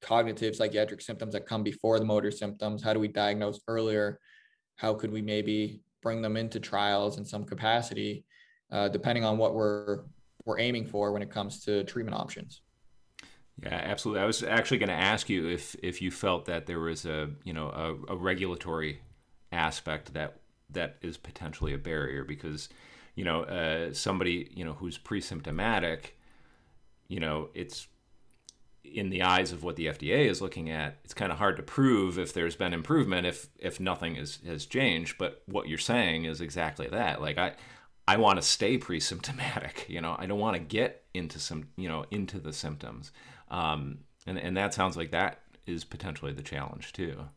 cognitive 0.00 0.54
psychiatric 0.54 1.00
symptoms 1.00 1.32
that 1.32 1.46
come 1.46 1.62
before 1.62 1.98
the 1.98 2.04
motor 2.04 2.30
symptoms? 2.30 2.82
How 2.82 2.92
do 2.92 3.00
we 3.00 3.08
diagnose 3.08 3.60
earlier? 3.68 4.20
How 4.76 4.94
could 4.94 5.10
we 5.10 5.22
maybe 5.22 5.82
bring 6.02 6.22
them 6.22 6.36
into 6.36 6.60
trials 6.60 7.18
in 7.18 7.24
some 7.24 7.44
capacity, 7.44 8.24
uh, 8.70 8.88
depending 8.88 9.24
on 9.24 9.38
what 9.38 9.54
we're 9.54 10.04
we're 10.44 10.58
aiming 10.60 10.86
for 10.86 11.12
when 11.12 11.20
it 11.22 11.30
comes 11.30 11.64
to 11.64 11.84
treatment 11.84 12.16
options? 12.16 12.62
Yeah, 13.62 13.74
absolutely. 13.74 14.22
I 14.22 14.26
was 14.26 14.42
actually 14.42 14.78
going 14.78 14.88
to 14.88 14.94
ask 14.94 15.28
you 15.28 15.48
if 15.48 15.74
if 15.82 16.00
you 16.00 16.10
felt 16.10 16.44
that 16.46 16.66
there 16.66 16.78
was 16.78 17.04
a 17.04 17.30
you 17.44 17.52
know 17.52 17.68
a, 17.68 18.12
a 18.12 18.16
regulatory 18.16 19.00
aspect 19.50 20.14
that 20.14 20.36
that 20.70 20.96
is 21.00 21.16
potentially 21.16 21.74
a 21.74 21.78
barrier 21.78 22.24
because 22.24 22.68
you 23.16 23.24
know 23.24 23.42
uh, 23.42 23.92
somebody 23.92 24.50
you 24.54 24.64
know 24.64 24.74
who's 24.74 24.98
pre-symptomatic 24.98 26.17
you 27.08 27.20
know 27.20 27.48
it's 27.54 27.88
in 28.84 29.10
the 29.10 29.22
eyes 29.22 29.52
of 29.52 29.62
what 29.64 29.76
the 29.76 29.86
FDA 29.86 30.28
is 30.28 30.40
looking 30.40 30.70
at, 30.70 30.98
it's 31.04 31.14
kind 31.14 31.32
of 31.32 31.38
hard 31.38 31.56
to 31.56 31.62
prove 31.62 32.18
if 32.18 32.32
there's 32.32 32.56
been 32.56 32.72
improvement 32.72 33.26
if 33.26 33.48
if 33.58 33.80
nothing 33.80 34.16
is, 34.16 34.38
has 34.46 34.66
changed. 34.66 35.16
But 35.18 35.42
what 35.46 35.68
you're 35.68 35.78
saying 35.78 36.24
is 36.24 36.40
exactly 36.40 36.88
that. 36.88 37.20
Like 37.20 37.38
I 37.38 37.54
I 38.06 38.16
want 38.16 38.38
to 38.38 38.42
stay 38.42 38.78
pre-symptomatic. 38.78 39.86
You 39.98 40.00
know, 40.00 40.16
I 40.18 40.26
don't 40.26 40.38
want 40.38 40.56
to 40.56 40.62
get 40.62 41.04
into 41.14 41.38
some 41.38 41.68
you 41.76 41.88
know 41.88 42.04
into 42.10 42.38
the 42.38 42.52
symptoms. 42.52 43.12
Um, 43.50 43.98
and 44.26 44.38
and 44.38 44.56
that 44.56 44.74
sounds 44.74 44.96
like 44.96 45.10
that 45.12 45.40
is 45.66 45.84
potentially 45.84 46.32
the 46.32 46.42
challenge 46.42 46.92
too. 46.92 47.28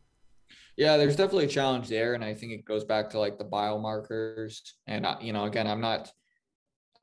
Yeah, 0.76 0.96
there's 0.96 1.16
definitely 1.16 1.44
a 1.46 1.48
challenge 1.48 1.88
there, 1.88 2.14
and 2.14 2.24
I 2.24 2.34
think 2.34 2.52
it 2.52 2.64
goes 2.64 2.84
back 2.84 3.10
to 3.10 3.18
like 3.18 3.38
the 3.38 3.44
biomarkers. 3.44 4.60
And 4.86 5.04
uh, 5.04 5.16
you 5.20 5.32
know, 5.32 5.44
again, 5.44 5.66
I'm 5.66 5.80
not 5.80 6.10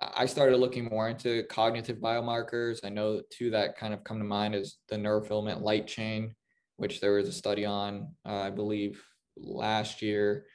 I 0.02 0.26
started 0.28 0.58
looking 0.58 0.86
more 0.86 1.10
into 1.10 1.43
cognitive 1.43 1.97
biomarkers. 1.97 2.80
I 2.86 2.89
know 2.89 3.22
two 3.32 3.50
that 3.52 3.78
kind 3.78 3.93
of 3.93 4.04
come 4.04 4.18
to 4.20 4.24
mind 4.24 4.56
is 4.56 4.78
the 4.88 4.95
neurofilament 4.95 5.62
light 5.62 5.88
chain, 5.88 6.36
which 6.78 7.02
there 7.02 7.14
was 7.14 7.28
a 7.28 7.34
study 7.34 7.66
on, 7.66 8.16
uh, 8.26 8.39
I 8.39 8.50
believe, 8.50 9.04
last 9.36 10.02
year. 10.02 10.45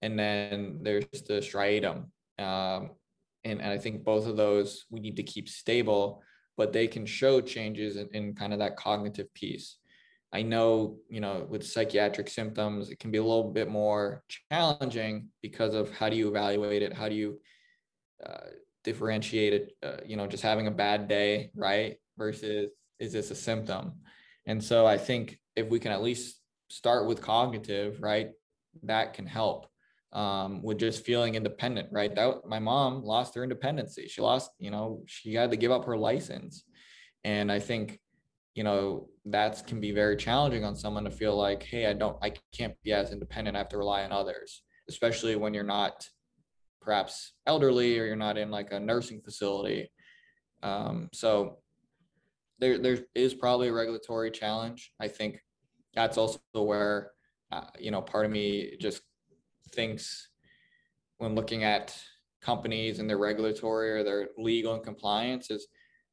And 0.00 0.18
then 0.18 0.78
there's 0.82 1.04
the 1.26 1.34
striatum. 1.34 2.06
Um, 2.38 2.92
and, 3.44 3.60
and 3.60 3.70
I 3.70 3.76
think 3.76 4.04
both 4.04 4.26
of 4.26 4.38
those 4.38 4.86
we 4.90 5.00
need 5.00 5.16
to 5.16 5.22
keep 5.22 5.50
stable, 5.50 6.22
but 6.56 6.72
they 6.72 6.86
can 6.86 7.04
show 7.04 7.42
changes 7.42 7.96
in, 7.96 8.08
in 8.14 8.34
kind 8.34 8.54
of 8.54 8.58
that 8.60 8.76
cognitive 8.76 9.32
piece. 9.34 9.76
I 10.32 10.42
know, 10.42 10.96
you 11.10 11.20
know, 11.20 11.46
with 11.48 11.64
psychiatric 11.64 12.28
symptoms, 12.28 12.90
it 12.90 12.98
can 12.98 13.10
be 13.10 13.18
a 13.18 13.22
little 13.22 13.52
bit 13.52 13.68
more 13.68 14.24
challenging 14.50 15.28
because 15.42 15.74
of 15.74 15.94
how 15.94 16.08
do 16.08 16.16
you 16.16 16.28
evaluate 16.28 16.82
it? 16.82 16.92
How 16.92 17.08
do 17.08 17.14
you 17.14 17.38
uh, 18.24 18.48
differentiated, 18.84 19.72
uh, 19.82 19.96
you 20.06 20.16
know, 20.16 20.26
just 20.26 20.42
having 20.42 20.66
a 20.66 20.70
bad 20.70 21.08
day, 21.08 21.50
right? 21.56 21.96
Versus 22.16 22.70
is 23.00 23.12
this 23.12 23.30
a 23.30 23.34
symptom? 23.34 23.94
And 24.46 24.62
so 24.62 24.86
I 24.86 24.98
think 24.98 25.38
if 25.56 25.68
we 25.68 25.80
can 25.80 25.90
at 25.90 26.02
least 26.02 26.40
start 26.68 27.06
with 27.06 27.20
cognitive, 27.20 28.00
right, 28.00 28.30
that 28.82 29.14
can 29.14 29.26
help 29.26 29.66
um, 30.12 30.62
with 30.62 30.78
just 30.78 31.04
feeling 31.04 31.34
independent, 31.34 31.88
right? 31.90 32.14
That 32.14 32.46
my 32.46 32.58
mom 32.58 33.02
lost 33.02 33.34
her 33.34 33.42
independency. 33.42 34.06
She 34.06 34.20
lost, 34.20 34.50
you 34.58 34.70
know, 34.70 35.02
she 35.06 35.34
had 35.34 35.50
to 35.50 35.56
give 35.56 35.72
up 35.72 35.84
her 35.86 35.96
license. 35.96 36.64
And 37.24 37.50
I 37.50 37.58
think, 37.58 37.98
you 38.54 38.62
know, 38.62 39.08
that 39.24 39.66
can 39.66 39.80
be 39.80 39.90
very 39.90 40.16
challenging 40.16 40.64
on 40.64 40.76
someone 40.76 41.04
to 41.04 41.10
feel 41.10 41.36
like, 41.36 41.62
hey, 41.62 41.86
I 41.86 41.94
don't, 41.94 42.16
I 42.22 42.34
can't 42.52 42.74
be 42.82 42.92
as 42.92 43.10
independent. 43.10 43.56
I 43.56 43.60
have 43.60 43.68
to 43.70 43.78
rely 43.78 44.04
on 44.04 44.12
others, 44.12 44.62
especially 44.88 45.34
when 45.34 45.54
you're 45.54 45.64
not 45.64 46.06
perhaps 46.84 47.32
elderly 47.46 47.98
or 47.98 48.04
you're 48.04 48.16
not 48.16 48.38
in 48.38 48.50
like 48.50 48.72
a 48.72 48.78
nursing 48.78 49.20
facility. 49.20 49.90
Um, 50.62 51.08
so 51.12 51.58
there 52.58 52.78
there 52.78 52.98
is 53.14 53.34
probably 53.34 53.68
a 53.68 53.72
regulatory 53.72 54.30
challenge. 54.30 54.92
I 55.00 55.08
think 55.08 55.40
that's 55.94 56.18
also 56.18 56.38
where 56.52 57.12
uh, 57.50 57.66
you 57.78 57.90
know 57.90 58.02
part 58.02 58.26
of 58.26 58.32
me 58.32 58.76
just 58.80 59.02
thinks 59.72 60.28
when 61.18 61.34
looking 61.34 61.64
at 61.64 61.96
companies 62.40 62.98
and 62.98 63.08
their 63.08 63.18
regulatory 63.18 63.90
or 63.90 64.04
their 64.04 64.28
legal 64.36 64.74
and 64.74 64.84
compliance 64.84 65.50
is 65.50 65.66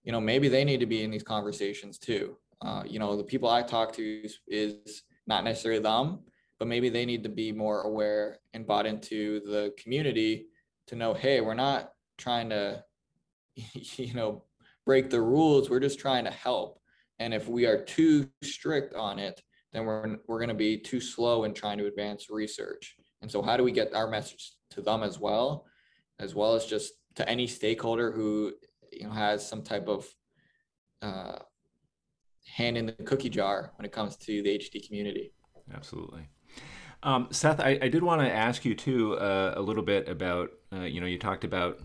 you 0.03 0.11
know 0.11 0.21
maybe 0.21 0.47
they 0.47 0.63
need 0.63 0.79
to 0.79 0.85
be 0.85 1.03
in 1.03 1.11
these 1.11 1.23
conversations 1.23 1.97
too. 1.97 2.37
Uh, 2.61 2.83
you 2.85 2.99
know 2.99 3.15
the 3.15 3.23
people 3.23 3.49
I 3.49 3.61
talk 3.61 3.93
to 3.93 4.21
is, 4.23 4.39
is 4.47 5.03
not 5.27 5.43
necessarily 5.43 5.81
them, 5.81 6.19
but 6.59 6.67
maybe 6.67 6.89
they 6.89 7.05
need 7.05 7.23
to 7.23 7.29
be 7.29 7.51
more 7.51 7.81
aware 7.81 8.39
and 8.53 8.67
bought 8.67 8.85
into 8.85 9.41
the 9.41 9.73
community 9.77 10.47
to 10.87 10.95
know, 10.95 11.13
hey, 11.13 11.41
we're 11.41 11.53
not 11.53 11.91
trying 12.17 12.49
to, 12.49 12.83
you 13.55 14.13
know, 14.13 14.43
break 14.85 15.09
the 15.09 15.21
rules. 15.21 15.69
We're 15.69 15.79
just 15.79 15.99
trying 15.99 16.25
to 16.25 16.31
help. 16.31 16.79
And 17.19 17.33
if 17.33 17.47
we 17.47 17.65
are 17.65 17.81
too 17.83 18.27
strict 18.43 18.95
on 18.95 19.19
it, 19.19 19.41
then 19.73 19.85
we're 19.85 20.17
we're 20.27 20.39
going 20.39 20.49
to 20.49 20.55
be 20.55 20.77
too 20.77 20.99
slow 20.99 21.43
in 21.43 21.53
trying 21.53 21.77
to 21.77 21.85
advance 21.85 22.29
research. 22.29 22.95
And 23.21 23.31
so, 23.31 23.41
how 23.41 23.55
do 23.57 23.63
we 23.63 23.71
get 23.71 23.93
our 23.93 24.09
message 24.09 24.53
to 24.71 24.81
them 24.81 25.03
as 25.03 25.19
well, 25.19 25.65
as 26.19 26.35
well 26.35 26.55
as 26.55 26.65
just 26.65 26.93
to 27.15 27.29
any 27.29 27.47
stakeholder 27.47 28.11
who 28.11 28.53
you 28.91 29.05
know 29.05 29.11
has 29.11 29.47
some 29.47 29.61
type 29.61 29.87
of 29.87 30.07
uh, 31.01 31.39
hand 32.45 32.77
in 32.77 32.85
the 32.87 32.93
cookie 32.93 33.29
jar 33.29 33.71
when 33.77 33.85
it 33.85 33.91
comes 33.91 34.17
to 34.17 34.41
the 34.41 34.57
HD 34.57 34.85
community? 34.85 35.31
Absolutely. 35.73 36.27
Um, 37.03 37.27
Seth, 37.31 37.59
I, 37.59 37.79
I, 37.81 37.87
did 37.87 38.03
want 38.03 38.21
to 38.21 38.31
ask 38.31 38.63
you 38.63 38.75
too 38.75 39.15
uh, 39.15 39.53
a 39.55 39.61
little 39.61 39.81
bit 39.81 40.07
about 40.07 40.51
uh, 40.73 40.81
you 40.81 41.01
know 41.01 41.07
you 41.07 41.17
talked 41.17 41.43
about 41.43 41.79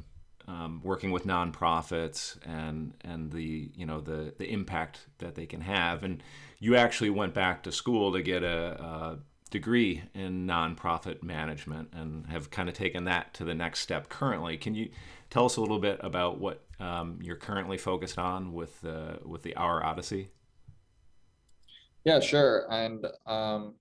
um, 0.49 0.81
working 0.85 1.11
with 1.11 1.27
nonprofits 1.27 2.39
and 2.47 2.95
and 3.03 3.33
the 3.33 3.71
you 3.75 3.87
know 3.87 4.01
the 4.01 4.35
the 4.39 4.51
impact 4.51 5.07
that 5.19 5.35
they 5.35 5.47
can 5.47 5.61
have, 5.61 6.03
and 6.05 6.23
you 6.59 6.77
actually 6.77 7.11
went 7.11 7.35
back 7.35 7.63
to 7.65 7.73
school 7.73 8.13
to 8.13 8.23
get 8.23 8.43
a, 8.43 8.81
a 8.81 9.19
degree 9.51 10.03
in 10.15 10.47
nonprofit 10.47 11.23
management 11.23 11.89
and 11.93 12.27
have 12.27 12.51
kind 12.51 12.69
of 12.69 12.75
taken 12.75 13.05
that 13.05 13.33
to 13.35 13.45
the 13.45 13.55
next 13.55 13.81
step 13.81 14.09
currently. 14.09 14.57
Can 14.57 14.75
you 14.75 14.91
tell 15.31 15.47
us 15.47 15.57
a 15.57 15.61
little 15.61 15.79
bit 15.79 15.99
about 16.03 16.39
what 16.39 16.65
um, 16.81 17.19
you're 17.23 17.37
currently 17.37 17.79
focused 17.79 18.19
on 18.19 18.53
with 18.53 18.81
the 18.81 19.19
with 19.25 19.43
the 19.43 19.55
Our 19.57 19.85
Odyssey? 19.85 20.31
Yeah, 22.05 22.21
sure. 22.21 22.67
And 22.71 23.05
um, 23.27 23.75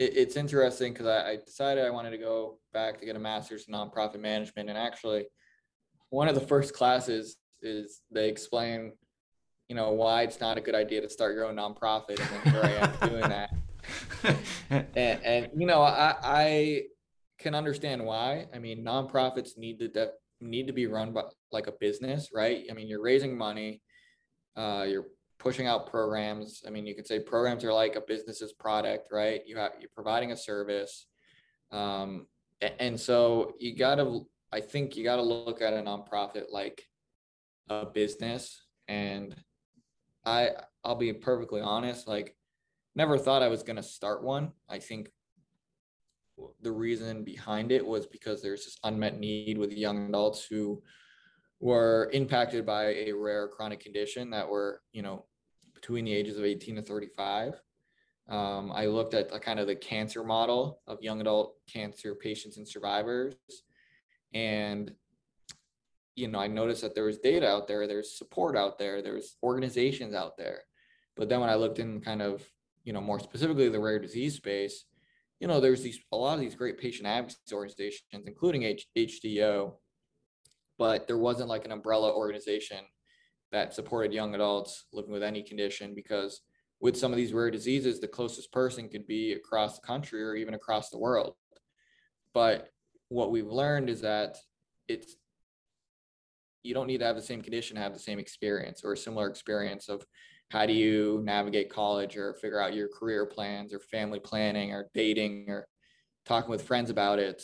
it, 0.00 0.16
it's 0.16 0.36
interesting 0.36 0.92
because 0.92 1.06
I, 1.06 1.32
I, 1.32 1.36
decided 1.36 1.84
I 1.84 1.90
wanted 1.90 2.10
to 2.10 2.18
go 2.18 2.58
back 2.72 2.98
to 2.98 3.06
get 3.06 3.14
a 3.14 3.20
master's 3.20 3.66
in 3.68 3.74
nonprofit 3.74 4.20
management. 4.20 4.68
And 4.68 4.76
actually, 4.76 5.26
one 6.08 6.26
of 6.26 6.34
the 6.34 6.40
first 6.40 6.74
classes 6.74 7.36
is 7.62 8.00
they 8.10 8.28
explain, 8.28 8.92
you 9.68 9.76
know, 9.76 9.92
why 9.92 10.22
it's 10.22 10.40
not 10.40 10.58
a 10.58 10.60
good 10.60 10.74
idea 10.74 11.02
to 11.02 11.08
start 11.08 11.34
your 11.34 11.44
own 11.44 11.56
nonprofit. 11.56 12.18
And 12.18 12.18
then 12.18 12.52
here 12.52 12.62
I 12.64 12.70
am 12.70 13.08
doing 13.10 13.28
that. 13.28 13.50
and, 14.96 15.24
and, 15.24 15.50
you 15.56 15.66
know, 15.66 15.82
I, 15.82 16.16
I 16.22 16.82
can 17.38 17.54
understand 17.54 18.04
why. 18.04 18.46
I 18.54 18.58
mean, 18.58 18.84
nonprofits 18.84 19.56
need 19.56 19.78
to 19.78 19.88
de- 19.88 20.12
need 20.40 20.66
to 20.66 20.72
be 20.72 20.86
run 20.86 21.12
by 21.12 21.24
like 21.52 21.66
a 21.66 21.72
business, 21.72 22.30
right? 22.34 22.64
I 22.70 22.74
mean, 22.74 22.88
you're 22.88 23.02
raising 23.02 23.36
money, 23.36 23.82
uh, 24.56 24.86
you're 24.88 25.06
pushing 25.40 25.66
out 25.66 25.90
programs. 25.90 26.62
I 26.66 26.70
mean, 26.70 26.86
you 26.86 26.94
could 26.94 27.06
say 27.06 27.18
programs 27.18 27.64
are 27.64 27.72
like 27.72 27.96
a 27.96 28.02
business's 28.02 28.52
product, 28.52 29.08
right? 29.10 29.40
You 29.46 29.56
have 29.56 29.72
you're 29.80 29.90
providing 29.92 30.30
a 30.30 30.36
service, 30.36 31.06
um, 31.72 32.26
and 32.78 33.00
so 33.00 33.54
you 33.58 33.76
got 33.76 33.96
to. 33.96 34.26
I 34.52 34.60
think 34.60 34.96
you 34.96 35.04
got 35.04 35.16
to 35.16 35.22
look 35.22 35.62
at 35.62 35.72
a 35.72 35.76
nonprofit 35.76 36.44
like 36.52 36.84
a 37.68 37.86
business, 37.86 38.62
and 38.86 39.34
I 40.24 40.50
I'll 40.84 40.96
be 40.96 41.12
perfectly 41.12 41.60
honest, 41.60 42.06
like 42.06 42.36
never 42.94 43.18
thought 43.18 43.42
I 43.42 43.48
was 43.48 43.62
to 43.76 43.82
start 43.82 44.22
one. 44.22 44.52
I 44.68 44.78
think 44.78 45.10
the 46.62 46.72
reason 46.72 47.24
behind 47.24 47.72
it 47.72 47.86
was 47.86 48.06
because 48.06 48.42
there's 48.42 48.64
this 48.64 48.78
unmet 48.84 49.18
need 49.18 49.58
with 49.58 49.72
young 49.72 50.08
adults 50.08 50.44
who 50.44 50.82
were 51.60 52.10
impacted 52.12 52.64
by 52.64 52.86
a 52.94 53.12
rare 53.12 53.46
chronic 53.48 53.80
condition 53.80 54.30
that 54.30 54.48
were, 54.48 54.80
you 54.92 55.02
know, 55.02 55.26
between 55.80 56.04
the 56.04 56.12
ages 56.12 56.36
of 56.36 56.44
18 56.44 56.76
to 56.76 56.82
35. 56.82 57.60
Um, 58.28 58.70
I 58.72 58.86
looked 58.86 59.14
at 59.14 59.30
the, 59.30 59.40
kind 59.40 59.58
of 59.58 59.66
the 59.66 59.74
cancer 59.74 60.22
model 60.22 60.80
of 60.86 61.02
young 61.02 61.20
adult 61.20 61.56
cancer 61.72 62.14
patients 62.14 62.58
and 62.58 62.68
survivors. 62.68 63.34
And, 64.32 64.92
you 66.14 66.28
know, 66.28 66.38
I 66.38 66.46
noticed 66.46 66.82
that 66.82 66.94
there 66.94 67.04
was 67.04 67.18
data 67.18 67.48
out 67.48 67.66
there, 67.66 67.86
there's 67.86 68.16
support 68.16 68.56
out 68.56 68.78
there, 68.78 69.02
there's 69.02 69.36
organizations 69.42 70.14
out 70.14 70.36
there. 70.36 70.60
But 71.16 71.28
then 71.28 71.40
when 71.40 71.50
I 71.50 71.56
looked 71.56 71.80
in 71.80 72.00
kind 72.00 72.22
of, 72.22 72.44
you 72.84 72.92
know, 72.92 73.00
more 73.00 73.18
specifically 73.18 73.68
the 73.68 73.80
rare 73.80 73.98
disease 73.98 74.36
space, 74.36 74.84
you 75.40 75.48
know, 75.48 75.60
there's 75.60 75.82
these 75.82 75.98
a 76.12 76.16
lot 76.16 76.34
of 76.34 76.40
these 76.40 76.54
great 76.54 76.78
patient 76.78 77.08
advocacy 77.08 77.40
organizations, 77.52 78.26
including 78.26 78.62
H- 78.62 78.86
HDYO, 78.96 79.72
but 80.78 81.06
there 81.06 81.18
wasn't 81.18 81.48
like 81.48 81.64
an 81.64 81.72
umbrella 81.72 82.14
organization 82.14 82.78
that 83.52 83.74
supported 83.74 84.12
young 84.12 84.34
adults 84.34 84.84
living 84.92 85.12
with 85.12 85.22
any 85.22 85.42
condition 85.42 85.94
because 85.94 86.42
with 86.80 86.96
some 86.96 87.12
of 87.12 87.16
these 87.16 87.32
rare 87.32 87.50
diseases, 87.50 88.00
the 88.00 88.08
closest 88.08 88.52
person 88.52 88.88
could 88.88 89.06
be 89.06 89.32
across 89.32 89.78
the 89.78 89.86
country 89.86 90.22
or 90.22 90.34
even 90.34 90.54
across 90.54 90.88
the 90.90 90.98
world. 90.98 91.34
But 92.32 92.68
what 93.08 93.30
we've 93.30 93.46
learned 93.46 93.90
is 93.90 94.00
that 94.00 94.38
it's 94.88 95.16
you 96.62 96.74
don't 96.74 96.86
need 96.86 96.98
to 96.98 97.04
have 97.04 97.16
the 97.16 97.22
same 97.22 97.42
condition 97.42 97.76
to 97.76 97.82
have 97.82 97.92
the 97.92 97.98
same 97.98 98.18
experience 98.18 98.82
or 98.84 98.92
a 98.92 98.96
similar 98.96 99.28
experience 99.28 99.88
of 99.88 100.04
how 100.50 100.66
do 100.66 100.72
you 100.72 101.20
navigate 101.24 101.70
college 101.70 102.16
or 102.16 102.34
figure 102.34 102.60
out 102.60 102.74
your 102.74 102.88
career 102.88 103.24
plans 103.24 103.72
or 103.72 103.78
family 103.78 104.20
planning 104.20 104.72
or 104.72 104.88
dating 104.94 105.46
or 105.48 105.66
talking 106.26 106.50
with 106.50 106.62
friends 106.62 106.90
about 106.90 107.18
it 107.18 107.42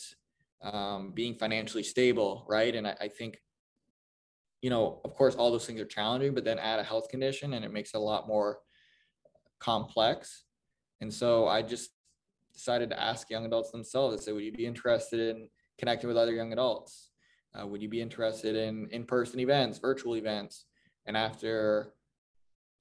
um, 0.62 1.12
being 1.14 1.34
financially 1.34 1.82
stable 1.82 2.44
right 2.48 2.74
and 2.74 2.86
I, 2.86 2.96
I, 3.00 3.08
think 3.08 3.38
you 4.62 4.70
know 4.70 5.00
of 5.04 5.14
course 5.14 5.34
all 5.34 5.50
those 5.50 5.66
things 5.66 5.80
are 5.80 5.86
challenging 5.86 6.34
but 6.34 6.44
then 6.44 6.58
add 6.58 6.78
a 6.78 6.82
health 6.82 7.08
condition 7.08 7.54
and 7.54 7.64
it 7.64 7.72
makes 7.72 7.94
it 7.94 7.98
a 7.98 8.00
lot 8.00 8.26
more 8.26 8.58
complex. 9.58 10.44
And 11.00 11.12
so 11.12 11.46
i 11.46 11.62
just 11.62 11.90
decided 12.52 12.88
to 12.90 13.00
ask 13.00 13.28
young 13.28 13.44
adults 13.44 13.70
themselves. 13.70 14.16
I 14.16 14.24
said 14.24 14.34
would 14.34 14.44
you 14.44 14.52
be 14.52 14.66
interested 14.66 15.20
in 15.36 15.48
connecting 15.78 16.08
with 16.08 16.16
other 16.16 16.32
young 16.32 16.52
adults? 16.52 17.10
Uh, 17.54 17.66
would 17.66 17.82
you 17.82 17.88
be 17.88 18.00
interested 18.00 18.56
in 18.56 18.88
in-person 18.90 19.40
events 19.40 19.78
virtual 19.78 20.16
events? 20.16 20.66
And 21.06 21.16
after 21.16 21.92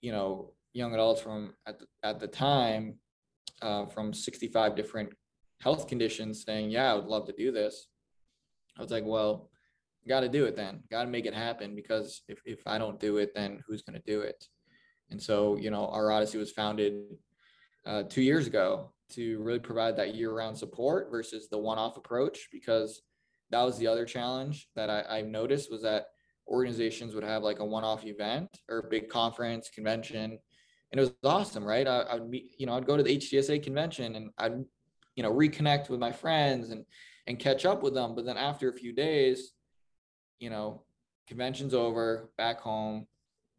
you 0.01 0.11
know 0.11 0.53
young 0.73 0.93
adults 0.93 1.21
from 1.21 1.53
at 1.67 1.79
the, 1.79 1.85
at 2.03 2.19
the 2.19 2.27
time 2.27 2.99
uh, 3.61 3.85
from 3.85 4.13
65 4.13 4.75
different 4.75 5.09
health 5.61 5.87
conditions 5.87 6.43
saying 6.43 6.69
yeah 6.69 6.91
i 6.91 6.95
would 6.95 7.05
love 7.05 7.25
to 7.25 7.33
do 7.33 7.51
this. 7.51 7.87
I 8.77 8.81
was 8.81 8.91
like 8.91 9.05
well 9.05 9.49
got 10.07 10.21
to 10.21 10.29
do 10.29 10.45
it 10.45 10.55
then. 10.55 10.81
Got 10.91 11.03
to 11.03 11.09
make 11.09 11.25
it 11.25 11.33
happen 11.33 11.75
because 11.75 12.21
if, 12.27 12.39
if 12.45 12.59
i 12.65 12.77
don't 12.77 12.99
do 12.99 13.17
it 13.17 13.33
then 13.35 13.61
who's 13.67 13.81
going 13.81 13.99
to 13.99 14.11
do 14.11 14.21
it? 14.21 14.45
And 15.11 15.21
so 15.21 15.55
you 15.57 15.69
know 15.69 15.87
our 15.87 16.11
odyssey 16.11 16.37
was 16.37 16.51
founded 16.51 17.01
uh, 17.85 18.03
two 18.03 18.21
years 18.21 18.47
ago 18.47 18.91
to 19.11 19.41
really 19.43 19.59
provide 19.59 19.95
that 19.97 20.15
year-round 20.15 20.57
support 20.57 21.11
versus 21.11 21.47
the 21.47 21.57
one-off 21.57 21.95
approach 21.97 22.47
because 22.51 23.03
that 23.51 23.61
was 23.61 23.77
the 23.77 23.85
other 23.85 24.03
challenge 24.03 24.67
that 24.75 24.89
I, 24.89 25.17
I 25.17 25.21
noticed 25.21 25.71
was 25.71 25.83
that 25.83 26.07
organizations 26.47 27.13
would 27.13 27.23
have 27.23 27.43
like 27.43 27.59
a 27.59 27.65
one-off 27.65 28.03
event 28.03 28.49
or 28.67 28.79
a 28.79 28.89
big 28.89 29.09
conference 29.09 29.69
convention 29.69 30.39
and 30.91 30.99
it 30.99 31.01
was 31.01 31.13
awesome 31.23 31.63
right? 31.63 31.87
I, 31.87 31.99
I 32.01 32.13
would 32.15 32.29
meet 32.29 32.51
you 32.57 32.65
know 32.65 32.73
i'd 32.73 32.87
go 32.87 32.97
to 32.97 33.03
the 33.03 33.17
HDSA 33.17 33.61
convention 33.63 34.15
and 34.15 34.29
i'd 34.39 34.63
you 35.15 35.23
know 35.23 35.31
reconnect 35.31 35.89
with 35.89 35.99
my 35.99 36.11
friends 36.11 36.71
and 36.71 36.85
and 37.27 37.39
catch 37.39 37.65
up 37.65 37.83
with 37.83 37.93
them. 37.93 38.15
But 38.15 38.25
then 38.25 38.37
after 38.37 38.69
a 38.69 38.73
few 38.73 38.93
days 38.93 39.51
you 40.39 40.49
know 40.49 40.83
convention's 41.27 41.73
over 41.73 42.29
back 42.37 42.59
home 42.59 43.07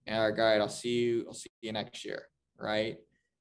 and 0.06 0.18
all 0.18 0.30
right 0.30 0.60
i'll 0.60 0.68
see 0.68 1.00
you 1.00 1.24
i'll 1.26 1.34
see 1.34 1.50
you 1.60 1.72
next 1.72 2.04
year 2.04 2.22
right 2.58 2.96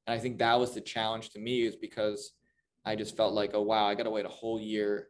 and 0.07 0.15
i 0.15 0.19
think 0.19 0.38
that 0.38 0.59
was 0.59 0.73
the 0.73 0.81
challenge 0.81 1.29
to 1.29 1.39
me 1.39 1.63
is 1.63 1.75
because 1.75 2.31
i 2.86 2.95
just 2.95 3.15
felt 3.15 3.33
like 3.33 3.51
oh 3.53 3.61
wow 3.61 3.86
i 3.86 3.95
gotta 3.95 4.09
wait 4.09 4.25
a 4.25 4.29
whole 4.29 4.59
year 4.59 5.09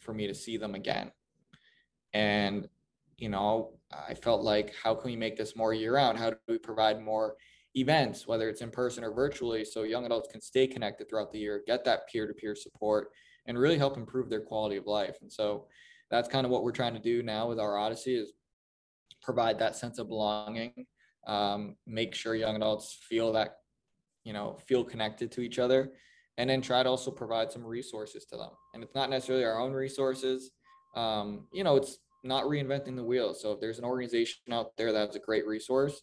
for 0.00 0.12
me 0.12 0.26
to 0.26 0.34
see 0.34 0.56
them 0.56 0.74
again 0.74 1.10
and 2.12 2.68
you 3.20 3.28
know, 3.28 3.74
I 3.92 4.14
felt 4.14 4.42
like 4.42 4.74
how 4.82 4.94
can 4.94 5.10
we 5.10 5.16
make 5.16 5.36
this 5.36 5.54
more 5.54 5.74
year 5.74 5.94
round? 5.94 6.18
How 6.18 6.30
do 6.30 6.36
we 6.48 6.58
provide 6.58 7.00
more 7.00 7.36
events, 7.76 8.26
whether 8.26 8.48
it's 8.48 8.62
in 8.62 8.70
person 8.70 9.04
or 9.04 9.12
virtually, 9.12 9.64
so 9.64 9.82
young 9.82 10.06
adults 10.06 10.28
can 10.32 10.40
stay 10.40 10.66
connected 10.66 11.08
throughout 11.08 11.30
the 11.30 11.38
year, 11.38 11.62
get 11.66 11.84
that 11.84 12.08
peer 12.08 12.26
to 12.26 12.32
peer 12.32 12.56
support, 12.56 13.08
and 13.46 13.58
really 13.58 13.78
help 13.78 13.96
improve 13.96 14.30
their 14.30 14.40
quality 14.40 14.76
of 14.76 14.86
life. 14.86 15.18
And 15.20 15.30
so 15.30 15.66
that's 16.10 16.28
kind 16.28 16.44
of 16.44 16.50
what 16.50 16.64
we're 16.64 16.72
trying 16.72 16.94
to 16.94 17.00
do 17.00 17.22
now 17.22 17.48
with 17.48 17.60
our 17.60 17.78
Odyssey 17.78 18.16
is 18.16 18.32
provide 19.22 19.58
that 19.58 19.76
sense 19.76 19.98
of 19.98 20.08
belonging, 20.08 20.86
um, 21.26 21.76
make 21.86 22.14
sure 22.14 22.34
young 22.34 22.56
adults 22.56 22.98
feel 23.08 23.32
that, 23.32 23.56
you 24.24 24.32
know, 24.32 24.58
feel 24.66 24.84
connected 24.84 25.30
to 25.32 25.40
each 25.40 25.58
other, 25.58 25.92
and 26.38 26.48
then 26.48 26.60
try 26.60 26.82
to 26.82 26.88
also 26.88 27.10
provide 27.10 27.52
some 27.52 27.64
resources 27.64 28.24
to 28.26 28.36
them. 28.36 28.50
And 28.74 28.82
it's 28.82 28.94
not 28.94 29.10
necessarily 29.10 29.44
our 29.44 29.60
own 29.60 29.72
resources. 29.72 30.50
Um, 30.96 31.46
you 31.52 31.64
know, 31.64 31.76
it's 31.76 31.98
not 32.24 32.44
reinventing 32.44 32.96
the 32.96 33.04
wheel. 33.04 33.34
So 33.34 33.52
if 33.52 33.60
there's 33.60 33.78
an 33.78 33.84
organization 33.84 34.52
out 34.52 34.76
there 34.76 34.92
that's 34.92 35.16
a 35.16 35.20
great 35.20 35.46
resource, 35.46 36.02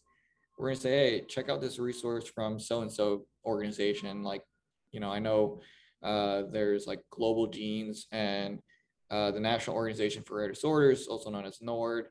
we're 0.58 0.70
gonna 0.70 0.80
say, 0.80 0.90
hey, 0.90 1.26
check 1.28 1.50
out 1.50 1.62
this 1.62 1.80
resource 1.80 2.28
from 2.28 2.60
so 2.60 2.82
and 2.82 2.92
so 2.92 3.26
organization. 3.46 4.24
Like, 4.24 4.44
you 4.92 5.00
know, 5.00 5.12
I 5.12 5.20
know 5.20 5.62
uh, 6.04 6.44
there's 6.52 6.88
like 6.88 7.02
Global 7.12 7.48
Genes 7.48 8.08
and 8.12 8.60
uh, 9.10 9.32
the 9.32 9.40
National 9.40 9.76
Organization 9.76 10.24
for 10.24 10.38
Rare 10.38 10.50
Disorders, 10.50 11.08
also 11.08 11.30
known 11.30 11.46
as 11.46 11.60
NORD. 11.62 12.08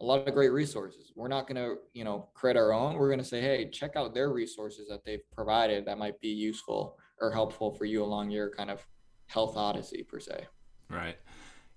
A 0.00 0.04
lot 0.04 0.26
of 0.26 0.32
great 0.32 0.52
resources. 0.52 1.12
We're 1.14 1.28
not 1.28 1.46
gonna, 1.46 1.74
you 1.92 2.04
know, 2.04 2.30
create 2.32 2.56
our 2.56 2.72
own. 2.72 2.96
We're 2.96 3.10
gonna 3.10 3.22
say, 3.22 3.42
hey, 3.42 3.68
check 3.70 3.96
out 3.96 4.14
their 4.14 4.32
resources 4.32 4.88
that 4.88 5.04
they've 5.04 5.20
provided 5.34 5.84
that 5.84 5.98
might 5.98 6.18
be 6.20 6.28
useful 6.28 6.96
or 7.20 7.30
helpful 7.30 7.74
for 7.74 7.84
you 7.84 8.02
along 8.02 8.30
your 8.30 8.50
kind 8.50 8.70
of 8.70 8.86
health 9.26 9.56
odyssey 9.56 10.02
per 10.02 10.18
se. 10.18 10.46
Right. 10.88 11.16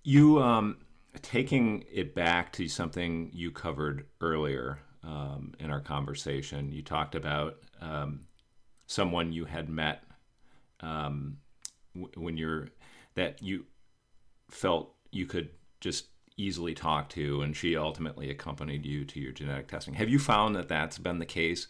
You 0.03 0.41
um 0.41 0.77
taking 1.21 1.83
it 1.91 2.15
back 2.15 2.51
to 2.53 2.67
something 2.67 3.29
you 3.33 3.51
covered 3.51 4.07
earlier 4.21 4.79
um, 5.03 5.53
in 5.59 5.69
our 5.69 5.81
conversation, 5.81 6.71
you 6.71 6.81
talked 6.81 7.15
about 7.15 7.57
um, 7.81 8.21
someone 8.87 9.31
you 9.31 9.45
had 9.45 9.69
met 9.69 10.03
um, 10.79 11.37
w- 11.93 12.11
when 12.15 12.37
you're 12.37 12.69
that 13.15 13.41
you 13.41 13.65
felt 14.53 14.93
you 15.11 15.25
could 15.25 15.49
just 15.79 16.07
easily 16.37 16.73
talk 16.73 17.09
to, 17.09 17.41
and 17.41 17.55
she 17.55 17.77
ultimately 17.77 18.29
accompanied 18.29 18.85
you 18.85 19.05
to 19.05 19.19
your 19.19 19.31
genetic 19.31 19.67
testing. 19.67 19.93
Have 19.95 20.09
you 20.09 20.19
found 20.19 20.55
that 20.55 20.67
that's 20.67 20.97
been 20.97 21.19
the 21.19 21.25
case? 21.25 21.67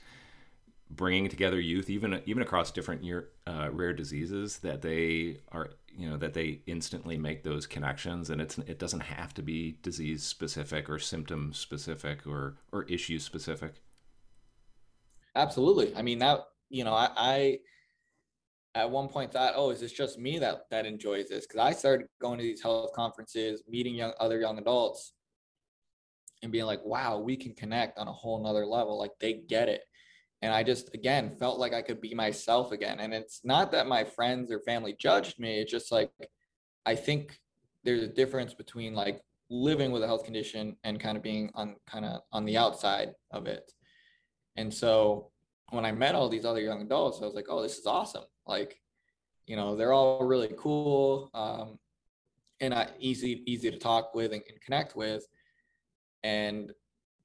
Bringing 0.89 1.27
together 1.27 1.59
youth, 1.59 1.89
even 1.89 2.21
even 2.25 2.43
across 2.43 2.71
different 2.71 3.03
year, 3.03 3.29
uh, 3.47 3.69
rare 3.71 3.93
diseases, 3.93 4.59
that 4.59 4.81
they 4.81 5.39
are 5.51 5.71
you 5.97 6.09
know 6.09 6.17
that 6.17 6.33
they 6.33 6.61
instantly 6.65 7.17
make 7.17 7.43
those 7.43 7.67
connections 7.67 8.29
and 8.29 8.41
it's 8.41 8.57
it 8.59 8.79
doesn't 8.79 9.01
have 9.01 9.33
to 9.33 9.41
be 9.41 9.77
disease 9.83 10.23
specific 10.23 10.89
or 10.89 10.99
symptom 10.99 11.53
specific 11.53 12.25
or 12.25 12.55
or 12.71 12.83
issue 12.83 13.19
specific 13.19 13.75
absolutely 15.35 15.95
i 15.95 16.01
mean 16.01 16.19
that 16.19 16.47
you 16.69 16.83
know 16.83 16.93
i, 16.93 17.09
I 17.15 17.59
at 18.75 18.89
one 18.89 19.07
point 19.07 19.31
thought, 19.31 19.53
oh, 19.55 19.69
is 19.69 19.79
this 19.79 19.91
just 19.91 20.17
me 20.17 20.39
that 20.39 20.63
that 20.71 20.85
enjoys 20.85 21.29
this? 21.29 21.45
Because 21.45 21.59
I 21.59 21.73
started 21.73 22.07
going 22.19 22.39
to 22.39 22.43
these 22.43 22.61
health 22.61 22.91
conferences, 22.93 23.61
meeting 23.67 23.95
young 23.95 24.13
other 24.19 24.39
young 24.39 24.57
adults, 24.57 25.13
and 26.41 26.51
being 26.51 26.65
like, 26.65 26.83
wow, 26.83 27.19
we 27.19 27.37
can 27.37 27.53
connect 27.53 27.99
on 27.99 28.07
a 28.07 28.11
whole 28.11 28.41
nother 28.43 28.65
level. 28.65 28.97
Like 28.97 29.11
they 29.19 29.33
get 29.33 29.69
it. 29.69 29.81
And 30.41 30.51
I 30.51 30.63
just 30.63 30.93
again 30.93 31.35
felt 31.39 31.59
like 31.59 31.73
I 31.73 31.81
could 31.81 32.01
be 32.01 32.13
myself 32.13 32.71
again. 32.71 32.99
And 32.99 33.13
it's 33.13 33.41
not 33.43 33.71
that 33.71 33.87
my 33.87 34.03
friends 34.03 34.51
or 34.51 34.59
family 34.59 34.95
judged 34.99 35.39
me. 35.39 35.59
It's 35.59 35.71
just 35.71 35.91
like 35.91 36.11
I 36.85 36.95
think 36.95 37.37
there's 37.83 38.03
a 38.03 38.07
difference 38.07 38.53
between 38.53 38.93
like 38.93 39.21
living 39.49 39.91
with 39.91 40.03
a 40.03 40.07
health 40.07 40.25
condition 40.25 40.75
and 40.83 40.99
kind 40.99 41.15
of 41.15 41.23
being 41.23 41.51
on 41.53 41.75
kind 41.87 42.05
of 42.05 42.21
on 42.31 42.43
the 42.43 42.57
outside 42.57 43.11
of 43.31 43.45
it. 43.45 43.71
And 44.55 44.73
so 44.73 45.31
when 45.73 45.85
I 45.85 45.91
met 45.91 46.15
all 46.15 46.29
these 46.29 46.45
other 46.45 46.61
young 46.61 46.81
adults, 46.81 47.19
I 47.21 47.25
was 47.25 47.33
like, 47.33 47.47
oh, 47.49 47.61
this 47.61 47.77
is 47.77 47.85
awesome. 47.85 48.25
Like, 48.45 48.79
you 49.47 49.55
know, 49.55 49.75
they're 49.75 49.93
all 49.93 50.23
really 50.23 50.51
cool 50.57 51.31
um, 51.33 51.79
and 52.59 52.73
uh, 52.73 52.85
easy, 52.99 53.43
easy 53.47 53.71
to 53.71 53.77
talk 53.77 54.13
with 54.13 54.33
and, 54.33 54.43
and 54.47 54.61
connect 54.61 54.95
with. 54.95 55.25
And, 56.23 56.71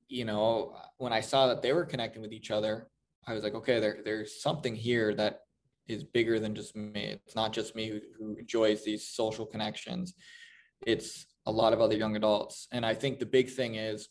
you 0.09 0.24
know, 0.24 0.74
when 0.96 1.12
I 1.12 1.20
saw 1.20 1.46
that 1.49 1.62
they 1.62 1.72
were 1.72 1.84
connecting 1.84 2.22
with 2.22 2.32
each 2.32 2.51
other, 2.51 2.88
I 3.26 3.34
was 3.34 3.44
like, 3.44 3.55
okay, 3.55 3.78
there, 3.78 3.99
there's 4.03 4.40
something 4.42 4.74
here 4.74 5.14
that 5.14 5.40
is 5.86 6.03
bigger 6.03 6.40
than 6.40 6.55
just 6.55 6.74
me. 6.74 7.18
It's 7.26 7.36
not 7.36 7.53
just 7.53 7.76
me 7.76 7.88
who, 7.88 8.01
who 8.18 8.36
enjoys 8.36 8.82
these 8.82 9.07
social 9.07 9.44
connections. 9.44 10.14
It's 10.86 11.26
a 11.46 11.53
lot 11.53 11.72
of 11.74 11.80
other 11.80 11.96
young 11.96 12.16
adults. 12.16 12.66
And 12.72 12.84
I 12.84 12.94
think 12.94 13.18
the 13.18 13.26
big 13.26 13.51
thing 13.51 13.74
is 13.74 14.09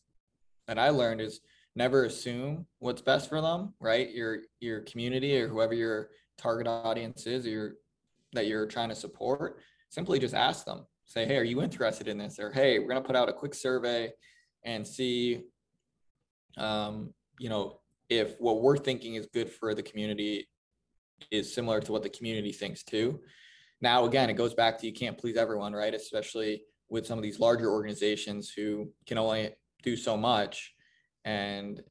that 0.67 0.77
I 0.77 0.89
learned 0.89 1.21
is 1.21 1.41
never 1.78 2.05
assume 2.05 2.65
what's 2.80 3.01
best 3.01 3.30
for 3.30 3.39
them, 3.39 3.73
right? 3.80 4.11
Your 4.11 4.39
your 4.59 4.82
community 4.82 5.39
or 5.39 5.47
whoever 5.47 5.73
your 5.73 6.09
target 6.38 6.67
audience 6.67 7.25
is 7.25 7.45
or 7.45 7.49
your, 7.49 7.73
that 8.34 8.47
you're 8.47 8.65
trying 8.65 8.89
to 8.89 8.95
support, 8.95 9.59
simply 9.89 10.19
just 10.19 10.34
ask 10.34 10.65
them. 10.65 10.86
Say, 11.05 11.25
hey, 11.25 11.38
are 11.38 11.43
you 11.43 11.61
interested 11.61 12.07
in 12.07 12.17
this? 12.17 12.39
Or 12.39 12.51
hey, 12.51 12.80
we're 12.80 12.89
gonna 12.89 13.01
put 13.01 13.15
out 13.15 13.30
a 13.30 13.34
quick 13.34 13.53
survey 13.53 14.11
and 14.65 14.86
see 14.86 15.43
um, 16.57 17.13
you 17.39 17.49
know, 17.49 17.80
if 18.09 18.36
what 18.39 18.61
we're 18.61 18.78
thinking 18.78 19.15
is 19.15 19.28
good 19.32 19.49
for 19.49 19.75
the 19.75 19.84
community 19.84 20.47
is 21.32 21.53
similar 21.53 21.80
to 21.82 21.91
what 21.91 22.03
the 22.03 22.09
community 22.09 22.51
thinks 22.51 22.84
too. 22.84 23.19
Now, 23.82 24.05
again, 24.05 24.30
it 24.30 24.34
goes 24.34 24.55
back 24.55 24.80
to 24.80 24.88
you 24.88 24.93
can't 24.93 25.17
please 25.17 25.38
everyone, 25.38 25.73
right? 25.73 25.93
Especially 25.93 26.63
with 26.89 27.05
some 27.05 27.19
of 27.19 27.23
these 27.23 27.39
larger 27.39 27.69
organizations 27.69 28.51
who 28.55 28.91
can 29.05 29.19
only 29.19 29.51
do 29.84 29.95
so 29.95 30.17
much 30.17 30.73
and 31.26 31.82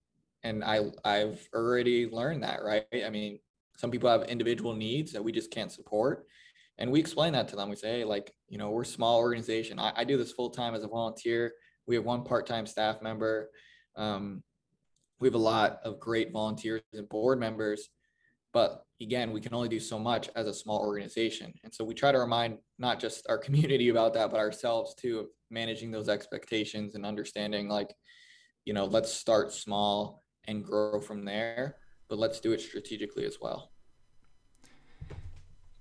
and 0.43 0.65
i 0.65 0.81
i've 1.05 1.47
already 1.55 2.09
learned 2.09 2.43
that 2.43 2.63
right? 2.63 2.85
I 3.05 3.11
mean 3.11 3.39
some 3.77 3.91
people 3.91 4.09
have 4.09 4.23
individual 4.25 4.75
needs 4.75 5.13
that 5.13 5.23
we 5.23 5.33
just 5.33 5.51
can't 5.51 5.73
support 5.73 6.27
and 6.79 6.91
we 6.91 7.01
explain 7.01 7.33
that 7.33 7.49
to 7.49 7.57
them. 7.57 7.71
We 7.71 7.77
say 7.77 7.99
hey, 7.99 8.05
like 8.05 8.33
you 8.49 8.59
know 8.59 8.71
we're 8.71 8.83
a 8.83 8.87
small 8.87 9.19
organization. 9.19 9.79
I, 9.79 9.93
I 9.97 10.05
do 10.05 10.17
this 10.17 10.33
full 10.33 10.51
time 10.51 10.75
as 10.75 10.85
a 10.85 10.89
volunteer. 10.89 11.53
We 11.87 11.95
have 11.95 12.05
one 12.05 12.25
part-time 12.25 12.67
staff 12.67 13.01
member. 13.01 13.51
Um, 13.97 14.43
we 15.21 15.29
have 15.29 15.35
a 15.35 15.39
lot 15.39 15.79
of 15.85 16.01
great 16.01 16.33
volunteers 16.33 16.83
and 16.93 17.09
board 17.09 17.41
members 17.41 17.89
but 18.53 18.85
again 19.03 19.33
we 19.33 19.41
can 19.43 19.53
only 19.53 19.69
do 19.69 19.79
so 19.79 19.99
much 19.99 20.31
as 20.35 20.47
a 20.47 20.55
small 20.55 20.81
organization. 20.81 21.53
And 21.63 21.75
so 21.75 21.85
we 21.85 21.93
try 21.93 22.11
to 22.11 22.19
remind 22.19 22.57
not 22.79 22.99
just 22.99 23.27
our 23.29 23.37
community 23.47 23.91
about 23.91 24.15
that 24.15 24.31
but 24.31 24.41
ourselves 24.41 24.95
too 24.95 25.19
of 25.19 25.27
managing 25.51 25.91
those 25.91 26.09
expectations 26.09 26.95
and 26.95 27.05
understanding 27.05 27.69
like 27.69 27.95
you 28.67 28.75
know 28.75 28.85
let's 28.85 29.11
start 29.13 29.51
small 29.53 30.23
and 30.47 30.63
grow 30.63 31.01
from 31.01 31.25
there 31.25 31.77
but 32.09 32.19
let's 32.19 32.41
do 32.41 32.53
it 32.53 32.61
strategically 32.61 33.25
as 33.25 33.39
well 33.41 33.73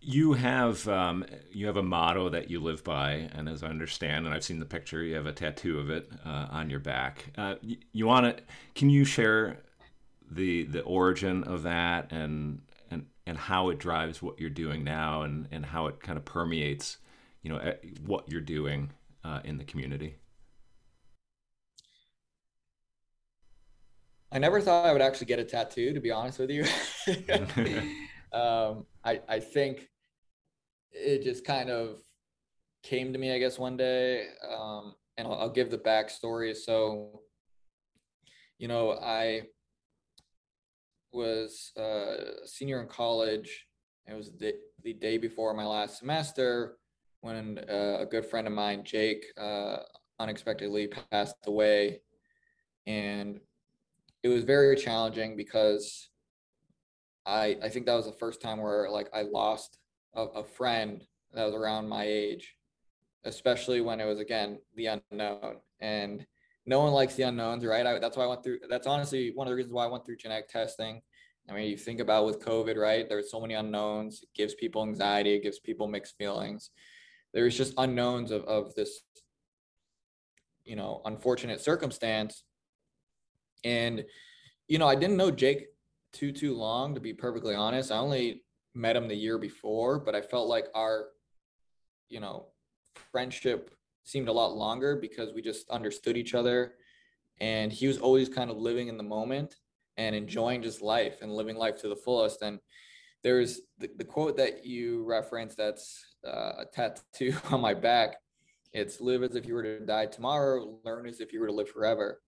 you 0.08 0.34
have 0.34 0.88
um, 0.88 1.26
you 1.52 1.66
have 1.66 1.78
a 1.78 1.84
motto 1.84 2.30
that 2.30 2.48
you 2.48 2.60
live 2.60 2.84
by, 2.84 3.28
and 3.34 3.50
as 3.50 3.64
I 3.64 3.70
understand, 3.70 4.28
and 4.28 4.36
I've 4.36 4.44
seen 4.44 4.60
the 4.60 4.66
picture, 4.66 5.02
you 5.02 5.16
have 5.16 5.26
a 5.26 5.32
tattoo 5.32 5.80
of 5.80 5.90
it 5.90 6.08
uh, 6.24 6.46
on 6.52 6.70
your 6.70 6.80
back. 6.80 7.32
Uh, 7.36 7.56
you, 7.92 8.06
want 8.06 8.38
to? 8.38 8.44
Can 8.76 8.92
you 8.92 9.04
share 9.04 9.64
the 10.30 10.66
the 10.66 10.82
origin 10.82 11.44
of 11.46 11.64
that 11.64 12.12
and 12.12 12.62
and 12.92 13.08
and 13.26 13.38
how 13.38 13.70
it 13.70 13.80
drives 13.80 14.22
what 14.22 14.40
you're 14.40 14.50
doing 14.50 14.84
now 14.84 15.24
and 15.24 15.48
and 15.52 15.66
how 15.66 15.88
it 15.88 16.00
kind 16.02 16.18
of 16.18 16.26
permeates 16.26 16.98
you 17.42 17.50
know 17.50 17.74
what 18.06 18.30
you're 18.30 18.42
doing 18.42 18.92
uh, 19.24 19.40
in 19.44 19.58
the 19.58 19.64
community 19.64 20.16
i 24.36 24.40
never 24.40 24.62
thought 24.62 24.86
i 24.86 24.94
would 24.94 25.02
actually 25.02 25.26
get 25.26 25.40
a 25.40 25.44
tattoo 25.44 25.94
to 25.94 26.00
be 26.00 26.12
honest 26.12 26.38
with 26.38 26.52
you 26.52 26.64
um, 28.38 28.86
I, 29.04 29.22
I 29.28 29.40
think 29.40 29.90
it 30.92 31.24
just 31.24 31.44
kind 31.44 31.70
of 31.70 31.98
came 32.84 33.14
to 33.14 33.20
me 33.20 33.34
i 33.34 33.40
guess 33.40 33.58
one 33.58 33.78
day 33.78 34.28
um, 34.48 34.94
and 35.18 35.28
I'll, 35.28 35.34
I'll 35.34 35.50
give 35.50 35.72
the 35.72 35.80
backstory 35.80 36.56
so 36.56 37.22
you 38.60 38.68
know 38.68 38.92
i 38.92 39.44
was 41.16 41.72
uh, 41.80 42.44
a 42.44 42.48
senior 42.48 42.82
in 42.82 42.88
college. 42.88 43.66
It 44.06 44.14
was 44.14 44.32
the, 44.38 44.54
the 44.84 44.94
day 44.94 45.18
before 45.18 45.54
my 45.54 45.66
last 45.66 45.98
semester 45.98 46.78
when 47.22 47.58
uh, 47.70 47.98
a 48.02 48.06
good 48.06 48.26
friend 48.26 48.46
of 48.46 48.54
mine, 48.54 48.84
Jake, 48.84 49.26
uh, 49.40 49.78
unexpectedly 50.20 50.90
passed 51.12 51.36
away. 51.48 52.02
And 52.86 53.40
it 54.26 54.30
was 54.30 54.44
very 54.44 54.76
challenging 54.76 55.38
because 55.38 56.10
I, 57.28 57.58
I 57.62 57.70
think 57.70 57.86
that 57.86 57.94
was 57.94 58.08
the 58.08 58.12
first 58.12 58.42
time 58.42 58.60
where 58.60 58.90
like 58.90 59.08
I 59.14 59.22
lost 59.22 59.78
a, 60.16 60.24
a 60.24 60.44
friend 60.44 61.04
that 61.36 61.46
was 61.46 61.54
around 61.54 61.88
my 61.88 62.06
age, 62.06 62.56
especially 63.24 63.82
when 63.82 64.02
it 64.02 64.06
was 64.06 64.20
again 64.20 64.58
the 64.76 65.00
unknown. 65.12 65.58
And 65.80 66.26
no 66.66 66.80
one 66.80 66.92
likes 66.92 67.14
the 67.14 67.22
unknowns, 67.22 67.64
right? 67.64 67.86
I, 67.86 68.00
that's 68.00 68.18
why 68.18 68.24
I 68.24 68.28
went 68.28 68.44
through. 68.44 68.62
That's 68.68 68.88
honestly 68.88 69.32
one 69.36 69.46
of 69.46 69.52
the 69.52 69.58
reasons 69.58 69.76
why 69.76 69.86
I 69.86 69.92
went 69.92 70.08
through 70.08 70.18
genetic 70.18 70.50
testing. 70.50 71.04
I 71.48 71.54
mean, 71.54 71.70
you 71.70 71.78
think 71.78 72.00
about 72.00 72.26
with 72.26 72.44
COVID, 72.44 72.78
right? 72.78 73.08
There's 73.08 73.30
so 73.30 73.40
many 73.40 73.54
unknowns. 73.54 74.24
It 74.24 74.30
gives 74.34 74.56
people 74.56 74.82
anxiety. 74.82 75.36
It 75.36 75.44
gives 75.44 75.60
people 75.60 75.88
mixed 75.88 76.18
feelings. 76.18 76.72
There's 77.32 77.56
just 77.56 77.76
unknowns 77.78 78.32
of 78.32 78.44
of 78.46 78.74
this, 78.74 79.02
you 80.64 80.76
know, 80.76 81.04
unfortunate 81.06 81.62
circumstance. 81.62 82.44
And, 83.64 84.06
you 84.68 84.78
know, 84.78 84.88
I 84.88 84.96
didn't 84.96 85.18
know 85.18 85.32
Jake 85.32 85.68
too 86.14 86.32
too 86.32 86.56
long 86.56 86.96
to 86.96 87.02
be 87.02 87.14
perfectly 87.14 87.56
honest. 87.56 87.92
I 87.92 87.98
only 87.98 88.44
met 88.74 88.96
him 88.96 89.08
the 89.08 89.16
year 89.16 89.38
before, 89.38 90.00
but 90.00 90.16
I 90.16 90.22
felt 90.22 90.48
like 90.48 90.68
our, 90.74 91.08
you 92.10 92.20
know, 92.20 92.48
friendship 93.12 93.72
seemed 94.04 94.28
a 94.28 94.34
lot 94.34 94.56
longer 94.56 94.96
because 94.96 95.34
we 95.34 95.42
just 95.42 95.70
understood 95.70 96.18
each 96.18 96.34
other. 96.34 96.76
And 97.42 97.72
he 97.72 97.88
was 97.88 97.98
always 97.98 98.30
kind 98.30 98.50
of 98.50 98.58
living 98.58 98.88
in 98.88 98.98
the 98.98 99.04
moment 99.04 99.56
and 99.98 100.16
enjoying 100.16 100.62
just 100.62 100.82
life 100.82 101.22
and 101.22 101.32
living 101.32 101.58
life 101.58 101.78
to 101.82 101.90
the 101.90 101.96
fullest. 101.96 102.42
And 102.42 102.60
there's 103.24 103.62
the, 103.80 103.90
the 103.98 104.04
quote 104.04 104.38
that 104.38 104.66
you 104.66 105.04
referenced 105.04 105.58
that's 105.58 106.06
uh, 106.26 106.54
a 106.60 106.66
tattoo 106.72 107.36
on 107.52 107.62
my 107.62 107.74
back. 107.74 108.18
It's 108.72 109.02
live 109.02 109.24
as 109.24 109.36
if 109.36 109.46
you 109.46 109.54
were 109.54 109.64
to 109.64 109.86
die 109.86 110.06
tomorrow 110.06 110.80
learn 110.84 111.08
as 111.08 111.22
if 111.22 111.32
you 111.34 111.40
were 111.40 111.48
to 111.48 111.54
live 111.54 111.70
forever 111.70 112.22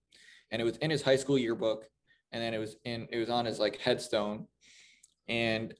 and 0.50 0.60
it 0.60 0.64
was 0.64 0.76
in 0.78 0.90
his 0.90 1.02
high 1.02 1.16
school 1.16 1.38
yearbook 1.38 1.86
and 2.32 2.42
then 2.42 2.54
it 2.54 2.58
was 2.58 2.76
in 2.84 3.06
it 3.10 3.18
was 3.18 3.30
on 3.30 3.44
his 3.44 3.58
like 3.58 3.78
headstone 3.78 4.46
and 5.28 5.74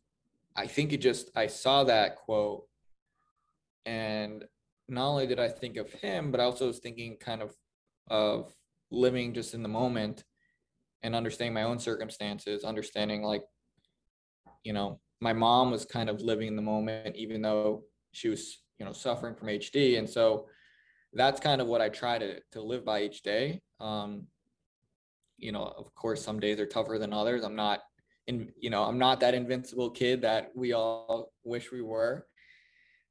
i 0.56 0.66
think 0.66 0.92
it 0.92 0.98
just 0.98 1.30
i 1.36 1.46
saw 1.46 1.84
that 1.84 2.16
quote 2.16 2.64
and 3.86 4.44
not 4.88 5.08
only 5.08 5.26
did 5.26 5.38
I 5.38 5.48
think 5.48 5.76
of 5.76 5.90
him, 5.92 6.30
but 6.30 6.40
I 6.40 6.44
also 6.44 6.66
was 6.66 6.78
thinking 6.78 7.16
kind 7.18 7.42
of 7.42 7.54
of 8.10 8.54
living 8.90 9.34
just 9.34 9.52
in 9.54 9.62
the 9.62 9.68
moment 9.68 10.24
and 11.02 11.14
understanding 11.14 11.52
my 11.52 11.64
own 11.64 11.78
circumstances, 11.78 12.64
understanding 12.64 13.22
like, 13.22 13.42
you 14.64 14.72
know, 14.72 14.98
my 15.20 15.34
mom 15.34 15.70
was 15.70 15.84
kind 15.84 16.08
of 16.08 16.22
living 16.22 16.48
in 16.48 16.56
the 16.56 16.62
moment, 16.62 17.16
even 17.16 17.42
though 17.42 17.84
she 18.12 18.28
was, 18.28 18.62
you 18.78 18.86
know, 18.86 18.92
suffering 18.92 19.34
from 19.34 19.48
HD. 19.48 19.98
And 19.98 20.08
so 20.08 20.46
that's 21.12 21.38
kind 21.38 21.60
of 21.60 21.66
what 21.66 21.80
I 21.80 21.90
try 21.90 22.18
to 22.18 22.40
to 22.52 22.62
live 22.62 22.84
by 22.84 23.02
each 23.02 23.22
day. 23.22 23.60
Um, 23.80 24.26
you 25.38 25.52
know, 25.52 25.72
of 25.76 25.94
course, 25.94 26.22
some 26.22 26.40
days 26.40 26.60
are 26.60 26.66
tougher 26.66 26.98
than 26.98 27.12
others. 27.12 27.44
I'm 27.44 27.56
not 27.56 27.80
in, 28.26 28.50
you 28.58 28.70
know, 28.70 28.84
I'm 28.84 28.98
not 28.98 29.20
that 29.20 29.34
invincible 29.34 29.90
kid 29.90 30.22
that 30.22 30.50
we 30.54 30.72
all 30.72 31.32
wish 31.44 31.72
we 31.72 31.82
were. 31.82 32.26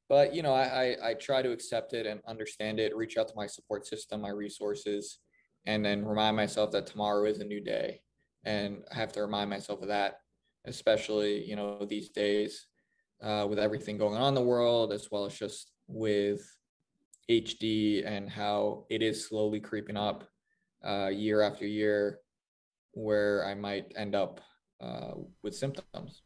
But 0.10 0.34
you 0.34 0.42
know 0.42 0.54
I, 0.54 0.64
I, 0.64 1.10
I 1.10 1.14
try 1.16 1.42
to 1.42 1.52
accept 1.52 1.94
it 1.94 2.06
and 2.06 2.22
understand 2.26 2.80
it 2.80 2.96
reach 2.96 3.18
out 3.18 3.28
to 3.28 3.36
my 3.36 3.46
support 3.46 3.86
system 3.86 4.22
my 4.22 4.30
resources 4.30 5.20
and 5.66 5.84
then 5.84 6.06
remind 6.06 6.38
myself 6.38 6.72
that 6.72 6.88
tomorrow 6.88 7.26
is 7.26 7.40
a 7.40 7.44
new 7.44 7.60
day. 7.60 8.00
And 8.46 8.84
i 8.90 8.96
have 8.96 9.12
to 9.14 9.22
remind 9.22 9.50
myself 9.50 9.82
of 9.82 9.90
that 9.90 10.20
especially 10.68 11.44
you 11.46 11.56
know 11.56 11.86
these 11.86 12.10
days 12.10 12.68
uh, 13.24 13.46
with 13.50 13.58
everything 13.58 13.98
going 13.98 14.18
on 14.18 14.30
in 14.30 14.36
the 14.36 14.42
world 14.42 14.94
as 14.94 15.10
well 15.12 15.26
as 15.26 15.38
just 15.38 15.72
with 15.88 16.42
hd 17.30 18.06
and 18.06 18.30
how 18.30 18.86
it 18.90 19.02
is 19.02 19.28
slowly 19.28 19.60
creeping 19.60 19.98
up 19.98 20.28
uh, 20.86 21.08
year 21.08 21.42
after 21.42 21.66
year 21.66 22.20
where 22.94 23.46
i 23.46 23.54
might 23.54 23.92
end 23.96 24.16
up 24.16 24.42
uh, 24.82 25.14
with 25.44 25.56
symptoms 25.56 26.22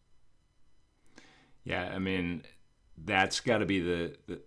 Yeah, 1.63 1.83
I 1.93 1.99
mean, 1.99 2.43
that's 2.97 3.39
got 3.39 3.59
to 3.59 3.65
be 3.65 3.79
the, 3.79 4.15
the. 4.27 4.41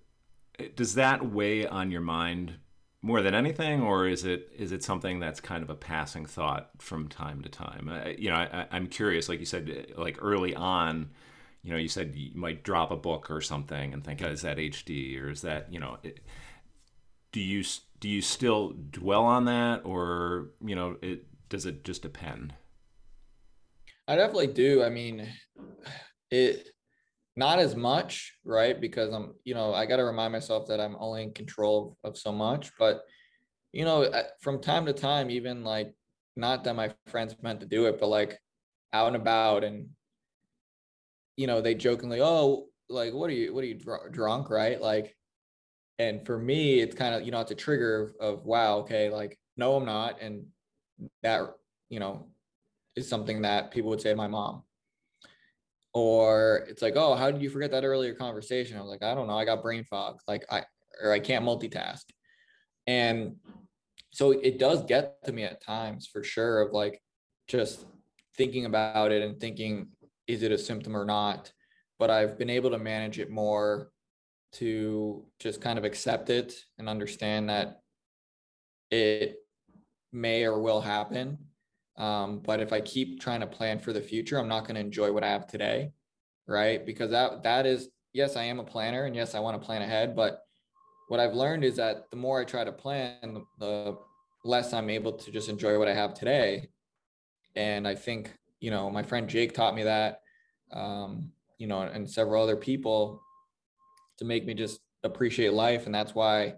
Does 0.76 0.94
that 0.94 1.32
weigh 1.32 1.66
on 1.66 1.90
your 1.90 2.00
mind 2.00 2.58
more 3.02 3.22
than 3.22 3.34
anything, 3.34 3.82
or 3.82 4.06
is 4.08 4.24
it 4.24 4.50
is 4.56 4.72
it 4.72 4.82
something 4.82 5.20
that's 5.20 5.40
kind 5.40 5.62
of 5.62 5.70
a 5.70 5.74
passing 5.74 6.26
thought 6.26 6.70
from 6.78 7.08
time 7.08 7.42
to 7.42 7.48
time? 7.48 7.88
Uh, 7.88 8.10
you 8.18 8.30
know, 8.30 8.36
I, 8.36 8.66
I'm 8.70 8.86
curious. 8.86 9.28
Like 9.28 9.40
you 9.40 9.46
said, 9.46 9.92
like 9.96 10.18
early 10.20 10.54
on, 10.54 11.10
you 11.62 11.72
know, 11.72 11.76
you 11.78 11.88
said 11.88 12.14
you 12.14 12.30
might 12.34 12.62
drop 12.64 12.90
a 12.90 12.96
book 12.96 13.30
or 13.30 13.40
something 13.40 13.92
and 13.92 14.04
think, 14.04 14.22
oh, 14.22 14.28
is 14.28 14.42
that 14.42 14.58
HD 14.58 15.20
or 15.22 15.30
is 15.30 15.42
that 15.42 15.72
you 15.72 15.80
know? 15.80 15.98
It, 16.02 16.20
do 17.32 17.40
you 17.40 17.64
do 18.04 18.10
you 18.10 18.20
still 18.20 18.74
dwell 18.90 19.24
on 19.24 19.46
that, 19.46 19.80
or 19.86 20.50
you 20.62 20.76
know, 20.76 20.96
it 21.00 21.24
does 21.48 21.64
it 21.64 21.84
just 21.84 22.02
depend? 22.02 22.52
I 24.06 24.14
definitely 24.14 24.48
do. 24.48 24.82
I 24.82 24.90
mean, 24.90 25.26
it 26.30 26.68
not 27.34 27.60
as 27.60 27.74
much, 27.74 28.34
right? 28.44 28.78
Because 28.78 29.10
I'm, 29.10 29.32
you 29.44 29.54
know, 29.54 29.72
I 29.72 29.86
got 29.86 29.96
to 29.96 30.04
remind 30.04 30.34
myself 30.34 30.66
that 30.66 30.80
I'm 30.80 30.96
only 31.00 31.22
in 31.22 31.32
control 31.32 31.96
of, 32.04 32.18
so 32.18 32.30
much. 32.30 32.72
But, 32.78 33.04
you 33.72 33.86
know, 33.86 34.12
from 34.42 34.60
time 34.60 34.84
to 34.84 34.92
time, 34.92 35.30
even 35.30 35.64
like, 35.64 35.94
not 36.36 36.62
that 36.64 36.76
my 36.76 36.92
friends 37.06 37.34
meant 37.40 37.60
to 37.60 37.66
do 37.66 37.86
it, 37.86 37.98
but 37.98 38.08
like 38.08 38.38
out 38.92 39.06
and 39.06 39.16
about 39.16 39.64
and, 39.64 39.88
you 41.38 41.46
know, 41.46 41.62
they 41.62 41.74
jokingly, 41.74 42.20
oh, 42.20 42.66
like, 42.90 43.14
what 43.14 43.30
are 43.30 43.32
you, 43.32 43.54
what 43.54 43.64
are 43.64 43.66
you 43.66 43.78
dr- 43.78 44.12
drunk, 44.12 44.50
right? 44.50 44.78
Like, 44.78 45.16
and 45.98 46.24
for 46.26 46.38
me, 46.38 46.80
it's 46.80 46.94
kind 46.94 47.14
of, 47.14 47.22
you 47.22 47.30
know, 47.30 47.40
it's 47.40 47.50
a 47.50 47.56
trigger 47.56 48.14
of, 48.20 48.38
of, 48.38 48.44
wow, 48.44 48.78
okay, 48.78 49.10
like, 49.10 49.38
no, 49.56 49.76
I'm 49.76 49.84
not. 49.84 50.20
And 50.20 50.46
that, 51.22 51.54
you 51.88 52.00
know, 52.00 52.26
is 52.96 53.08
something 53.08 53.42
that 53.42 53.70
people 53.70 53.90
would 53.90 54.00
say 54.00 54.10
to 54.10 54.16
my 54.16 54.28
mom 54.28 54.62
or 55.94 56.66
it's 56.68 56.82
like, 56.82 56.96
oh, 56.96 57.14
how 57.14 57.30
did 57.30 57.40
you 57.40 57.48
forget 57.48 57.70
that 57.70 57.84
earlier 57.84 58.14
conversation? 58.14 58.76
I 58.76 58.80
was 58.80 58.90
like, 58.90 59.02
I 59.02 59.14
don't 59.14 59.28
know, 59.28 59.38
I 59.38 59.44
got 59.44 59.62
brain 59.62 59.84
fog, 59.84 60.18
like 60.28 60.44
I 60.50 60.64
or 61.02 61.12
I 61.12 61.20
can't 61.20 61.44
multitask, 61.44 62.02
and 62.86 63.36
so 64.12 64.32
it 64.32 64.58
does 64.58 64.84
get 64.84 65.24
to 65.24 65.32
me 65.32 65.44
at 65.44 65.62
times 65.62 66.06
for 66.06 66.22
sure 66.22 66.60
of 66.60 66.72
like 66.72 67.00
just 67.48 67.84
thinking 68.36 68.64
about 68.66 69.12
it 69.12 69.22
and 69.22 69.40
thinking, 69.40 69.88
is 70.26 70.42
it 70.42 70.52
a 70.52 70.58
symptom 70.58 70.96
or 70.96 71.04
not? 71.04 71.52
But 71.98 72.10
I've 72.10 72.38
been 72.38 72.50
able 72.50 72.70
to 72.70 72.78
manage 72.78 73.18
it 73.18 73.30
more 73.30 73.90
to 74.54 75.24
just 75.38 75.60
kind 75.60 75.78
of 75.78 75.84
accept 75.84 76.30
it 76.30 76.54
and 76.78 76.88
understand 76.88 77.48
that 77.48 77.80
it 78.90 79.36
may 80.12 80.44
or 80.44 80.60
will 80.60 80.80
happen 80.80 81.38
um, 81.96 82.40
but 82.40 82.60
if 82.60 82.72
I 82.72 82.80
keep 82.80 83.20
trying 83.20 83.40
to 83.40 83.46
plan 83.46 83.78
for 83.78 83.92
the 83.92 84.00
future, 84.00 84.38
I'm 84.38 84.48
not 84.48 84.62
going 84.62 84.74
to 84.74 84.80
enjoy 84.80 85.12
what 85.12 85.22
I 85.22 85.28
have 85.28 85.46
today, 85.46 85.92
right? 86.46 86.84
Because 86.84 87.10
that 87.10 87.42
that 87.44 87.66
is 87.66 87.88
yes, 88.12 88.36
I 88.36 88.44
am 88.44 88.58
a 88.58 88.64
planner, 88.64 89.04
and 89.04 89.14
yes, 89.14 89.34
I 89.34 89.40
want 89.40 89.60
to 89.60 89.64
plan 89.64 89.82
ahead. 89.82 90.16
But 90.16 90.40
what 91.08 91.20
I've 91.20 91.34
learned 91.34 91.64
is 91.64 91.76
that 91.76 92.10
the 92.10 92.16
more 92.16 92.40
I 92.40 92.44
try 92.44 92.64
to 92.64 92.72
plan, 92.72 93.42
the, 93.58 93.96
less 94.44 94.72
I'm 94.72 94.90
able 94.90 95.12
to 95.12 95.30
just 95.30 95.48
enjoy 95.48 95.78
what 95.78 95.88
I 95.88 95.94
have 95.94 96.12
today. 96.14 96.68
And 97.56 97.86
I 97.86 97.94
think 97.94 98.32
you 98.60 98.70
know 98.70 98.90
my 98.90 99.02
friend 99.02 99.28
Jake 99.28 99.54
taught 99.54 99.76
me 99.76 99.84
that, 99.84 100.20
um, 100.72 101.30
you 101.58 101.68
know, 101.68 101.82
and 101.82 102.10
several 102.10 102.42
other 102.42 102.56
people 102.56 103.22
to 104.18 104.24
make 104.24 104.46
me 104.46 104.54
just 104.54 104.80
appreciate 105.02 105.52
life, 105.52 105.86
and 105.86 105.94
that's 105.94 106.14
why 106.14 106.54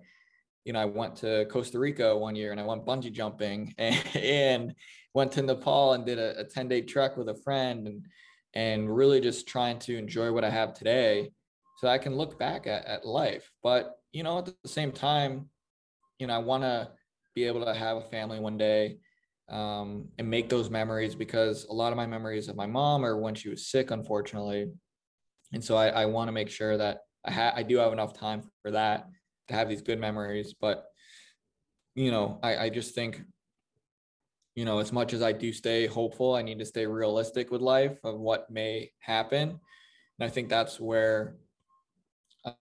you 0.66 0.72
know, 0.72 0.80
I 0.80 0.84
went 0.84 1.14
to 1.18 1.46
Costa 1.48 1.78
Rica 1.78 2.14
one 2.18 2.34
year 2.34 2.50
and 2.50 2.60
I 2.60 2.64
went 2.64 2.84
bungee 2.84 3.12
jumping 3.12 3.72
and, 3.78 4.04
and 4.16 4.74
went 5.14 5.32
to 5.32 5.42
Nepal 5.42 5.92
and 5.92 6.04
did 6.04 6.18
a, 6.18 6.40
a 6.40 6.44
10 6.44 6.68
day 6.68 6.82
trek 6.82 7.16
with 7.16 7.28
a 7.28 7.36
friend 7.36 7.86
and, 7.86 8.04
and 8.52 8.94
really 8.94 9.20
just 9.20 9.46
trying 9.46 9.78
to 9.80 9.96
enjoy 9.96 10.32
what 10.32 10.44
I 10.44 10.50
have 10.50 10.74
today 10.74 11.30
so 11.78 11.86
I 11.86 11.98
can 11.98 12.16
look 12.16 12.36
back 12.38 12.66
at, 12.66 12.84
at 12.84 13.06
life. 13.06 13.48
But, 13.62 13.92
you 14.12 14.24
know, 14.24 14.38
at 14.38 14.46
the 14.46 14.68
same 14.68 14.90
time, 14.90 15.48
you 16.18 16.26
know, 16.26 16.34
I 16.34 16.38
want 16.38 16.64
to 16.64 16.90
be 17.36 17.44
able 17.44 17.64
to 17.64 17.74
have 17.74 17.98
a 17.98 18.08
family 18.10 18.40
one 18.40 18.58
day 18.58 18.96
um, 19.48 20.08
and 20.18 20.28
make 20.28 20.48
those 20.48 20.68
memories 20.68 21.14
because 21.14 21.64
a 21.66 21.72
lot 21.72 21.92
of 21.92 21.96
my 21.96 22.06
memories 22.06 22.48
of 22.48 22.56
my 22.56 22.66
mom 22.66 23.04
are 23.04 23.20
when 23.20 23.36
she 23.36 23.50
was 23.50 23.68
sick, 23.68 23.92
unfortunately. 23.92 24.66
And 25.52 25.62
so 25.62 25.76
I, 25.76 25.88
I 25.90 26.06
want 26.06 26.26
to 26.26 26.32
make 26.32 26.50
sure 26.50 26.76
that 26.76 27.02
I, 27.26 27.30
ha- 27.32 27.52
I 27.54 27.62
do 27.62 27.76
have 27.78 27.92
enough 27.92 28.14
time 28.14 28.42
for 28.62 28.70
that 28.70 29.08
to 29.48 29.54
have 29.54 29.68
these 29.68 29.82
good 29.82 29.98
memories. 29.98 30.54
But 30.58 30.86
you 31.94 32.10
know, 32.10 32.38
I, 32.42 32.56
I 32.56 32.68
just 32.68 32.94
think, 32.94 33.22
you 34.54 34.64
know, 34.64 34.78
as 34.78 34.92
much 34.92 35.14
as 35.14 35.22
I 35.22 35.32
do 35.32 35.52
stay 35.52 35.86
hopeful, 35.86 36.34
I 36.34 36.42
need 36.42 36.58
to 36.58 36.64
stay 36.64 36.86
realistic 36.86 37.50
with 37.50 37.62
life 37.62 37.98
of 38.04 38.18
what 38.18 38.50
may 38.50 38.90
happen. 39.00 39.48
And 40.18 40.26
I 40.26 40.28
think 40.28 40.48
that's 40.48 40.78
where 40.78 41.36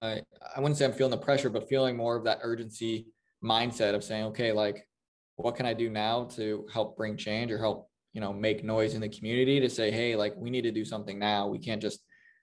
I 0.02 0.22
I 0.56 0.60
wouldn't 0.60 0.78
say 0.78 0.86
I'm 0.86 0.94
feeling 0.94 1.12
the 1.12 1.18
pressure, 1.18 1.50
but 1.50 1.70
feeling 1.70 1.96
more 1.96 2.16
of 2.16 2.24
that 2.24 2.40
urgency 2.42 3.08
mindset 3.44 3.94
of 3.94 4.04
saying, 4.04 4.26
okay, 4.26 4.52
like 4.52 4.88
what 5.36 5.56
can 5.56 5.66
I 5.66 5.74
do 5.74 5.90
now 5.90 6.26
to 6.36 6.66
help 6.72 6.98
bring 6.98 7.18
change 7.18 7.52
or 7.52 7.58
help, 7.58 7.90
you 8.14 8.22
know, 8.22 8.32
make 8.34 8.64
noise 8.64 8.94
in 8.94 9.02
the 9.02 9.10
community 9.10 9.60
to 9.60 9.70
say, 9.70 9.92
hey, 9.92 10.16
like 10.16 10.34
we 10.38 10.50
need 10.50 10.64
to 10.64 10.72
do 10.72 10.86
something 10.86 11.20
now. 11.20 11.48
We 11.48 11.60
can't 11.60 11.82
just 11.82 12.00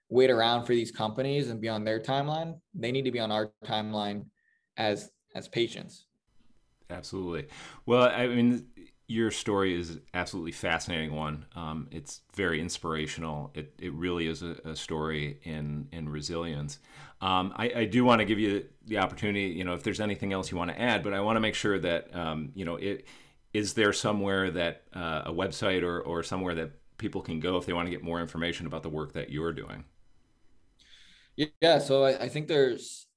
wait 0.09 0.29
around 0.29 0.65
for 0.65 0.73
these 0.73 0.91
companies 0.91 1.49
and 1.49 1.59
be 1.59 1.69
on 1.69 1.83
their 1.83 1.99
timeline. 1.99 2.59
They 2.73 2.91
need 2.91 3.05
to 3.05 3.11
be 3.11 3.19
on 3.19 3.31
our 3.31 3.51
timeline 3.65 4.25
as 4.77 5.11
as 5.35 5.47
patients. 5.47 6.05
Absolutely. 6.89 7.47
Well, 7.85 8.03
I 8.03 8.27
mean, 8.27 8.67
your 9.07 9.31
story 9.31 9.79
is 9.79 9.99
absolutely 10.13 10.51
fascinating 10.51 11.13
one. 11.13 11.45
Um, 11.55 11.87
it's 11.91 12.21
very 12.35 12.61
inspirational. 12.61 13.51
It, 13.53 13.73
it 13.79 13.93
really 13.93 14.27
is 14.27 14.43
a, 14.43 14.55
a 14.63 14.75
story 14.75 15.39
in 15.43 15.87
in 15.91 16.09
resilience. 16.09 16.79
Um, 17.21 17.53
I, 17.55 17.71
I, 17.75 17.85
do 17.85 18.03
want 18.03 18.19
to 18.19 18.25
give 18.25 18.37
you 18.37 18.65
the 18.85 18.97
opportunity, 18.97 19.45
you 19.45 19.63
know, 19.63 19.73
if 19.73 19.83
there's 19.83 20.01
anything 20.01 20.33
else 20.33 20.51
you 20.51 20.57
want 20.57 20.71
to 20.71 20.81
add, 20.81 21.03
but 21.03 21.13
I 21.13 21.21
want 21.21 21.37
to 21.37 21.39
make 21.39 21.55
sure 21.55 21.79
that, 21.79 22.13
um, 22.13 22.51
you 22.53 22.65
know, 22.65 22.75
it 22.75 23.05
is 23.53 23.73
there 23.73 23.93
somewhere 23.93 24.51
that 24.51 24.83
uh, 24.93 25.21
a 25.25 25.31
website 25.31 25.83
or, 25.83 26.01
or 26.01 26.21
somewhere 26.23 26.53
that 26.55 26.71
people 26.97 27.21
can 27.21 27.39
go 27.39 27.55
if 27.57 27.65
they 27.65 27.71
want 27.71 27.85
to 27.85 27.91
get 27.91 28.03
more 28.03 28.19
information 28.19 28.65
about 28.65 28.83
the 28.83 28.89
work 28.89 29.13
that 29.13 29.29
you're 29.29 29.53
doing? 29.53 29.85
Yeah, 31.35 31.79
so 31.79 32.03
I, 32.03 32.23
I 32.23 32.29
think 32.29 32.47
there's 32.47 33.07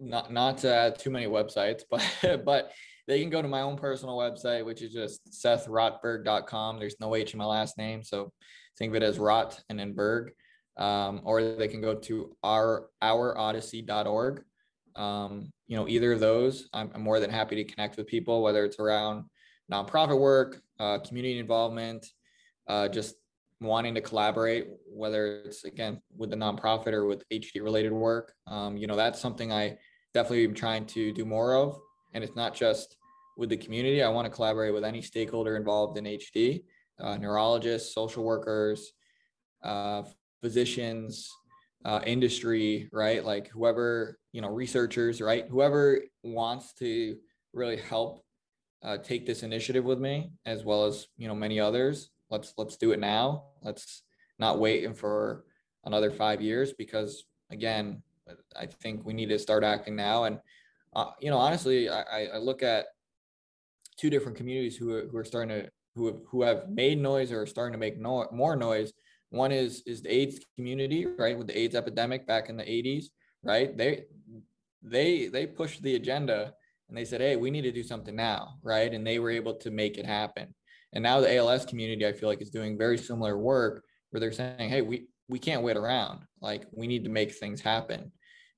not 0.00 0.32
not 0.32 0.58
too 0.58 1.10
many 1.10 1.26
websites, 1.26 1.82
but 1.90 2.44
but 2.44 2.72
they 3.06 3.20
can 3.20 3.30
go 3.30 3.42
to 3.42 3.48
my 3.48 3.62
own 3.62 3.76
personal 3.76 4.16
website, 4.16 4.64
which 4.64 4.82
is 4.82 4.92
just 4.92 5.20
sethrotberg.com. 5.32 6.78
There's 6.78 7.00
no 7.00 7.14
H 7.14 7.32
in 7.32 7.38
my 7.38 7.44
last 7.44 7.76
name, 7.78 8.02
so 8.02 8.32
think 8.78 8.90
of 8.90 8.96
it 8.96 9.02
as 9.02 9.18
Rot 9.18 9.60
and 9.68 9.78
then 9.78 9.94
Berg. 9.94 10.32
Um, 10.76 11.20
or 11.24 11.42
they 11.42 11.68
can 11.68 11.80
go 11.80 11.96
to 11.96 12.36
our 12.42 12.86
ourodyssey.org. 13.02 14.42
Um, 14.96 15.50
you 15.66 15.76
know, 15.76 15.88
either 15.88 16.12
of 16.12 16.20
those, 16.20 16.68
I'm, 16.72 16.90
I'm, 16.94 17.02
more 17.02 17.20
than 17.20 17.30
happy 17.30 17.56
to 17.56 17.64
connect 17.64 17.96
with 17.96 18.06
people, 18.06 18.42
whether 18.42 18.64
it's 18.64 18.78
around 18.78 19.24
nonprofit 19.70 20.18
work, 20.18 20.60
uh, 20.78 20.98
community 20.98 21.38
involvement, 21.38 22.06
uh, 22.66 22.88
just 22.88 23.16
wanting 23.60 23.94
to 23.94 24.00
collaborate, 24.00 24.68
whether 24.86 25.42
it's 25.44 25.64
again 25.64 26.00
with 26.16 26.30
the 26.30 26.36
nonprofit 26.36 26.92
or 26.92 27.06
with 27.06 27.28
HD 27.30 27.62
related 27.62 27.92
work. 27.92 28.34
Um, 28.46 28.76
you 28.76 28.86
know, 28.86 28.96
that's 28.96 29.20
something 29.20 29.52
I 29.52 29.76
definitely 30.14 30.44
am 30.44 30.54
trying 30.54 30.86
to 30.86 31.12
do 31.12 31.24
more 31.24 31.54
of. 31.54 31.78
And 32.14 32.24
it's 32.24 32.36
not 32.36 32.54
just 32.54 32.96
with 33.36 33.50
the 33.50 33.56
community. 33.56 34.02
I 34.02 34.08
want 34.08 34.26
to 34.26 34.30
collaborate 34.30 34.74
with 34.74 34.84
any 34.84 35.02
stakeholder 35.02 35.56
involved 35.56 35.98
in 35.98 36.04
HD, 36.04 36.62
uh, 36.98 37.16
neurologists, 37.16 37.94
social 37.94 38.24
workers, 38.24 38.92
uh, 39.62 40.02
physicians, 40.40 41.30
uh, 41.84 42.00
industry, 42.04 42.88
right? 42.92 43.24
Like 43.24 43.48
whoever, 43.48 44.18
you 44.32 44.40
know, 44.40 44.48
researchers, 44.48 45.20
right? 45.20 45.46
Whoever 45.48 46.00
wants 46.22 46.74
to 46.74 47.16
really 47.52 47.76
help 47.76 48.22
uh, 48.82 48.98
take 48.98 49.26
this 49.26 49.42
initiative 49.42 49.84
with 49.84 49.98
me, 49.98 50.32
as 50.46 50.64
well 50.64 50.84
as, 50.84 51.06
you 51.16 51.28
know, 51.28 51.34
many 51.34 51.60
others. 51.60 52.10
Let's, 52.30 52.54
let's 52.56 52.76
do 52.76 52.92
it 52.92 53.00
now. 53.00 53.44
Let's 53.62 54.02
not 54.38 54.58
wait 54.58 54.96
for 54.96 55.44
another 55.84 56.10
five 56.10 56.40
years 56.40 56.72
because 56.72 57.24
again, 57.50 58.02
I 58.56 58.66
think 58.66 59.04
we 59.04 59.12
need 59.12 59.28
to 59.30 59.38
start 59.38 59.64
acting 59.64 59.96
now. 59.96 60.24
And 60.24 60.38
uh, 60.94 61.10
you 61.20 61.30
know, 61.30 61.38
honestly, 61.38 61.88
I, 61.88 62.26
I 62.26 62.38
look 62.38 62.62
at 62.62 62.86
two 63.96 64.10
different 64.10 64.36
communities 64.36 64.76
who 64.76 65.08
who 65.08 65.16
are 65.16 65.24
starting 65.24 65.62
to 65.62 65.70
who 65.94 66.06
have, 66.06 66.16
who 66.28 66.42
have 66.42 66.68
made 66.68 66.98
noise 66.98 67.32
or 67.32 67.42
are 67.42 67.46
starting 67.46 67.72
to 67.72 67.78
make 67.78 67.98
no, 67.98 68.26
more 68.32 68.56
noise. 68.56 68.92
One 69.30 69.52
is 69.52 69.82
is 69.86 70.02
the 70.02 70.12
AIDS 70.12 70.40
community, 70.56 71.06
right, 71.06 71.36
with 71.36 71.46
the 71.46 71.58
AIDS 71.58 71.74
epidemic 71.74 72.26
back 72.26 72.48
in 72.48 72.56
the 72.56 72.64
80s, 72.64 73.06
right? 73.42 73.76
They 73.76 74.04
they 74.82 75.28
they 75.28 75.46
pushed 75.46 75.82
the 75.82 75.96
agenda 75.96 76.54
and 76.88 76.96
they 76.96 77.04
said, 77.04 77.20
hey, 77.20 77.36
we 77.36 77.50
need 77.50 77.62
to 77.62 77.72
do 77.72 77.84
something 77.84 78.16
now, 78.16 78.58
right? 78.62 78.92
And 78.92 79.06
they 79.06 79.20
were 79.20 79.30
able 79.30 79.54
to 79.54 79.70
make 79.70 79.96
it 79.98 80.06
happen. 80.06 80.54
And 80.92 81.02
now 81.02 81.20
the 81.20 81.36
ALS 81.36 81.64
community, 81.64 82.06
I 82.06 82.12
feel 82.12 82.28
like, 82.28 82.42
is 82.42 82.50
doing 82.50 82.76
very 82.76 82.98
similar 82.98 83.38
work 83.38 83.84
where 84.10 84.20
they're 84.20 84.32
saying, 84.32 84.68
hey, 84.68 84.82
we 84.82 85.06
we 85.28 85.38
can't 85.38 85.62
wait 85.62 85.76
around. 85.76 86.20
Like 86.40 86.66
we 86.72 86.86
need 86.86 87.04
to 87.04 87.10
make 87.10 87.32
things 87.32 87.60
happen. 87.60 88.10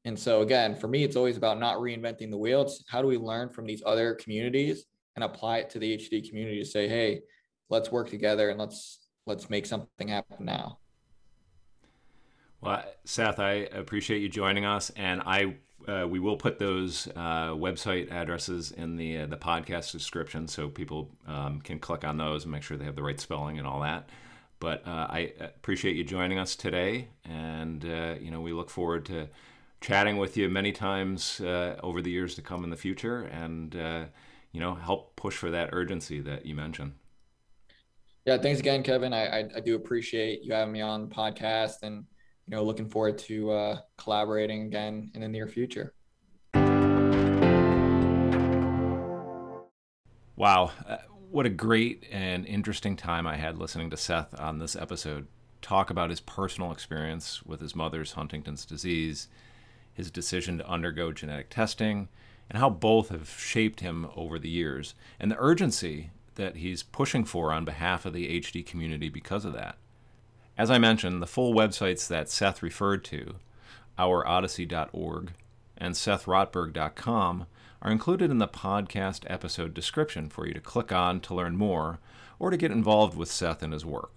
And 0.04 0.18
so 0.18 0.40
again, 0.40 0.74
for 0.74 0.88
me, 0.88 1.04
it's 1.04 1.16
always 1.16 1.36
about 1.36 1.60
not 1.60 1.76
reinventing 1.76 2.30
the 2.30 2.38
wheel. 2.38 2.62
It's 2.62 2.82
how 2.88 3.02
do 3.02 3.08
we 3.08 3.18
learn 3.18 3.50
from 3.50 3.66
these 3.66 3.82
other 3.84 4.14
communities 4.14 4.86
and 5.14 5.24
apply 5.24 5.58
it 5.58 5.70
to 5.70 5.78
the 5.78 5.96
HD 5.96 6.26
community 6.26 6.58
to 6.58 6.64
say, 6.64 6.88
hey, 6.88 7.20
let's 7.68 7.92
work 7.92 8.08
together 8.08 8.48
and 8.50 8.58
let's 8.58 9.06
let's 9.26 9.50
make 9.50 9.66
something 9.66 10.08
happen 10.08 10.44
now. 10.44 10.78
Well, 12.60 12.84
Seth, 13.04 13.38
I 13.40 13.52
appreciate 13.72 14.20
you 14.20 14.28
joining 14.28 14.64
us, 14.64 14.90
and 14.90 15.20
I 15.26 15.56
uh, 15.88 16.06
we 16.06 16.18
will 16.18 16.36
put 16.36 16.58
those 16.58 17.08
uh, 17.16 17.50
website 17.50 18.10
addresses 18.10 18.72
in 18.72 18.96
the 18.96 19.18
uh, 19.18 19.26
the 19.26 19.36
podcast 19.36 19.92
description 19.92 20.48
so 20.48 20.68
people 20.68 21.10
um, 21.26 21.60
can 21.60 21.78
click 21.78 22.04
on 22.04 22.16
those 22.16 22.44
and 22.44 22.52
make 22.52 22.62
sure 22.62 22.76
they 22.76 22.84
have 22.84 22.96
the 22.96 23.02
right 23.02 23.20
spelling 23.20 23.58
and 23.58 23.66
all 23.66 23.80
that. 23.80 24.08
But 24.60 24.86
uh, 24.86 25.08
I 25.10 25.32
appreciate 25.40 25.96
you 25.96 26.04
joining 26.04 26.38
us 26.38 26.56
today, 26.56 27.08
and 27.24 27.84
uh, 27.84 28.14
you 28.20 28.30
know 28.30 28.40
we 28.40 28.52
look 28.52 28.70
forward 28.70 29.06
to 29.06 29.28
chatting 29.80 30.16
with 30.16 30.36
you 30.36 30.48
many 30.48 30.72
times 30.72 31.40
uh, 31.40 31.76
over 31.82 32.00
the 32.00 32.10
years 32.10 32.34
to 32.36 32.42
come 32.42 32.64
in 32.64 32.70
the 32.70 32.76
future, 32.76 33.22
and 33.22 33.74
you 34.52 34.60
know 34.60 34.74
help 34.74 35.16
push 35.16 35.36
for 35.36 35.50
that 35.50 35.70
urgency 35.72 36.20
that 36.20 36.46
you 36.46 36.54
mentioned. 36.54 36.92
Yeah, 38.24 38.38
thanks 38.38 38.60
again, 38.60 38.84
Kevin. 38.84 39.12
I, 39.12 39.40
I, 39.40 39.48
I 39.56 39.60
do 39.60 39.74
appreciate 39.74 40.42
you 40.44 40.52
having 40.52 40.72
me 40.72 40.80
on 40.80 41.08
the 41.08 41.14
podcast 41.14 41.82
and 41.82 42.04
you 42.46 42.56
know, 42.56 42.62
looking 42.62 42.88
forward 42.88 43.18
to 43.18 43.50
uh, 43.52 43.78
collaborating 43.96 44.62
again 44.62 45.10
in 45.14 45.20
the 45.20 45.28
near 45.28 45.46
future. 45.46 45.94
Wow. 50.36 50.72
Uh, 50.86 50.98
what 51.30 51.46
a 51.46 51.50
great 51.50 52.04
and 52.10 52.44
interesting 52.46 52.96
time 52.96 53.26
I 53.26 53.36
had 53.36 53.58
listening 53.58 53.90
to 53.90 53.96
Seth 53.96 54.38
on 54.38 54.58
this 54.58 54.76
episode 54.76 55.28
talk 55.62 55.88
about 55.88 56.10
his 56.10 56.20
personal 56.20 56.72
experience 56.72 57.42
with 57.44 57.60
his 57.60 57.76
mother's 57.76 58.12
Huntington's 58.12 58.66
disease, 58.66 59.28
his 59.94 60.10
decision 60.10 60.58
to 60.58 60.68
undergo 60.68 61.12
genetic 61.12 61.48
testing, 61.48 62.08
and 62.50 62.58
how 62.58 62.68
both 62.68 63.08
have 63.08 63.30
shaped 63.30 63.80
him 63.80 64.08
over 64.16 64.38
the 64.38 64.50
years, 64.50 64.94
and 65.18 65.30
the 65.30 65.38
urgency 65.38 66.10
that 66.34 66.56
he's 66.56 66.82
pushing 66.82 67.24
for 67.24 67.52
on 67.52 67.64
behalf 67.64 68.04
of 68.04 68.12
the 68.12 68.40
HD 68.40 68.66
community 68.66 69.08
because 69.08 69.44
of 69.44 69.52
that. 69.52 69.78
As 70.56 70.70
I 70.70 70.78
mentioned, 70.78 71.22
the 71.22 71.26
full 71.26 71.54
websites 71.54 72.06
that 72.08 72.28
Seth 72.28 72.62
referred 72.62 73.04
to, 73.04 73.36
ourodyssey.org 73.98 75.32
and 75.78 75.94
sethrotberg.com, 75.94 77.46
are 77.80 77.90
included 77.90 78.30
in 78.30 78.38
the 78.38 78.48
podcast 78.48 79.24
episode 79.26 79.74
description 79.74 80.28
for 80.28 80.46
you 80.46 80.54
to 80.54 80.60
click 80.60 80.92
on 80.92 81.20
to 81.20 81.34
learn 81.34 81.56
more 81.56 81.98
or 82.38 82.50
to 82.50 82.56
get 82.56 82.70
involved 82.70 83.16
with 83.16 83.30
Seth 83.30 83.62
and 83.62 83.72
his 83.72 83.84
work. 83.84 84.10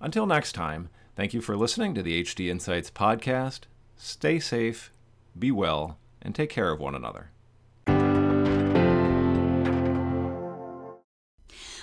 Until 0.00 0.26
next 0.26 0.52
time, 0.52 0.88
thank 1.16 1.32
you 1.32 1.40
for 1.40 1.56
listening 1.56 1.94
to 1.94 2.02
the 2.02 2.22
HD 2.22 2.48
Insights 2.50 2.90
podcast. 2.90 3.60
Stay 3.96 4.38
safe, 4.38 4.92
be 5.38 5.50
well, 5.50 5.98
and 6.20 6.34
take 6.34 6.50
care 6.50 6.70
of 6.70 6.80
one 6.80 6.94
another. 6.94 7.30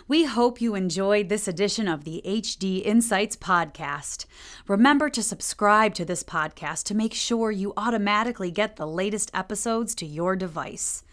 We 0.10 0.24
hope 0.24 0.62
you 0.62 0.74
enjoyed 0.74 1.28
this 1.28 1.50
edition 1.50 1.90
of 1.90 2.06
the 2.06 2.22
HD 2.26 2.82
Insights 2.86 3.36
podcast. 3.36 4.26
Remember 4.66 5.10
to 5.10 5.22
subscribe 5.22 5.94
to 5.96 6.06
this 6.06 6.24
podcast 6.24 6.84
to 6.84 6.96
make 6.96 7.14
sure 7.14 7.52
you 7.52 7.74
automatically 7.76 8.50
get 8.50 8.78
the 8.78 8.88
latest 8.88 9.30
episodes 9.34 9.94
to 9.96 10.06
your 10.06 10.38
device. 10.38 11.04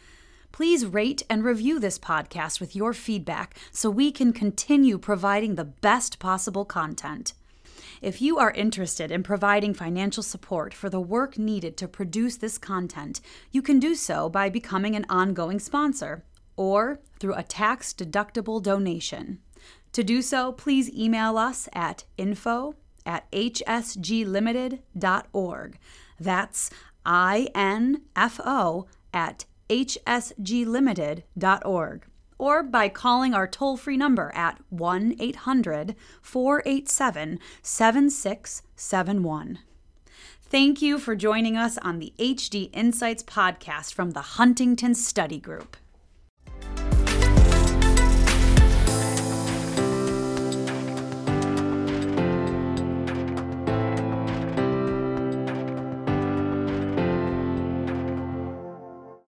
Please 0.53 0.86
rate 0.86 1.24
and 1.28 1.42
review 1.42 1.80
this 1.80 1.99
podcast 1.99 2.61
with 2.61 2.76
your 2.76 2.92
feedback 2.92 3.59
so 3.72 3.90
we 3.90 4.12
can 4.12 4.32
continue 4.32 4.97
providing 4.97 5.57
the 5.57 5.64
best 5.64 6.20
possible 6.20 6.64
content. 6.64 7.32
If 8.01 8.22
you 8.22 8.38
are 8.38 8.53
interested 8.53 9.11
in 9.11 9.24
providing 9.24 9.74
financial 9.74 10.22
support 10.22 10.72
for 10.72 10.88
the 10.88 11.01
work 11.01 11.36
needed 11.36 11.76
to 11.78 11.88
produce 11.88 12.36
this 12.36 12.59
content, 12.59 13.20
you 13.51 13.61
can 13.61 13.80
do 13.80 13.97
so 13.97 14.28
by 14.28 14.49
becoming 14.49 14.95
an 14.95 15.05
ongoing 15.09 15.59
sponsor 15.59 16.22
or 16.57 17.00
through 17.18 17.34
a 17.34 17.42
tax 17.42 17.92
deductible 17.92 18.62
donation. 18.62 19.40
To 19.92 20.02
do 20.02 20.22
so, 20.22 20.52
please 20.52 20.90
email 20.92 21.36
us 21.38 21.68
at 21.72 22.05
info 22.16 22.74
at 23.07 23.30
hsglimited.org. 23.32 25.78
That's 26.18 26.70
I 27.07 27.48
N 27.55 28.00
F 28.16 28.40
O 28.44 28.86
at 29.12 29.44
hsglimited.org. 29.68 32.07
Or 32.36 32.64
by 32.64 32.88
calling 32.88 33.32
our 33.32 33.46
toll 33.46 33.76
free 33.76 33.96
number 33.96 34.32
at 34.34 34.59
1 34.70 35.14
800 35.20 35.94
487 36.20 37.38
7671. 37.62 39.61
Thank 40.42 40.82
you 40.82 40.98
for 40.98 41.14
joining 41.16 41.57
us 41.57 41.78
on 41.78 41.98
the 41.98 42.12
HD 42.18 42.68
Insights 42.72 43.22
podcast 43.22 43.94
from 43.94 44.11
the 44.11 44.20
Huntington 44.20 44.94
Study 44.94 45.38
Group. 45.38 45.78